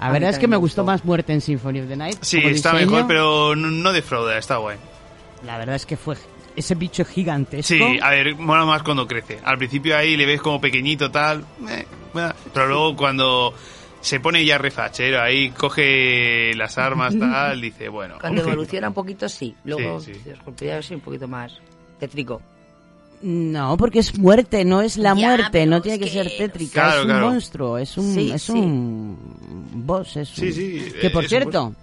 [0.00, 0.92] La verdad es que me gustó gustó.
[0.92, 2.18] más Muerte en Symphony of the Night.
[2.20, 2.90] Sí, está diseño.
[2.92, 4.76] mejor, pero no, no defrauda, está guay.
[5.44, 6.16] La verdad es que fue
[6.56, 7.74] ese bicho gigantesco.
[7.74, 9.38] Sí, a ver, mola más cuando crece.
[9.44, 11.44] Al principio ahí le ves como pequeñito, tal.
[11.68, 13.54] eh, bueno, pero luego cuando
[14.00, 18.16] se pone ya refachero, ahí coge las armas, tal, dice, bueno.
[18.20, 19.54] Cuando evoluciona un poquito, sí.
[19.64, 20.94] Luego, Sí, sí.
[20.94, 21.52] un poquito más
[22.00, 22.42] tétrico.
[23.20, 26.72] No, porque es muerte, no es la Ya, muerte, no tiene que, que- ser tétrica,
[26.72, 27.30] Claro, es un claro.
[27.30, 28.52] monstruo, es un, Sí, es sí.
[28.52, 29.18] un
[29.86, 31.74] boss, es Sí, un- sí, Que por es un cierto,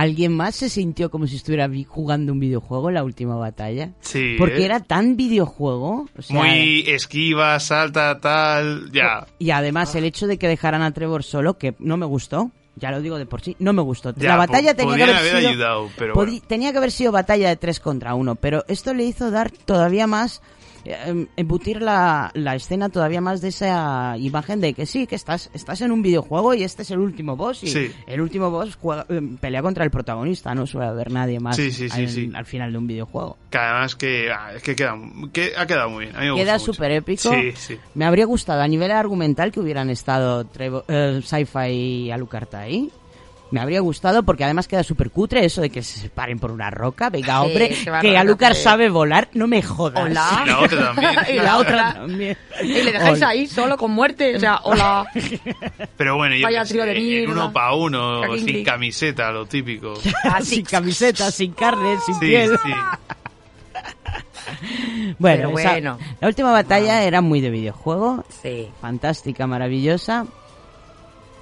[0.00, 3.90] ¿alguien más se sintió como si estuviera vi- jugando un videojuego en la última batalla?
[4.00, 4.64] Sí, Porque ¿eh?
[4.66, 9.26] era tan videojuego, o sea, Muy esquiva, salta, tal, ya.
[9.38, 12.90] y además el hecho de que dejaran a Trevor solo, que no me gustó, ya
[12.90, 14.12] lo digo de por sí, no me gustó.
[14.16, 16.32] Ya, la batalla tenía que haber, haber sido, ayudado, pero bueno.
[16.46, 20.06] tenía que haber sido batalla de tres contra uno, pero esto le hizo dar todavía
[20.06, 20.42] más
[21.36, 25.80] embutir la, la escena todavía más de esa imagen de que sí, que estás, estás
[25.80, 27.92] en un videojuego y este es el último boss y Sí.
[28.06, 31.70] el último boss juega- eh, pelea contra el protagonista, no suele haber nadie más Sí,
[31.72, 33.36] sí, sí, al, final de un videojuego.
[33.50, 34.94] Que además que, ah, es que, queda,
[35.32, 36.16] que ha quedado muy bien.
[36.16, 37.30] A mí me Queda súper épico.
[37.94, 42.90] Me habría gustado a nivel argumental que hubieran estado Trevo- eh, Sci-Fi y Alucard ahí.
[43.52, 46.68] Me habría gustado porque además queda súper cutre eso de que se separen por una
[46.68, 47.10] roca.
[47.10, 48.62] Venga, Sí, hombre, que Alucard sí.
[48.62, 50.04] sabe volar, no me jodas.
[50.04, 50.42] Hola.
[50.44, 51.16] Y la otra también.
[51.32, 52.36] y la otra también.
[52.62, 53.28] Y le dejáis Hola.
[53.28, 54.36] ahí solo con muerte.
[54.36, 55.06] O sea, hola.
[55.96, 59.94] Pero bueno, yo de en uno para uno, sin camiseta, lo típico.
[60.42, 62.50] sin camiseta, sin carne, sin Sí, piel.
[62.64, 62.72] sí.
[65.18, 65.98] Bueno, esa- bueno.
[66.20, 68.24] la última batalla era muy de videojuego.
[68.42, 68.68] Sí.
[68.80, 70.26] Fantástica, maravillosa.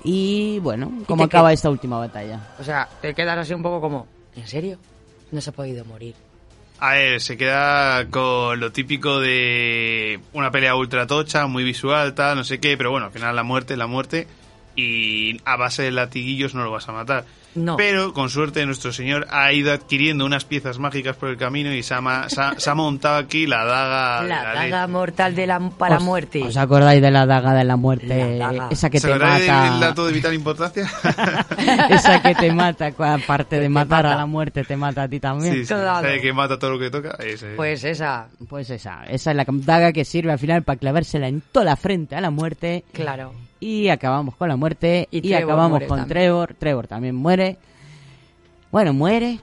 [0.04, 2.38] Y bueno, ¿cómo acaba qued- esta última batalla?
[2.60, 4.06] O sea, te quedas así un poco como,
[4.36, 4.78] ¿en serio?
[5.32, 6.14] No se ha podido morir.
[6.78, 12.36] A ver, se queda con lo típico de una pelea ultra tocha, muy visual, tal,
[12.36, 14.26] no sé qué, pero bueno, al final la muerte es la muerte
[14.76, 17.24] y a base de latiguillos no lo vas a matar.
[17.54, 17.76] No.
[17.76, 21.82] Pero con suerte nuestro señor ha ido adquiriendo unas piezas mágicas por el camino y
[21.82, 24.92] se ha, se ha- se ha montado aquí la daga de La la daga leche.
[24.92, 26.42] mortal de la para ¿Os- muerte.
[26.42, 28.38] ¿Os acordáis de la daga de la muerte?
[28.38, 28.68] La.
[28.70, 29.70] Esa que ¿Se te mata.
[29.70, 30.90] del dato de vital importancia?
[31.90, 34.20] Esa que te mata, aparte de matar a mata.
[34.20, 35.54] la muerte, te mata a ti también.
[35.54, 36.06] sí, sí, Claro.
[36.06, 37.16] sabe que mata todo lo que toca.
[37.24, 37.54] Ese.
[37.56, 41.40] Pues esa, Pues esa, esa es la daga que sirve al final para clavársela en
[41.52, 42.84] toda la frente a la muerte.
[42.92, 43.32] claro.
[43.66, 45.08] Y acabamos con la muerte.
[45.10, 46.08] Y acabamos con también.
[46.08, 46.54] Trevor.
[46.58, 47.56] Trevor también muere.
[48.70, 49.38] Bueno, muere.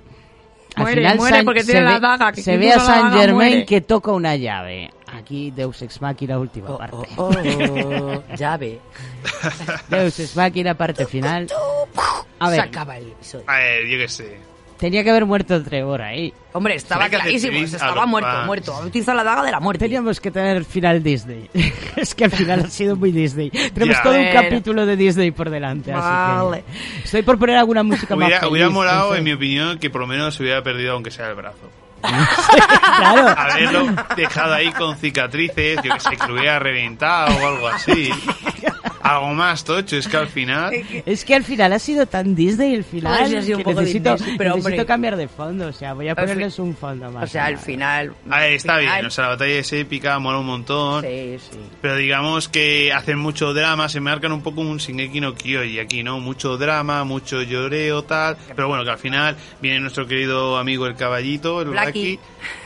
[0.76, 2.80] Al Muere, final muere San- porque se tiene la ve- daga, que se ve a
[2.80, 3.66] San Germain muere.
[3.66, 4.90] que toca una llave.
[5.14, 7.08] Aquí Deus Ex Machina última Oh, parte.
[7.18, 8.80] oh, oh, llave.
[9.90, 11.48] Deus Ex Machina parte final.
[12.40, 13.44] A Se ver, acaba el episodio.
[13.48, 14.38] A ver, yo qué sé.
[14.82, 16.34] Tenía que haber muerto Trevor ahí.
[16.54, 17.58] Hombre, estaba Tenía clarísimo.
[17.60, 18.46] Estaba muerto, fans.
[18.48, 18.76] muerto.
[18.76, 19.86] Ha utilizado la daga de la muerte.
[19.86, 21.50] Teníamos que tener final Disney.
[21.96, 23.52] es que al final ha sido muy Disney.
[23.52, 24.04] Tenemos Ya.
[24.04, 25.92] todo un capítulo de Disney por delante.
[25.94, 26.64] Vale.
[26.66, 28.70] Así que estoy por poner alguna música más feliz, hubiera
[29.12, 29.18] sé.
[29.20, 31.70] en mi opinión, que por lo menos se hubiera perdido aunque sea el brazo.
[32.02, 33.36] claro.
[33.38, 33.86] Haberlo
[34.18, 38.10] dejado ahí con cicatrices, yo que sé, que lo hubiera reventado o algo así.
[39.04, 40.74] Algo más tocho, es que al final...
[41.06, 43.70] Es que al final ha sido tan Disney el final sí ha sido un que
[43.70, 44.86] poco necesito, Disney, pero, necesito hombre.
[44.86, 45.68] cambiar de fondo.
[45.68, 47.24] O sea, voy a ponerles un fondo más.
[47.24, 48.14] O sea, al final.
[48.26, 51.04] Está final- bien, o sea, la batalla es épica, mola un montón.
[51.04, 51.58] Sí, sí.
[51.82, 56.04] Pero digamos que hacen mucho drama, se marcan un poco un Shingeki no Kyoji aquí,
[56.04, 56.20] ¿no?
[56.20, 58.38] Mucho drama, mucho lloreo, tal.
[58.56, 62.18] Pero bueno, que al final viene nuestro querido amigo el caballito, el Blackie.
[62.18, 62.20] Blackie,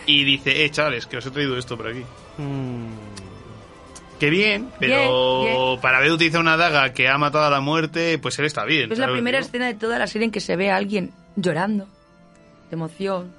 [0.07, 2.01] y dice, eh, chavales, que os he traído esto por aquí.
[2.37, 3.05] Mm,
[4.19, 8.17] Que bien, pero Bien, para haber utilizado una daga que ha matado a la muerte,
[8.17, 8.91] pues él está bien.
[8.91, 10.71] Es la ¿sabes lo que primera escena de toda la serie en que se ve
[10.71, 11.85] a alguien llorando.
[12.69, 13.33] De emoción.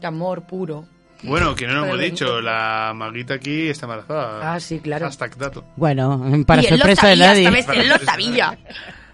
[0.00, 0.84] De amor puro.
[1.22, 4.52] Bueno, que no lo hemos dicho, la maguita aquí está embarazada.
[4.54, 5.06] Ah, sí, claro.
[5.06, 5.64] Hashtag dato.
[5.76, 7.48] Bueno, para y él sorpresa de nadie.
[7.48, 8.58] esta vez él lo sabía.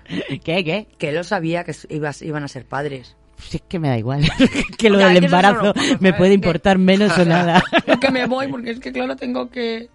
[0.44, 0.88] ¿Qué, qué?
[0.98, 3.16] Que él lo sabía que ibas- iban a ser padres.
[3.38, 4.28] Si es que me da igual.
[4.78, 7.62] que lo del embarazo no lo- me puede importar menos o nada.
[8.00, 9.88] que me voy porque es que claro tengo que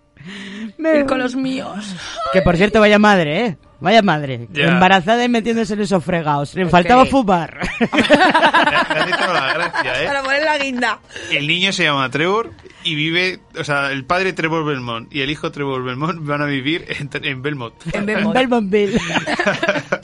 [0.77, 1.95] Me- ir con los míos.
[2.33, 3.57] Que por cierto, vaya madre, ¿eh?
[3.79, 4.47] Vaya madre.
[4.55, 6.55] Embarazada y metiéndose en esos fregados.
[6.55, 7.59] Le Es faltaba fumar.
[7.89, 10.07] La gracia, ¿eh?
[10.07, 10.99] Para poner la guinda.
[11.31, 12.51] El niño se llama Trevor
[12.83, 16.45] y vive, o sea, el padre Trevor Belmont y el hijo Trevor Belmont van a
[16.45, 17.73] vivir en, en Belmont.
[17.93, 18.33] En En Belmont.
[18.35, 18.99] Belmontville.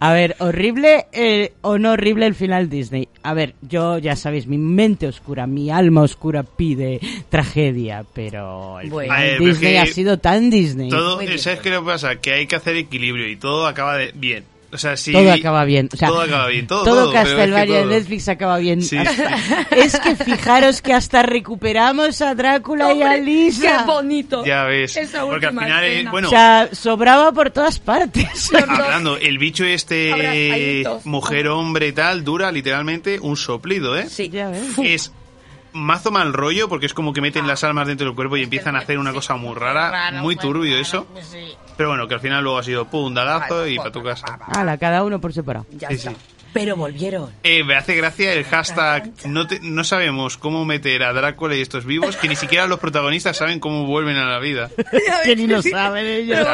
[0.00, 3.08] A ver, horrible eh, o no horrible el final Disney.
[3.22, 8.90] A ver, yo ya sabéis, mi mente oscura, mi alma oscura pide tragedia, pero el
[8.90, 9.12] Bueno.
[9.12, 10.88] final ver, Disney que ha sido tan Disney.
[10.90, 11.20] Todo.
[11.38, 12.16] ¿sabes qué le pasa?
[12.20, 14.44] Que hay que hacer equilibrio y todo acaba de bien.
[14.72, 15.88] O sea, si todo acaba bien.
[15.92, 17.86] O sea, todo acaba bien, todo, todo todo, pero es que Castlevania de.
[17.86, 18.80] Netflix acaba bien.
[18.82, 18.96] Sí.
[19.70, 23.78] Es que fijaros que hasta recuperamos a Drácula y a Lisa.
[23.84, 24.44] ¡Qué bonito!
[24.44, 24.96] Ya ves.
[24.96, 26.10] Esa Porque al final, escena.
[26.10, 28.50] bueno, O sea, sobraba por todas partes.
[28.54, 31.06] Hablando, el bicho este abrazaditos.
[31.06, 34.06] mujer hombre y tal dura literalmente un soplido, ¿eh?
[34.08, 34.30] Sí.
[34.30, 34.62] Ya ves.
[34.82, 35.12] Es
[35.72, 38.76] mazo mal rollo porque es como que meten las almas dentro del cuerpo y empiezan
[38.76, 41.06] a hacer una cosa muy rara, Raro, muy turbio raro, eso.
[41.22, 41.54] sí.
[41.76, 44.38] Pero bueno, que al final luego ha sido pum, un dagazo y para tu casa.
[44.54, 45.66] Hala, cada uno por separado.
[45.72, 46.10] Ya Sí, está.
[46.10, 46.16] sí.
[46.52, 47.30] Pero volvieron.
[47.44, 49.10] Eh, me hace gracia el hashtag.
[49.24, 52.78] No, te- no sabemos cómo meter a Drácula y estos vivos, que ni siquiera los
[52.78, 54.68] protagonistas saben cómo vuelven a la vida.
[55.24, 56.46] que ni lo saben ellos.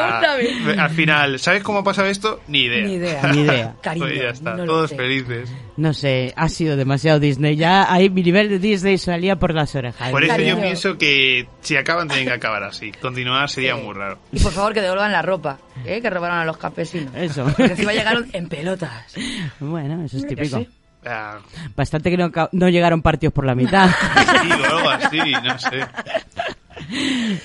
[0.77, 2.39] Al final, ¿sabes cómo ha pasado esto?
[2.47, 2.85] Ni idea.
[2.87, 3.21] Ni idea.
[3.33, 3.75] Ni idea.
[3.81, 4.95] Cariño, Pues ya está, no lo todos sé.
[4.95, 5.49] felices.
[5.79, 7.55] No sé, ha sido demasiado Disney.
[7.55, 10.11] Ya ahí mi nivel de Disney salía por las orejas.
[10.11, 12.91] Por eso yo pienso que si acaban tienen que acabar así.
[12.91, 14.19] Continuar sería muy raro.
[14.33, 16.01] Y por favor que devuelvan la ropa, ¿eh?
[16.01, 17.13] que robaron a los campesinos.
[17.15, 17.45] Eso.
[17.45, 19.15] Porque encima llegaron en pelotas.
[19.61, 20.57] Bueno, eso es típico.
[20.57, 20.67] sí.
[21.05, 21.37] Ah,
[21.77, 23.89] Bastante que no, ca- no llegaron partidos por la mitad.
[23.89, 24.51] sí,
[24.91, 25.79] así, no sé.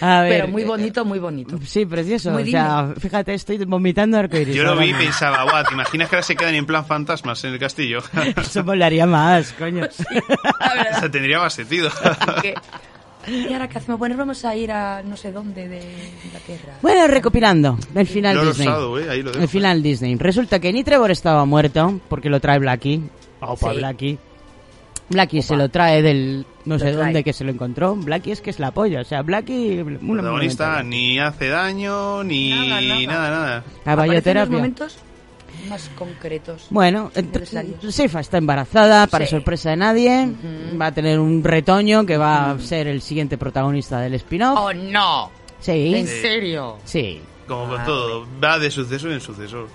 [0.00, 0.30] A ver.
[0.40, 1.58] Pero muy bonito, muy bonito.
[1.64, 2.30] Sí, precioso.
[2.30, 4.54] Muy o sea, fíjate, estoy vomitando arcoíris.
[4.54, 7.42] Yo lo vi y pensaba, guau, ¿te imaginas que ahora se quedan en plan fantasmas
[7.44, 8.00] en el castillo?
[8.36, 9.84] Eso molaría más, coño.
[9.88, 11.90] o sea, tendría más sentido.
[13.26, 13.98] ¿Y ahora qué hacemos?
[13.98, 15.80] Bueno, vamos a ir a no sé dónde de
[16.26, 16.74] Inglaterra.
[16.82, 18.68] Bueno, recopilando el final Lo Disney.
[18.68, 19.42] eh, ahí lo dejo.
[19.42, 20.16] el final Disney.
[20.16, 23.02] Resulta que ni Trevor estaba muerto porque lo trae Blackie.
[23.40, 23.76] Opa, Sí.
[23.78, 24.18] Blackie.
[25.14, 27.94] Blackie se lo trae del no sé dónde que se lo encontró.
[27.96, 29.00] Blackie es que es la polla.
[29.00, 29.80] O sea, Blackie.
[29.80, 33.30] Una protagonista ni hace daño, ni Nada, nada, nada.
[33.30, 33.64] nada.
[33.86, 34.56] La bayoterapia.
[34.56, 34.96] momentos
[35.68, 36.66] más concretos.
[36.68, 37.10] Bueno.
[37.88, 39.30] Seifa está embarazada, para Sí.
[39.30, 40.28] sorpresa de nadie.
[40.80, 44.58] Va a tener un retoño que va a ser el siguiente protagonista del spin-off.
[44.58, 45.30] ¡Oh, no!
[45.60, 45.94] Sí.
[45.94, 46.76] ¿En serio?
[46.84, 47.20] Sí.
[47.48, 49.68] Como Ah, con todo, va de suceso en suceso.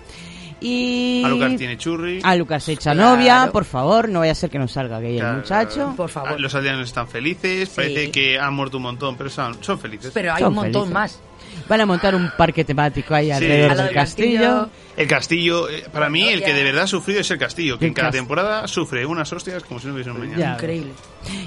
[0.61, 1.23] Y...
[1.26, 2.19] Alucard tiene churri.
[2.23, 3.15] A Lucas echa Claro.
[3.15, 5.94] novia, por favor, no vaya a ser que nos salga gay el Claro, muchacho.
[5.95, 6.40] Por Ah, favor.
[6.40, 10.11] Los aldeanos están felices, parece que han muerto un montón, pero son, son felices.
[10.14, 10.94] Pero hay Son un montón felices.
[10.94, 11.22] más.
[11.67, 13.31] Van a montar un parque temático ahí Sí.
[13.31, 14.39] alrededor del castillo.
[14.41, 14.69] castillo.
[14.97, 17.85] El castillo, eh, para mí, el que de verdad ha sufrido es el castillo, que
[17.85, 20.38] El en cada temporada sufre unas hostias como si no hubiese un mañana.
[20.38, 20.53] Ya.
[20.55, 20.91] Increíble.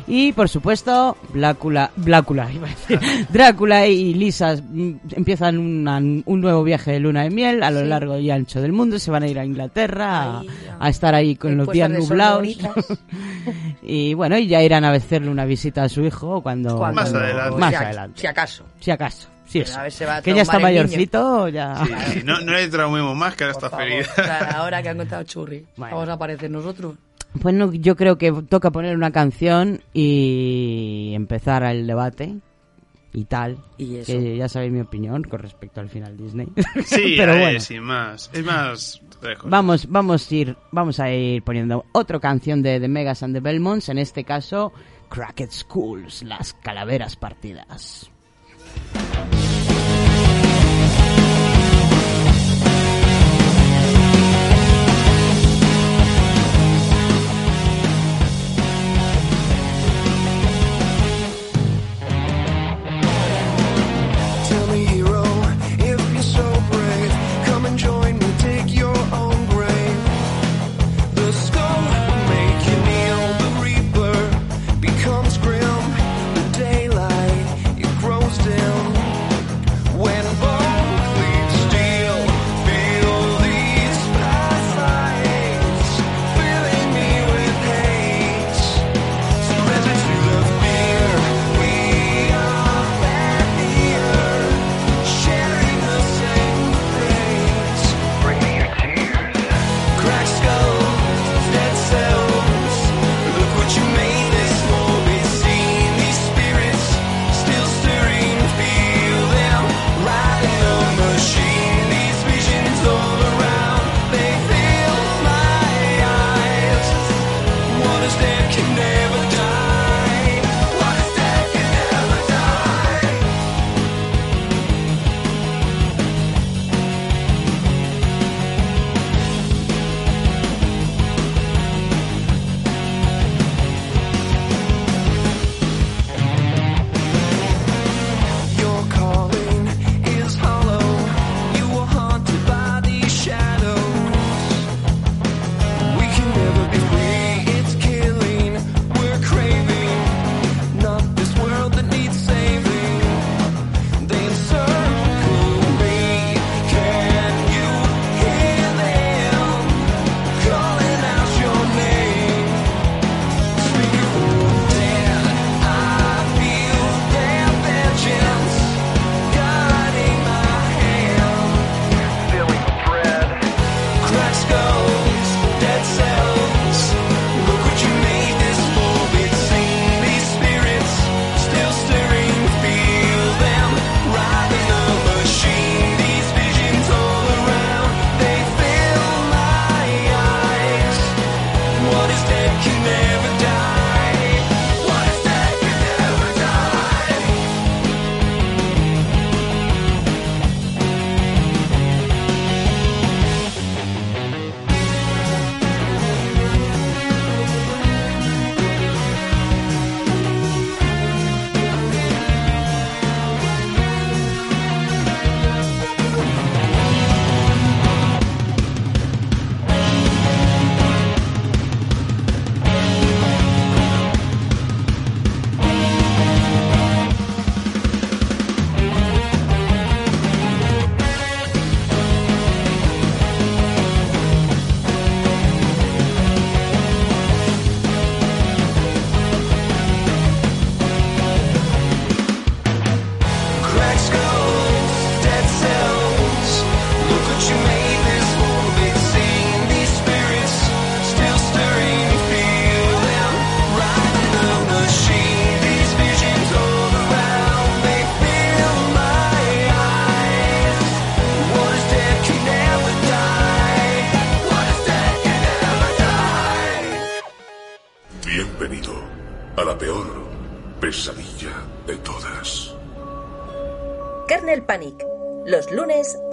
[0.07, 2.99] Y por supuesto, Blácula, Blácula, iba a decir.
[3.29, 7.81] Drácula y Lisa mm, empiezan una- un nuevo viaje de luna de miel a lo
[7.81, 7.87] Sí.
[7.87, 8.99] largo y ancho del mundo.
[8.99, 10.41] Se van a ir a Inglaterra
[10.81, 12.47] a- estar ahí con los días nublados.
[13.83, 16.77] y bueno, y ya irán a hacerle una visita a su hijo cuando.
[16.77, 17.59] Cuando- Más cuando- adelante.
[17.61, 18.21] Más adelante.
[18.21, 18.65] si acaso.
[18.81, 19.29] Si acaso.
[19.53, 19.79] Sí, eso.
[19.79, 21.85] a ver, se va a Que ya está mayorcito, ya.
[21.85, 24.09] Sí, sí, no, no le traumemos más, que ahora está feliz.
[24.15, 25.95] Claro, ahora que han contado Churri, Bueno.
[25.97, 26.95] vamos a aparecer nosotros.
[27.41, 32.37] Pues no, yo creo que toca poner una canción y empezar el debate
[33.13, 33.59] y tal.
[33.77, 34.13] Y eso.
[34.13, 36.49] Que ya sabéis mi opinión con respecto al final Disney.
[36.87, 37.61] Sí, pero bueno.
[37.61, 38.31] sin más.
[38.33, 39.03] Es más...
[39.23, 39.51] lejos.
[39.51, 43.41] Vamos, vamos a ir, vamos a ir poniendo otra canción de The Megas and the
[43.41, 44.73] Belmonts, en este caso
[45.11, 48.11] Cracked Schools, las calaveras partidas.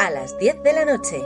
[0.10, 1.22] A las 10 de la noche.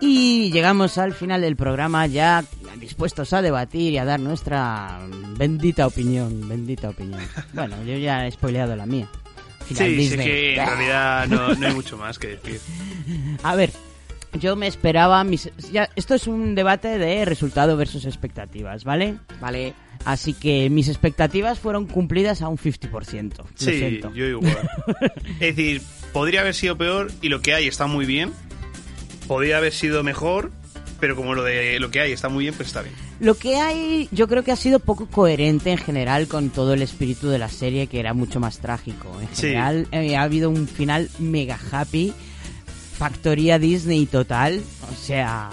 [0.00, 2.44] Y llegamos al final del programa ya
[2.78, 5.00] dispuestos a debatir y a dar nuestra
[5.36, 7.20] bendita opinión, bendita opinión.
[7.52, 9.08] Bueno, yo ya he spoileado la mía.
[9.66, 12.60] Final Sí, sí, que en realidad no, no hay mucho más que decir.
[13.42, 13.72] A ver,
[14.34, 19.18] yo me esperaba mis ya, esto es un debate de resultado versus expectativas, ¿vale?
[19.40, 19.74] Vale.
[20.04, 23.36] Así que mis expectativas fueron cumplidas a un 50%.
[23.38, 24.12] Lo Sí, siento.
[24.14, 24.68] yo igual.
[25.40, 28.32] Es decir, podría haber sido peor y lo que hay está muy bien.
[29.26, 30.50] Podría haber sido mejor,
[31.00, 32.94] pero como lo de lo que hay está muy bien, pues está bien.
[33.20, 36.82] Lo que hay, yo creo que ha sido poco coherente en general con todo el
[36.82, 39.08] espíritu de la serie, que era mucho más trágico.
[39.20, 39.42] En Sí.
[39.48, 42.14] general, eh, ha habido un final mega happy,
[42.96, 44.62] factoría Disney total.
[44.90, 45.50] O sea,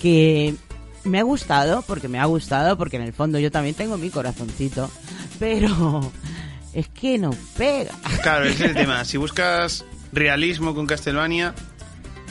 [0.00, 0.54] que
[1.04, 4.10] me ha gustado, porque me ha gustado, porque en el fondo yo también tengo mi
[4.10, 4.90] corazoncito,
[5.38, 6.10] pero
[6.72, 7.92] es que no pega.
[8.22, 9.04] Claro, ese es el tema.
[9.04, 11.54] Si buscas realismo con Castlevania,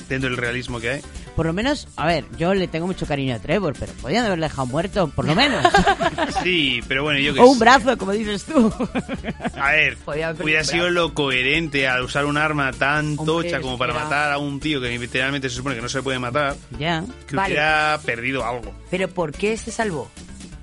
[0.10, 1.02] dentro del realismo que hay,
[1.38, 4.48] Por lo menos, a ver, yo le tengo mucho cariño a Trevor, pero podían haberle
[4.48, 5.64] dejado muerto, por lo menos.
[6.44, 7.60] sí, pero bueno, yo que o un sé.
[7.60, 8.74] brazo, como dices tú.
[9.56, 13.26] A ver, Podía haber hubiera un sido lo coherente al usar un arma tan Hombre,
[13.26, 16.02] tocha como para era- matar a un tío que literalmente se supone que no se
[16.02, 17.06] puede matar, ya.
[17.28, 17.54] que Vale.
[17.54, 18.74] hubiera perdido algo.
[18.90, 20.10] Pero ¿por qué se salvó?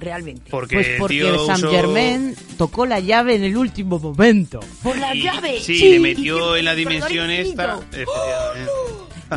[0.00, 0.50] Realmente.
[0.50, 4.58] Porque Pues el porque tío San usó- Germain tocó la llave en el último momento.
[4.82, 5.60] Por la y- llave.
[5.60, 7.78] Sí, Sí, le metió en la dimensión esta.
[7.92, 8.02] efectivamente.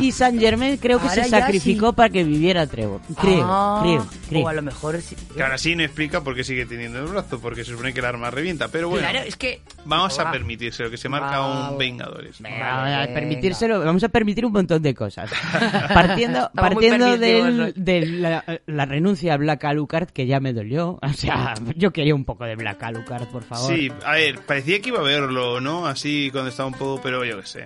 [0.00, 1.94] Y San Germain creo que Ahora se ya sacrificó sí.
[1.96, 3.00] para que viviera Trevor.
[3.20, 4.44] Creo, Ah, creo, creo.
[4.44, 5.16] O a lo mejor sí.
[5.34, 8.00] Que ahora sí no explica por qué sigue teniendo el brazo, porque se supone que
[8.00, 8.68] el arma revienta.
[8.68, 9.60] Pero bueno, Claro, es que.
[9.84, 10.32] vamos a Va.
[10.32, 11.70] permitírselo, que se marca Va.
[11.70, 12.40] un Vengadores.
[12.40, 13.14] Venga, Vale, a venga.
[13.14, 15.30] permitírselo, vamos a permitir un montón de cosas.
[15.94, 20.52] Partiendo, Estamos muy partiendo del- de la, la renuncia a Black Alucard, que ya me
[20.52, 20.98] dolió.
[21.02, 23.74] O sea, yo quería un poco de Black Alucard, por favor.
[23.74, 25.86] Sí, a ver, parecía que iba a verlo, ¿no?
[25.86, 27.64] Así cuando estaba un poco, pero yo qué sé.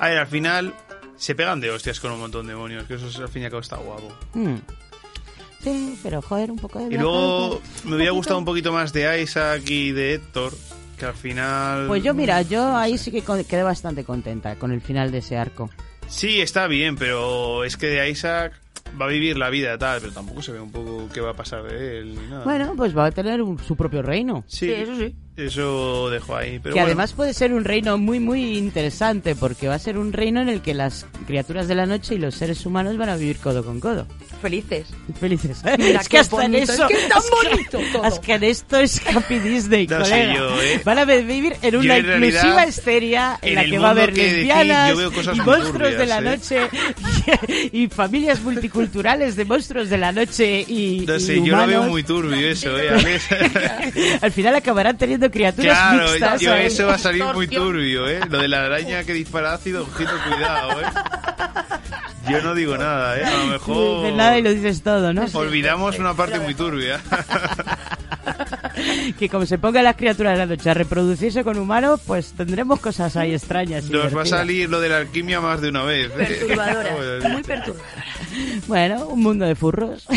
[0.00, 0.74] A ver, al final
[1.18, 3.44] se pegan de hostias con un montón de demonios, que eso es, al fin y
[3.44, 4.10] al cabo está guapo.
[4.32, 4.54] Hmm.
[5.62, 9.20] Sí, pero joder, un poco de Y luego me hubiera gustado un poquito más de
[9.22, 10.52] Isaac y de Héctor,
[10.96, 11.88] que al final...
[11.88, 15.36] Pues yo, mira, yo ahí sí que quedé bastante contenta con el final de ese
[15.36, 15.68] arco.
[16.06, 18.52] Sí, está bien, pero es que de Isaac
[19.00, 21.34] va a vivir la vida tal, pero tampoco se ve un poco qué va a
[21.34, 22.44] pasar de él ni nada.
[22.44, 24.44] Bueno, pues va a tener un- su propio reino.
[24.46, 25.14] sí, eso sí.
[25.38, 26.86] Eso dejo ahí, pero que bueno.
[26.86, 30.48] además puede ser un reino muy, muy interesante, porque va a ser un reino en
[30.48, 33.64] el que las criaturas de la noche y los seres humanos van a vivir codo
[33.64, 34.06] con codo.
[34.42, 34.86] Felices.
[35.20, 35.62] Felices.
[35.64, 35.76] ¿eh?
[35.78, 36.82] Mira es que hasta en bonito, eso.
[36.88, 38.04] es que es tan que- bonito todo.
[38.04, 40.34] Es que en esto es Happy Disney, No sé colega.
[40.36, 40.80] yo, ¿eh?
[40.84, 43.90] Van a vivir en una en realidad, inclusiva histeria en, en la que va a
[43.92, 46.20] haber que decís, lesbianas muy monstruos de la ¿eh?
[46.22, 46.60] noche
[47.72, 51.66] y, y familias multiculturales de monstruos de la noche y, No y sé, yo lo
[51.66, 51.88] veo humanos.
[51.90, 52.88] muy turbio eso, ¿eh?
[54.20, 56.40] Al final acabarán teniendo criaturas Claro, mixtas.
[56.40, 56.66] yo ¿eh?
[56.66, 58.20] eso va a salir muy turbio, ¿eh?
[58.28, 60.84] Lo de la araña que dispara ácido, ojito, cuidado, ¿eh?
[62.28, 63.24] Yo no digo nada, ¿eh?
[63.24, 65.24] A lo No mejor dices nada y lo dices todo, ¿no?
[65.32, 67.00] olvidamos una parte muy turbia.
[69.18, 72.78] que como se pongan las criaturas de la noche a reproducirse con humanos, pues tendremos
[72.80, 73.86] cosas ahí extrañas.
[73.86, 76.10] y Nos va a salir lo de la alquimia más de una vez.
[76.18, 76.24] ¿eh?
[76.38, 76.90] Perturbadora.
[77.30, 77.88] Muy perturbadora.
[78.66, 80.06] Bueno, un mundo de furros.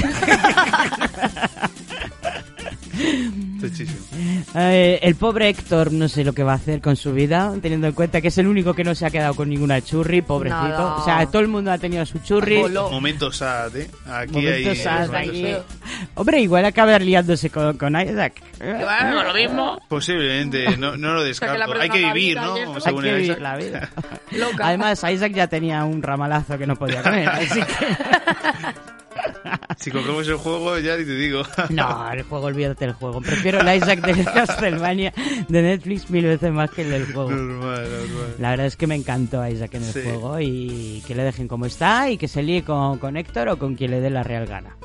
[4.56, 7.88] Eh, el pobre Héctor no sé lo que va a hacer con su vida, teniendo
[7.88, 10.62] en cuenta que es el único que no se ha quedado con ninguna churri, pobrecito.
[10.62, 10.96] Nada.
[10.96, 12.62] O sea, todo el mundo ha tenido su churri.
[12.92, 13.90] Momento sad, ¿eh?
[14.08, 14.76] Aquí Momento hay...
[14.76, 15.52] sad momentos aquí.
[15.54, 15.62] sad.
[16.16, 18.42] Hombre, igual acaba liándose con, con Isaac.
[18.60, 19.80] Bueno, lo mismo.
[19.88, 21.58] Posiblemente, no, no lo descarto.
[21.60, 22.56] persona Hay que vivir, vida ¿no?
[22.56, 23.40] Hay que vivir Isaac.
[23.40, 23.90] la vida.
[24.32, 24.68] Loca.
[24.68, 27.72] Además, Isaac ya tenía un ramalazo que no podía comer, así que...
[29.82, 31.42] Si cogemos el juego, ya ni te digo.
[31.70, 33.20] No, el juego, olvídate del juego.
[33.22, 35.12] Prefiero el Isaac de Castlevania
[35.48, 37.32] de Netflix mil veces más que el del juego.
[37.32, 38.36] Normal, normal.
[38.40, 40.02] La verdad es que me encantó Isaac en el Sí.
[40.04, 43.58] juego y que le dejen como está y que se líe con, con Héctor o
[43.58, 44.76] con quien le dé la real gana.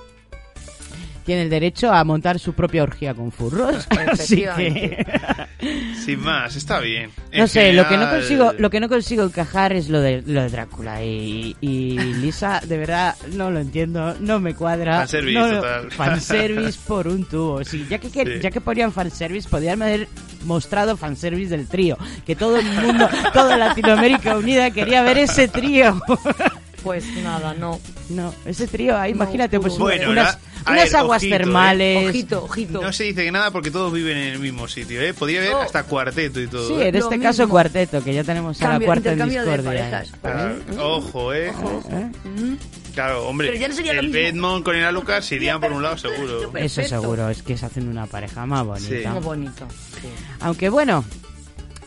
[1.26, 3.86] Tiene el derecho a montar su propia orgía con furros.
[4.12, 5.04] así que...
[6.04, 7.10] Sin más, está bien.
[7.32, 10.22] No En sé, lo que no consigo, lo que no consigo encajar es lo de
[10.24, 14.98] lo de Drácula y, y Lisa, de verdad no lo entiendo, no me cuadra.
[14.98, 15.90] Fanservice no, total.
[15.90, 17.64] Fanservice por un tubo.
[17.64, 18.32] Sí, ya que, que- Sí.
[18.40, 20.06] ya que ponían fanservice, podrían haber
[20.44, 26.00] mostrado fanservice del trío, que todo el mundo, toda Latinoamérica unida quería ver ese trío.
[26.86, 27.80] Pues nada, no.
[28.10, 31.38] No, ese trío, ahí, imagínate, pues Bueno, unas, la- a unas ver, aguas ojito, ¿eh?
[31.38, 32.08] termales.
[32.10, 32.80] Ojito, ojito.
[32.80, 35.12] No se dice que nada porque todos viven en el mismo sitio, ¿eh?
[35.12, 35.60] Podría haber No.
[35.62, 36.68] hasta cuarteto y todo.
[36.68, 36.88] Sí, ¿eh?
[36.88, 37.52] en este Lo caso mismo.
[37.54, 40.04] cuarteto, que ya tenemos a la cuarta en discordia.
[40.22, 41.48] Ah, ojo, ¿eh?
[41.48, 42.10] ¿Eh?
[42.24, 42.54] Mm.
[42.94, 44.10] Claro, hombre, Pero ya no sería lo el.
[44.10, 46.52] Bedmont con el Alucard irían por un lado seguro.
[46.56, 48.88] Eso seguro, es que se hacen una pareja más bonita.
[48.88, 49.06] Sí.
[49.08, 49.66] Muy bonito.
[50.00, 50.08] sí.
[50.40, 51.04] Aunque bueno,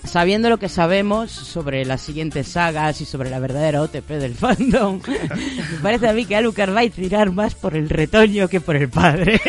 [0.03, 5.01] sabiendo lo que sabemos sobre las siguientes sagas y sobre la verdadera OTP del fandom,
[5.07, 8.75] me parece a mí que Alucard va a tirar más por el retoño que por
[8.75, 9.39] el padre.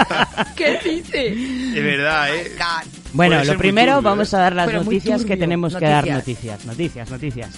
[0.56, 1.28] ¿Qué dice?
[1.28, 2.52] Es verdad, ¿eh?
[3.12, 4.36] Bueno, Puede ser lo primero turbio, vamos ¿eh?
[4.36, 6.64] a dar las noticias que tenemos que dar Noticias.
[6.64, 7.50] noticias, noticias, noticias.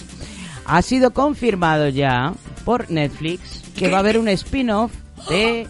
[0.65, 4.91] Ha sido confirmado ya por Netflix que va a haber un spin-off
[5.29, 5.67] de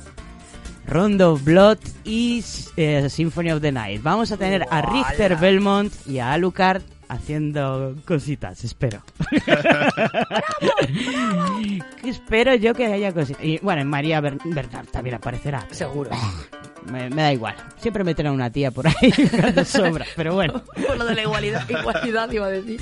[0.88, 2.43] Rondo of Blood y
[2.77, 4.01] eh, Symphony of the Night.
[4.03, 9.03] Vamos a tener a Richter Belmont y a Alucard haciendo cositas, espero.
[12.03, 13.43] Espero yo que haya cositas.
[13.43, 15.65] Y bueno, María Ber- Bernard también aparecerá.
[15.72, 16.10] Seguro.
[16.91, 17.55] Me, me da igual.
[17.77, 18.93] Siempre me una tía por ahí
[19.39, 20.61] cuando sobra, pero bueno.
[20.85, 22.81] Por lo de la igualdad, igualdad iba a decir.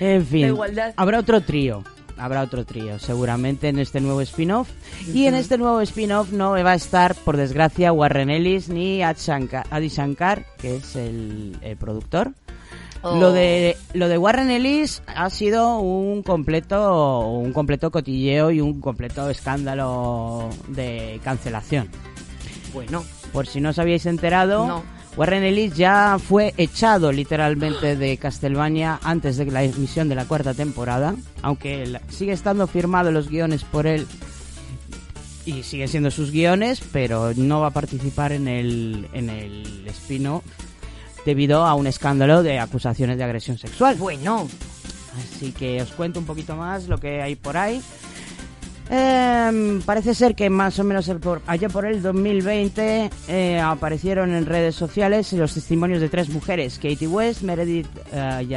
[0.00, 0.94] En fin, La igualdad.
[0.96, 1.84] habrá otro trío.
[2.20, 4.68] Habrá otro trío, seguramente en este nuevo spin-off.
[5.12, 9.16] Y en este nuevo spin-off no va a estar, por desgracia, Warren Ellis ni Ad
[9.16, 12.32] Shankar- Adi Shankar, que es el, el productor.
[13.02, 13.16] Oh.
[13.16, 18.78] Lo de lo de Warren Ellis ha sido un completo un completo cotilleo y un
[18.82, 21.88] completo escándalo de cancelación.
[22.74, 23.02] Bueno,
[23.32, 24.82] Por si no os habíais enterado, No.
[25.16, 30.54] Warren Ellis ya fue echado literalmente de Castlevania antes de la emisión de la cuarta
[30.54, 34.06] temporada, aunque sigue estando firmado los guiones por él
[35.44, 40.44] y siguen siendo sus guiones, pero no va a participar en el, en el spin-off
[41.24, 43.96] debido a un escándalo de acusaciones de agresión sexual.
[43.96, 44.48] bueno.
[45.18, 47.82] Así que os cuento un poquito más lo que hay por ahí.
[48.92, 54.34] Em, parece ser que más o menos el por- allá por el 2020 eh, aparecieron
[54.34, 58.48] en redes sociales los testimonios de tres mujeres, Katie West, Meredith eh,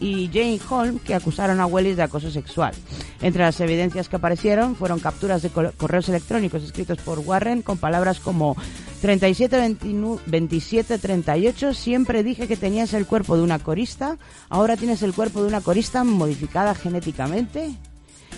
[0.00, 2.74] y Jane Holm, que acusaron a Wellis de acoso sexual.
[3.22, 8.18] Entre las evidencias que aparecieron fueron capturas de correos electrónicos escritos por Warren con palabras
[8.18, 8.56] como
[9.02, 14.18] 37 29 27 38 siempre dije que tenías el cuerpo de una corista,
[14.48, 17.70] ahora tienes el cuerpo de una corista modificada genéticamente.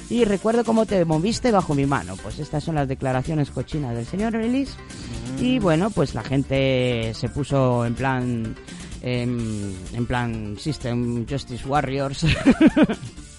[0.09, 2.17] Y recuerdo cómo te moviste bajo mi mano.
[2.23, 4.77] Pues estas son las declaraciones cochinas del señor Ellis.
[5.41, 8.57] Y bueno, pues la gente se puso en plan.
[9.03, 12.25] Em, en plan System Justice Warriors.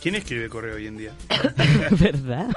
[0.02, 1.12] ¿Quién escribe correo hoy en día?
[2.00, 2.50] ¿Verdad?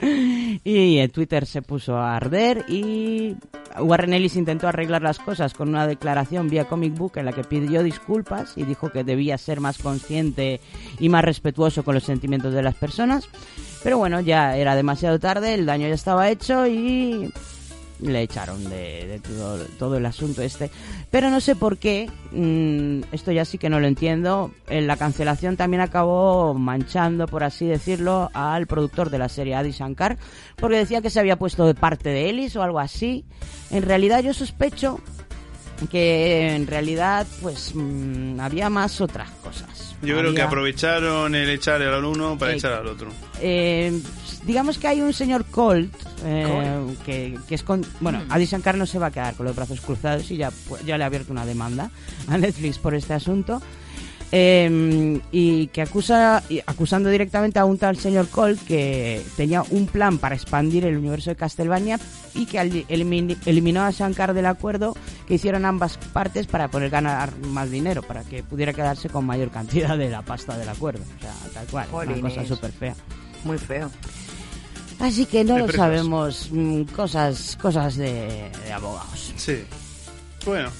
[0.64, 3.34] y en Twitter se puso a arder y
[3.80, 7.42] Warren Ellis intentó arreglar las cosas con una declaración vía comic book en la que
[7.42, 10.60] pidió disculpas y dijo que debía ser más consciente
[11.00, 13.28] y más respetuoso con los sentimientos de las personas.
[13.82, 17.32] Pero bueno, ya era demasiado tarde, el daño ya estaba hecho y
[18.04, 20.70] le echaron de, todo, todo el asunto este.
[21.10, 24.96] Pero no sé por qué, mm, esto ya sí que no lo entiendo, en la
[24.96, 30.18] cancelación también acabó manchando, por así decirlo, al productor de la serie, Adi Shankar,
[30.56, 33.24] porque decía que se había puesto de parte de Ellis o algo así.
[33.70, 35.00] En realidad yo sospecho
[35.90, 39.93] que en realidad pues mm, había más otras cosas.
[40.04, 43.08] Yo creo que aprovecharon el echar al uno para Eh, echar al otro.
[43.40, 43.92] eh,
[44.44, 45.92] digamos que hay un señor Colt
[46.24, 49.56] eh, que, que es con bueno Adi Shankar no se va a quedar con los
[49.56, 51.90] brazos cruzados y ya pues, ya le ha abierto una demanda
[52.28, 53.60] a Netflix por este asunto
[54.36, 59.86] eh, y que acusa y acusando directamente a un tal señor Colt que tenía un
[59.86, 62.00] plan para expandir el universo de Castlevania
[62.34, 62.84] y que
[63.46, 64.96] eliminó a Shankar del acuerdo
[65.28, 69.52] que hicieron ambas partes para poder ganar más dinero para que pudiera quedarse con mayor
[69.52, 72.96] cantidad de la pasta del acuerdo o sea tal cual una cosa súper fea
[73.44, 73.88] Muy feo.
[74.98, 79.32] Así que no lo sabemos, mm, cosas cosas de, de abogados.
[79.36, 79.64] Sí.
[80.44, 80.70] Bueno,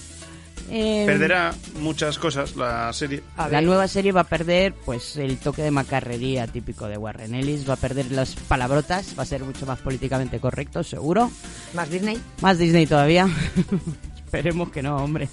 [0.71, 3.23] Eh, perderá muchas cosas la serie.
[3.37, 7.69] La nueva serie va a perder pues el toque de macarrería típico de Warren Ellis,
[7.69, 11.31] va a perder las palabrotas, va a ser mucho más políticamente correcto, seguro.
[11.75, 12.19] ¿Más Disney?
[12.41, 13.29] Más Disney todavía.
[14.25, 15.29] Esperemos que no, hombre.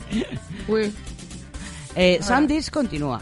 [0.68, 0.94] Uy.
[1.96, 2.20] Eh.
[2.22, 3.22] Sandys continúa.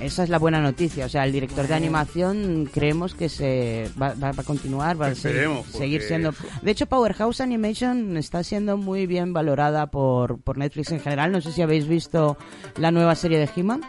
[0.00, 1.06] Esa es la buena noticia.
[1.06, 5.06] O sea, el director de animación creemos que se va, va- va a continuar, va
[5.08, 6.32] a seguir, siendo.
[6.62, 11.32] De hecho, Powerhouse Animation está siendo muy bien valorada por, por Netflix en general.
[11.32, 12.36] No sé si habéis visto
[12.76, 13.80] la nueva serie de He-Man.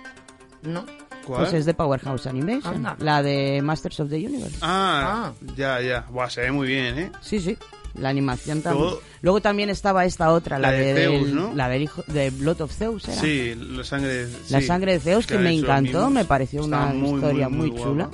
[0.64, 0.84] No.
[1.26, 1.42] ¿Cuál?
[1.42, 2.96] Pues es de Powerhouse Animation, Anda.
[3.00, 4.58] la de Masters of the Universe.
[4.62, 6.08] Ah, ya, ya.
[6.10, 7.12] Buah, se ve muy bien, ¿eh?
[7.22, 7.56] Sí, sí.
[7.96, 8.84] La animación también.
[8.86, 11.54] Luego- Luego también estaba esta otra, la, La de Zeus, del- ¿no?
[11.54, 13.20] la del hijo de Blood of Zeus, ¿era?
[13.22, 14.28] Sí, la sangre.
[14.50, 16.12] La sí, sangre de Zeus, que me encantó, mismos.
[16.12, 18.10] me pareció una muy, historia muy, muy chula.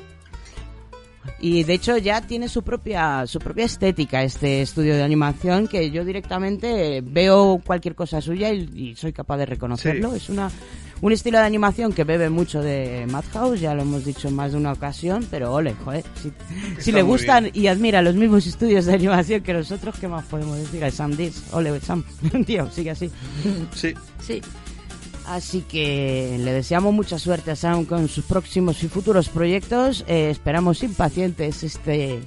[1.39, 5.89] Y de hecho ya tiene su propia su propia estética este estudio de animación que
[5.91, 10.11] yo directamente veo cualquier cosa suya y, y soy capaz de reconocerlo.
[10.11, 10.17] Sí.
[10.17, 10.49] Es una
[11.01, 14.51] un estilo de animación que bebe mucho de Madhouse, ya lo hemos dicho en más
[14.53, 16.31] de una ocasión, pero ole, joder, si,
[16.79, 20.57] si le gustan y admira los mismos estudios de animación que nosotros, ¿qué más podemos
[20.57, 20.83] decir?
[20.83, 22.03] A Sam Dis, ole, Sam,
[22.45, 23.11] tío, sigue así.
[23.73, 23.93] Sí.
[24.25, 24.41] Sí.
[25.27, 30.05] Así que le deseamos mucha suerte a Sam con sus próximos y futuros proyectos.
[30.07, 32.19] Eh, esperamos impacientes este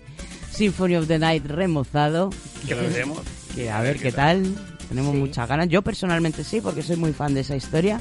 [0.50, 2.30] Symphony of the Night remozado.
[2.66, 3.20] Que lo veremos.
[3.54, 4.42] Que a ver qué tal.
[4.88, 5.68] Tenemos muchas ganas.
[5.68, 8.00] Yo personalmente sí, porque soy muy fan de esa historia.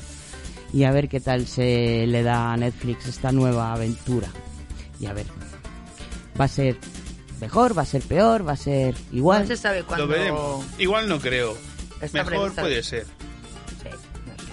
[0.74, 4.28] Y a ver qué tal se le da a Netflix esta nueva aventura.
[5.00, 5.26] Y a ver.
[6.40, 6.78] Va a ser
[7.42, 9.42] mejor, va a ser peor, va a ser igual.
[9.44, 10.06] No se sabe cuándo.
[10.06, 10.66] Lo veremos.
[10.78, 11.58] Igual no creo.
[12.02, 13.06] Está Mejor puede ser.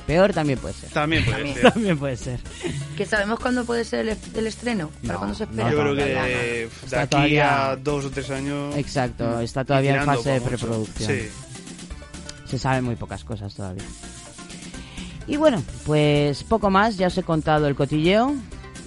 [0.07, 0.91] Peor también puede ser.
[0.91, 1.73] También puede ser.
[1.73, 2.41] También puede ser.
[2.97, 4.91] ¿Que sabemos cuándo puede ser el, el estreno?
[5.01, 5.70] ¿Para No, cuándo se espera?
[5.70, 8.77] Yo creo que de Está aquí todavía- a dos o tres años.
[8.77, 11.11] Exacto, está todavía en fase de preproducción.
[11.11, 11.28] Sí.
[12.47, 13.85] Se saben muy pocas cosas todavía.
[15.26, 18.34] Y bueno, pues poco más, ya os he contado el cotilleo.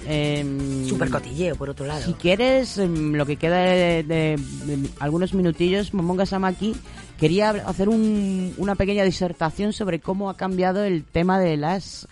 [0.10, 2.02] Em, Super cotilleo, por otro lado.
[2.06, 6.76] Si quieres, em, lo que queda de, de- de algunos minutillos, Momonga Samaki
[7.20, 12.08] quería hacer un- una pequeña disertación sobre cómo ha cambiado el tema de las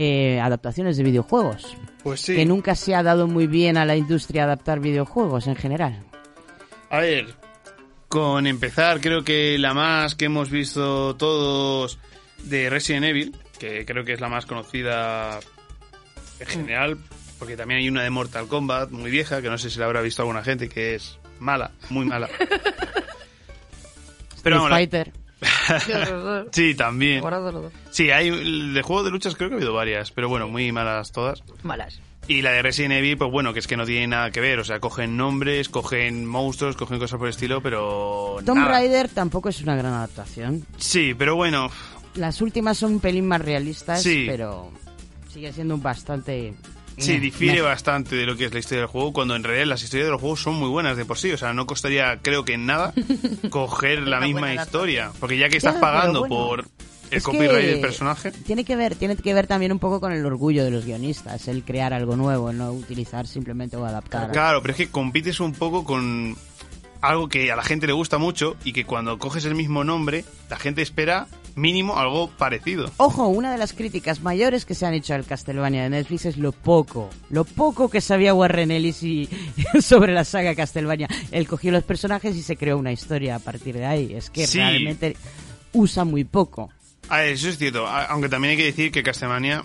[0.00, 1.76] eh, adaptaciones de videojuegos.
[2.04, 2.36] Pues sí.
[2.36, 6.04] Que nunca se ha dado muy bien a la industria adaptar videojuegos en general.
[6.88, 7.26] A ver,
[8.08, 11.98] con empezar, creo que la más que hemos visto todos
[12.44, 15.40] de Resident Evil, que creo que es la más conocida
[16.40, 16.98] en general,
[17.38, 20.00] porque también hay una de Mortal Kombat muy vieja, que no sé si la habrá
[20.02, 22.28] visto alguna gente, que es mala, muy mala.
[24.36, 25.12] Street vamos, la- Fighter.
[26.52, 27.22] Sí, también.
[27.90, 28.30] Sí, hay
[28.72, 31.42] de juegos de luchas creo que ha habido varias, pero bueno, muy malas todas.
[31.62, 32.00] Malas.
[32.26, 34.58] Y la de Resident Evil, pues bueno, que es que no tiene nada que ver.
[34.58, 38.36] O sea, cogen nombres, cogen monstruos, cogen cosas por el estilo, pero.
[38.44, 38.68] Tomb nada.
[38.70, 40.66] Raider tampoco es una gran adaptación.
[40.76, 41.70] Sí, pero bueno.
[42.14, 44.24] Las últimas son un pelín más realistas, Sí.
[44.26, 44.70] pero
[45.32, 46.54] sigue siendo bastante...
[46.96, 49.84] Sí, difiere bastante de lo que es la historia del juego, cuando en realidad las
[49.84, 51.30] historias de los juegos son muy buenas de por sí.
[51.30, 52.92] O sea, no costaría, creo que en nada,
[53.50, 55.12] coger la misma historia.
[55.20, 56.34] Porque ya que estás Ya, pagando bueno.
[56.34, 56.64] por
[57.12, 58.32] el copyright del personaje.
[58.32, 61.46] Tiene que ver, tiene que ver también un poco con el orgullo de los guionistas,
[61.46, 64.32] el crear algo nuevo, no utilizar simplemente o adaptar.
[64.32, 66.36] Claro, pero es que compites un poco con
[67.00, 70.24] algo que a la gente le gusta mucho y que cuando coges el mismo nombre,
[70.50, 72.90] la gente espera mínimo algo parecido.
[72.98, 76.36] Ojo, una de las críticas mayores que se han hecho al Castlevania de Netflix es
[76.36, 79.28] lo poco, lo poco que sabía Warren Ellis y,
[79.80, 81.08] sobre la saga Castlevania.
[81.32, 84.14] Él cogió los personajes y se creó una historia a partir de ahí.
[84.14, 84.58] Es que Sí.
[84.58, 85.16] realmente
[85.72, 86.70] usa muy poco.
[87.08, 89.64] A ver, eso es cierto, aunque también hay que decir que Castlevania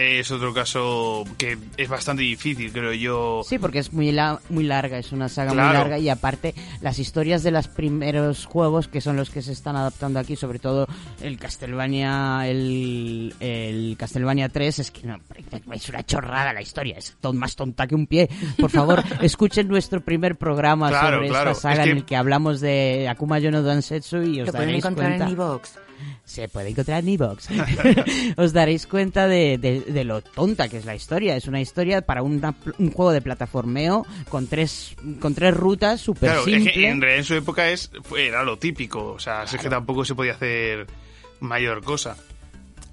[0.00, 3.42] es otro caso que es bastante difícil, creo yo.
[3.44, 7.00] Sí, porque es muy, la- muy larga, es una saga muy larga y aparte las
[7.00, 10.86] historias de los primeros juegos que son los que se están adaptando aquí, sobre todo
[11.20, 15.18] el Castlevania, el, el Castlevania 3, es que no,
[15.72, 18.28] es una chorrada la historia, es ton- más tonta que un pie.
[18.56, 22.04] Por favor, escuchen nuestro primer programa Claro, sobre claro, esta saga es que- en el
[22.04, 25.24] que hablamos de Akuma Yono Dansetsu y os Lo pueden encontrar cuenta...
[25.24, 25.87] en.
[26.24, 27.48] Se puede encontrar en Evox.
[28.36, 31.36] Os daréis cuenta de, de- de lo tonta que es la historia.
[31.36, 36.30] Es una historia para una un juego de plataformeo con tres, con tres rutas súper
[36.30, 36.72] Claro, es simple.
[36.72, 40.04] que en realidad en su época es, era lo típico, o sea, es que tampoco
[40.04, 40.86] se podía hacer
[41.40, 42.16] mayor cosa.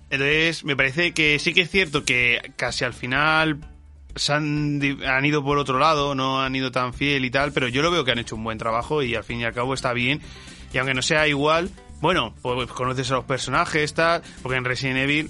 [0.09, 3.57] Entonces, me parece que sí que es cierto que casi al final
[4.15, 7.67] se han, han ido por otro lado, no han ido tan fiel y tal, pero
[7.67, 9.73] yo lo veo que han hecho un buen trabajo y al fin y al cabo
[9.73, 10.21] está bien.
[10.73, 11.69] Y aunque no sea igual,
[12.01, 15.29] bueno, pues conoces a los personajes, tal, porque en Resident Evil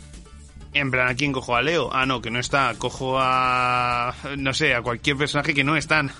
[0.73, 1.55] en plan, ¿a quién cojo?
[1.55, 1.89] ¿A Leo?
[1.93, 2.73] Ah, no, que no está.
[2.77, 4.13] Cojo a.
[4.37, 6.11] No sé, a cualquier personaje que no están.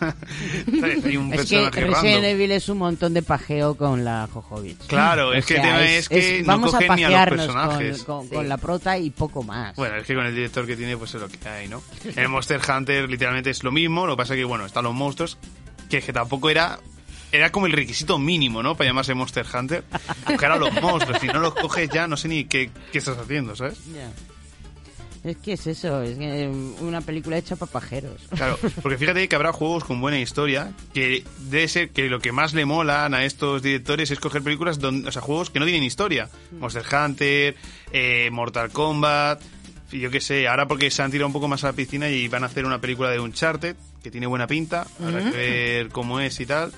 [1.04, 2.24] Hay un es que personaje Resident.
[2.24, 4.78] Evil es un montón de pajeo con la Jojovich.
[4.88, 8.04] Claro, O es que el tema es que no vamos a ni a los personajes.
[8.06, 8.36] con, con- Sí.
[8.36, 9.76] con la prota y poco más.
[9.76, 11.84] Bueno, es que con el director que tiene, pues es lo que hay, ¿no?
[12.06, 14.94] En el Monster Hunter literalmente es lo mismo, lo que pasa que, bueno, están los
[14.94, 15.38] monstruos,
[15.90, 16.80] que es que tampoco era...
[17.36, 18.76] Era como el requisito mínimo, ¿no?
[18.76, 19.84] Para llamarse Monster Hunter.
[20.26, 21.20] Coger a los monstruos.
[21.22, 23.78] Si no los coges ya, no sé ni qué, qué estás haciendo, ¿sabes?
[23.94, 24.12] Ya.
[25.24, 26.48] Es que es eso, es que
[26.82, 28.22] una película hecha para pajeros.
[28.36, 32.32] Claro, porque fíjate que habrá juegos con buena historia, que debe ser que lo que
[32.32, 35.66] más le molan a estos directores es coger películas, donde, o sea, juegos que no
[35.66, 36.30] tienen historia.
[36.60, 37.56] Monster Hunter,
[37.92, 39.42] eh, Mortal Kombat,
[39.92, 42.28] yo qué sé, ahora porque se han tirado un poco más a la piscina y
[42.28, 45.32] van a hacer una película de Uncharted, que tiene buena pinta, habrá Mm.
[45.32, 46.72] que ver cómo es y tal.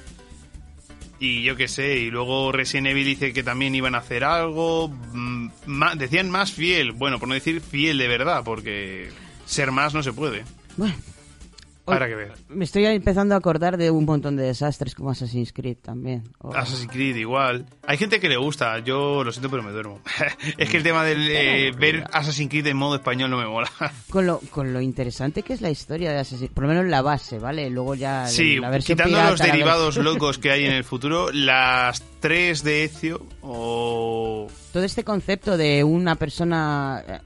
[1.19, 4.89] Y yo qué sé, y luego Resident Evil dice que también iban a hacer algo,
[4.89, 5.49] mm,
[5.97, 9.09] decían más fiel, bueno, por no decir fiel de verdad, porque
[9.45, 10.43] ser más no se puede.
[10.75, 10.95] Bueno,
[11.87, 12.33] Que ver.
[12.49, 16.23] Me estoy empezando a acordar de un montón de desastres como Assassin's Creed también.
[16.39, 17.65] O- Assassin's Creed igual.
[17.87, 20.01] Hay gente que le gusta, yo lo siento pero me duermo.
[20.57, 23.71] es que el tema del eh, ver Assassin's Creed en modo español no me mola.
[24.09, 27.01] Con lo, con lo interesante que es la historia de Assassin's por lo menos la
[27.01, 27.69] base, ¿vale?
[27.69, 31.29] Luego ya Sí, la versión quitando pirata, los derivados locos que hay en el futuro,
[31.33, 34.49] las tres de Ezio o...
[34.73, 37.19] Todo este concepto de una persona, eh,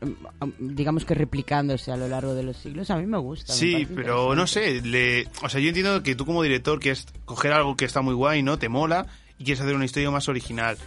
[0.60, 3.52] digamos que replicándose a lo largo de los siglos, a mí me gusta.
[3.52, 5.28] Sí, pero no sé, le...
[5.41, 8.44] o sea, yo entiendo que tú como director quieres coger algo que está muy guay,
[8.44, 8.60] ¿no?
[8.60, 9.07] Te mola
[9.40, 10.78] y quieres hacer una historia más original.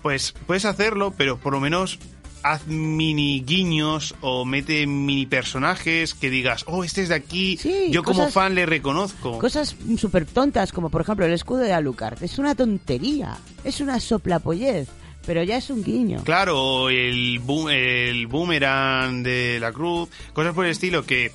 [0.00, 1.98] Pues puedes hacerlo, pero por lo menos
[2.42, 7.58] haz mini guiños o mete mini personajes que digas, oh, este es de aquí,
[7.90, 9.38] yo como fan le reconozco.
[9.38, 12.22] Cosas súper tontas, como por ejemplo el escudo de Alucard.
[12.22, 14.88] Es una tontería, es una soplapollez,
[15.26, 16.22] pero ya es un guiño.
[16.24, 21.32] Claro, el, boom, el boomerang de la cruz, cosas por el estilo que,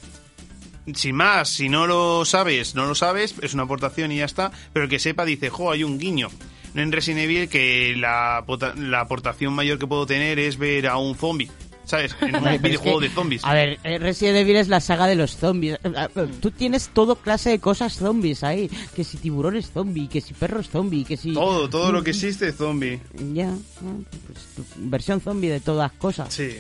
[0.94, 4.52] sin más, si no lo sabes, no lo sabes, es una aportación y ya está,
[4.74, 6.30] pero el que sepa dice, jo, hay un guiño.
[6.78, 8.46] En Resident Evil que la,
[8.78, 11.50] la aportación mayor que puedo tener es ver a un zombie,
[11.86, 12.16] ¿sabes?
[12.22, 13.44] En un Pero es videojuego que, de zombies.
[13.44, 15.80] A ver, eh, Resident Evil es la saga de los zombies.
[15.84, 18.70] Eh, eh, Tú tienes todo clase de cosas zombies ahí.
[18.96, 21.34] Que si tiburones zombie, que si perros zombie, que si...
[21.34, 23.00] Todo, todo lo que existe es zombie.
[23.34, 24.04] Ya, ¿no?
[24.28, 26.32] Pues, versión zombie de todas cosas.
[26.32, 26.58] Sí.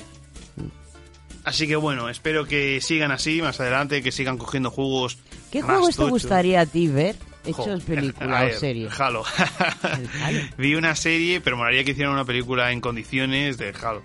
[1.44, 5.20] Así que bueno, espero que sigan así más adelante, que sigan cogiendo juegos.
[5.52, 7.16] ¿Qué juegos te gustaría a ti ver
[7.48, 8.90] hechos película o serie?
[8.98, 9.24] Halo.
[10.58, 14.02] Vi una serie, pero molaría que hicieran una película en condiciones de Halo.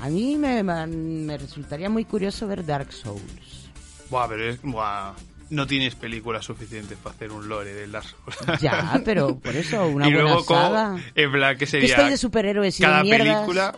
[0.00, 3.70] A mí me, me resultaría muy curioso ver Dark Souls.
[4.10, 4.60] Buah, pero es.
[4.62, 5.14] Buah.
[5.50, 8.60] No tienes películas suficientes para hacer un lore del Dark Souls.
[8.60, 10.96] Ya, pero por eso una y buena luego, saga.
[11.14, 11.88] en plan, que sería.
[11.88, 13.34] estoy de superhéroes y de cada mierdas.
[13.36, 13.74] película.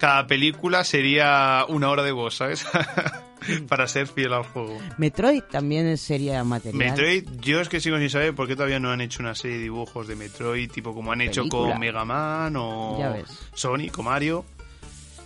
[0.00, 2.66] Cada película sería una hora de voz, ¿sabes?
[3.68, 4.78] para ser fiel al juego.
[4.96, 6.78] Metroid también sería material.
[6.78, 9.58] Metroid, yo es que sigo sin saber por qué todavía no han hecho una serie
[9.58, 12.98] de dibujos de Metroid, tipo como han hecho con Mega Man o.
[13.52, 14.46] Sonic o Mario.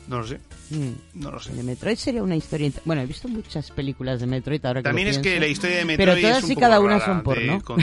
[0.09, 0.41] No lo sé.
[0.71, 1.21] Mm.
[1.21, 1.53] No lo sé.
[1.53, 2.71] De Metroid sería una historia...
[2.85, 5.79] Bueno, he visto muchas películas de Metroid ahora que También lo es que la historia
[5.79, 7.63] de Metroid Pero todas es un y poco cada una rara son porno.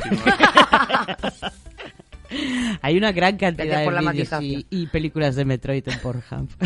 [2.81, 6.49] Hay una gran cantidad por de la vídeos y películas de Metroid en Pornhub.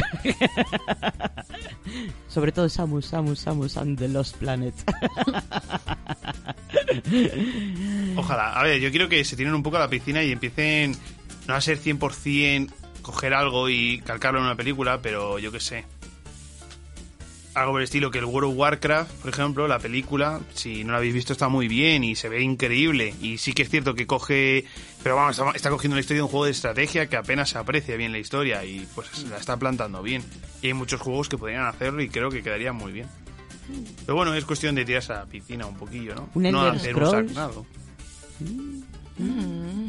[2.27, 4.73] Sobre todo Samus, Samus, Samus and the Lost Planet.
[8.15, 8.53] Ojalá.
[8.53, 10.95] A ver, yo quiero que se tiren un poco a la piscina y empiecen
[11.47, 12.71] no a ser 100%
[13.01, 15.85] coger algo y calcarlo en una película, pero yo qué sé.
[17.53, 20.91] Algo por el estilo que el World of Warcraft, por ejemplo, la película, si no
[20.91, 23.13] la habéis visto, está muy bien y se ve increíble.
[23.21, 24.65] Y sí que es cierto que coge.
[25.05, 27.59] Pero vamos, está, está cogiendo la historia de un juego de estrategia que apenas se
[27.59, 30.23] aprecia bien la historia y pues la está plantando bien.
[30.63, 33.05] Y hay muchos juegos que podrían hacerlo y creo que quedarían muy bien.
[34.03, 36.29] Pero bueno, es cuestión de tirarse a la piscina un poquillo, ¿no?
[36.33, 37.65] Un no Elder hacer un sagnado.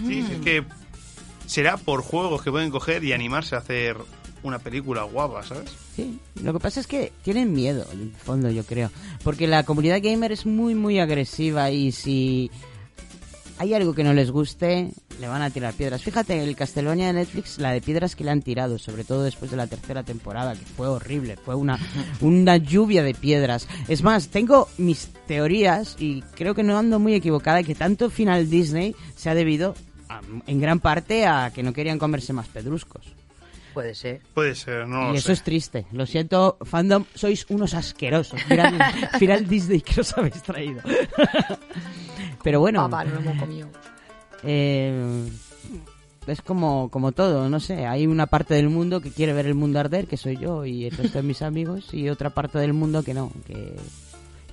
[0.06, 0.64] Sí, es que
[1.46, 3.96] será por juegos que pueden coger y animarse a hacer
[4.42, 5.74] una película guapa, ¿sabes?
[5.94, 8.90] Sí, lo que pasa es que tienen miedo, en el fondo, yo creo.
[9.24, 12.50] Porque la comunidad gamer es muy, muy agresiva y si
[13.58, 16.02] hay algo que no les guste, le van a tirar piedras.
[16.02, 19.50] Fíjate, el Castlevania de Netflix, la de piedras que le han tirado, sobre todo después
[19.50, 21.78] de la tercera temporada, que fue horrible, fue una,
[22.20, 23.66] una lluvia de piedras.
[23.88, 28.50] Es más, tengo mis teorías y creo que no ando muy equivocada, que tanto final
[28.50, 29.74] Disney se ha debido
[30.08, 33.06] a- en gran parte a que no querían comerse más pedruscos.
[33.74, 34.22] Puede ser.
[34.32, 35.32] Puede ser, no y lo eso sé.
[35.34, 35.86] es triste.
[35.92, 38.42] Lo siento, fandom, sois unos asquerosos.
[38.44, 38.78] Final,
[39.18, 40.80] final Disney que os habéis traído.
[42.46, 43.68] Pero bueno, Papá, no lo hemos comido.
[44.44, 45.28] eh,
[46.28, 47.86] es como, como todo, no sé.
[47.86, 50.84] Hay una parte del mundo que quiere ver el mundo arder, que soy yo y
[50.84, 53.74] el resto de mis amigos, y otra parte del mundo que no, que,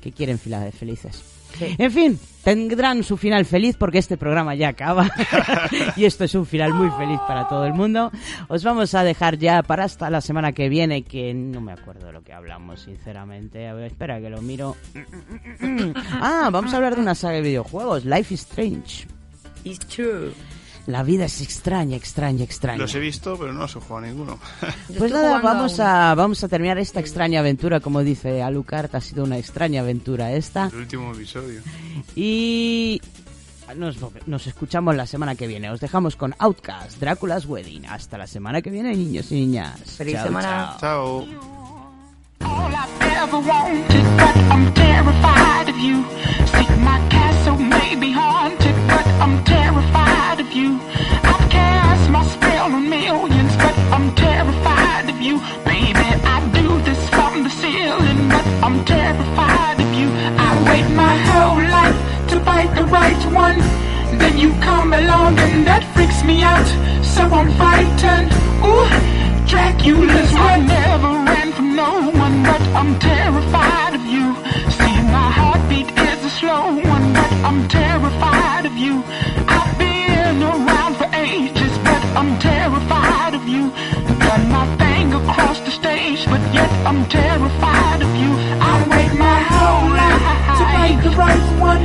[0.02, 1.22] que quieren filas felices.
[1.60, 5.10] En fin, tendrán su final feliz porque este programa ya acaba
[5.96, 8.12] y esto es un final muy feliz para todo el mundo.
[8.48, 12.08] Os vamos a dejar ya para hasta la semana que viene, que no me acuerdo
[12.08, 13.68] de lo que hablamos, sinceramente.
[13.68, 14.76] A ver, espera que lo miro.
[16.22, 19.08] Ah, vamos a hablar de una saga de videojuegos, Life is Strange.
[19.64, 20.32] It's true.
[20.86, 22.80] La vida es extraña, extraña, extraña.
[22.80, 24.38] Los he visto, pero no se juega ninguno.
[24.98, 29.24] Pues nada, vamos a, vamos a terminar esta extraña aventura, como dice Alucard, ha sido
[29.24, 30.68] una extraña aventura esta.
[30.74, 31.62] El último episodio.
[32.16, 33.02] Y
[33.78, 33.98] nos,
[34.28, 35.72] nos escuchamos la semana que viene.
[35.72, 37.86] Os dejamos con Outcast, Drácula's Wedding.
[37.86, 39.80] Hasta la semana que viene, niños y niñas.
[39.98, 40.76] Feliz Chao, semana.
[40.80, 41.26] chao.
[41.26, 41.63] Chao.
[43.24, 46.04] Ever wanted, but I'm terrified of you.
[46.54, 50.80] See, my castle may be haunted, but I'm terrified of you.
[51.32, 55.40] I've cast my spell on millions, but I'm terrified of you.
[55.64, 60.10] Baby, I do this from the ceiling, but I'm terrified of you.
[60.48, 62.00] I wait my whole life
[62.32, 63.58] to fight the right one.
[64.20, 66.68] Then you come along and that freaks me out.
[67.04, 68.32] So I'm frightened.
[68.68, 74.36] Ooh, Dracula's I never ran from no one, but I'm terrified of you.
[74.78, 79.04] See, my heartbeat is a slow one, but I'm terrified of you.
[79.48, 83.72] I've been around for ages, but I'm terrified of you.
[84.30, 88.32] Done my thing across the stage, but yet I'm terrified of you.
[88.72, 90.24] I wait my whole life
[90.58, 91.84] to fight the right one.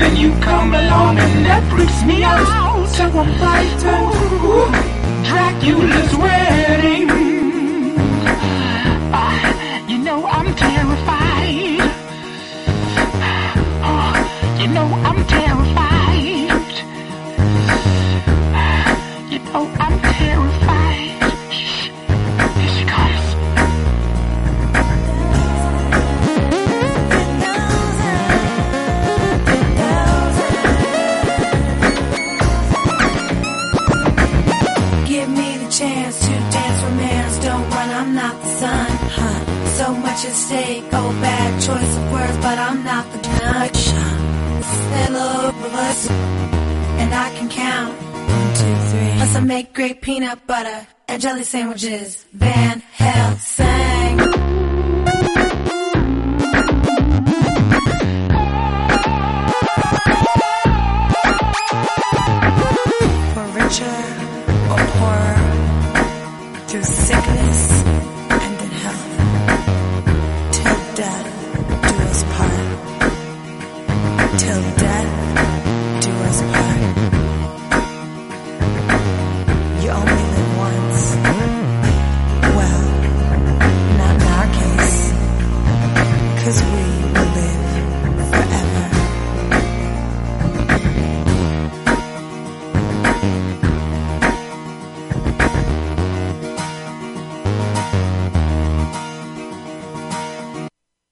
[0.00, 2.88] Then you come along and that freaks me out.
[2.88, 4.44] So I'm frightened.
[4.44, 4.97] Ooh,
[5.28, 7.10] Dracula's wedding.
[9.12, 11.80] Ah, you know I'm terrified.
[13.90, 14.14] Oh,
[14.60, 16.72] you know I'm terrified.
[19.30, 20.07] You know I'm
[40.18, 40.82] At stake.
[40.92, 43.84] Oh, bad choice of words, but I'm not the judge.
[44.96, 47.94] Hello, of us, and I can count.
[47.94, 49.12] One, two, three.
[49.14, 52.26] Plus, I make great peanut butter and jelly sandwiches.
[52.32, 53.36] Van Hell.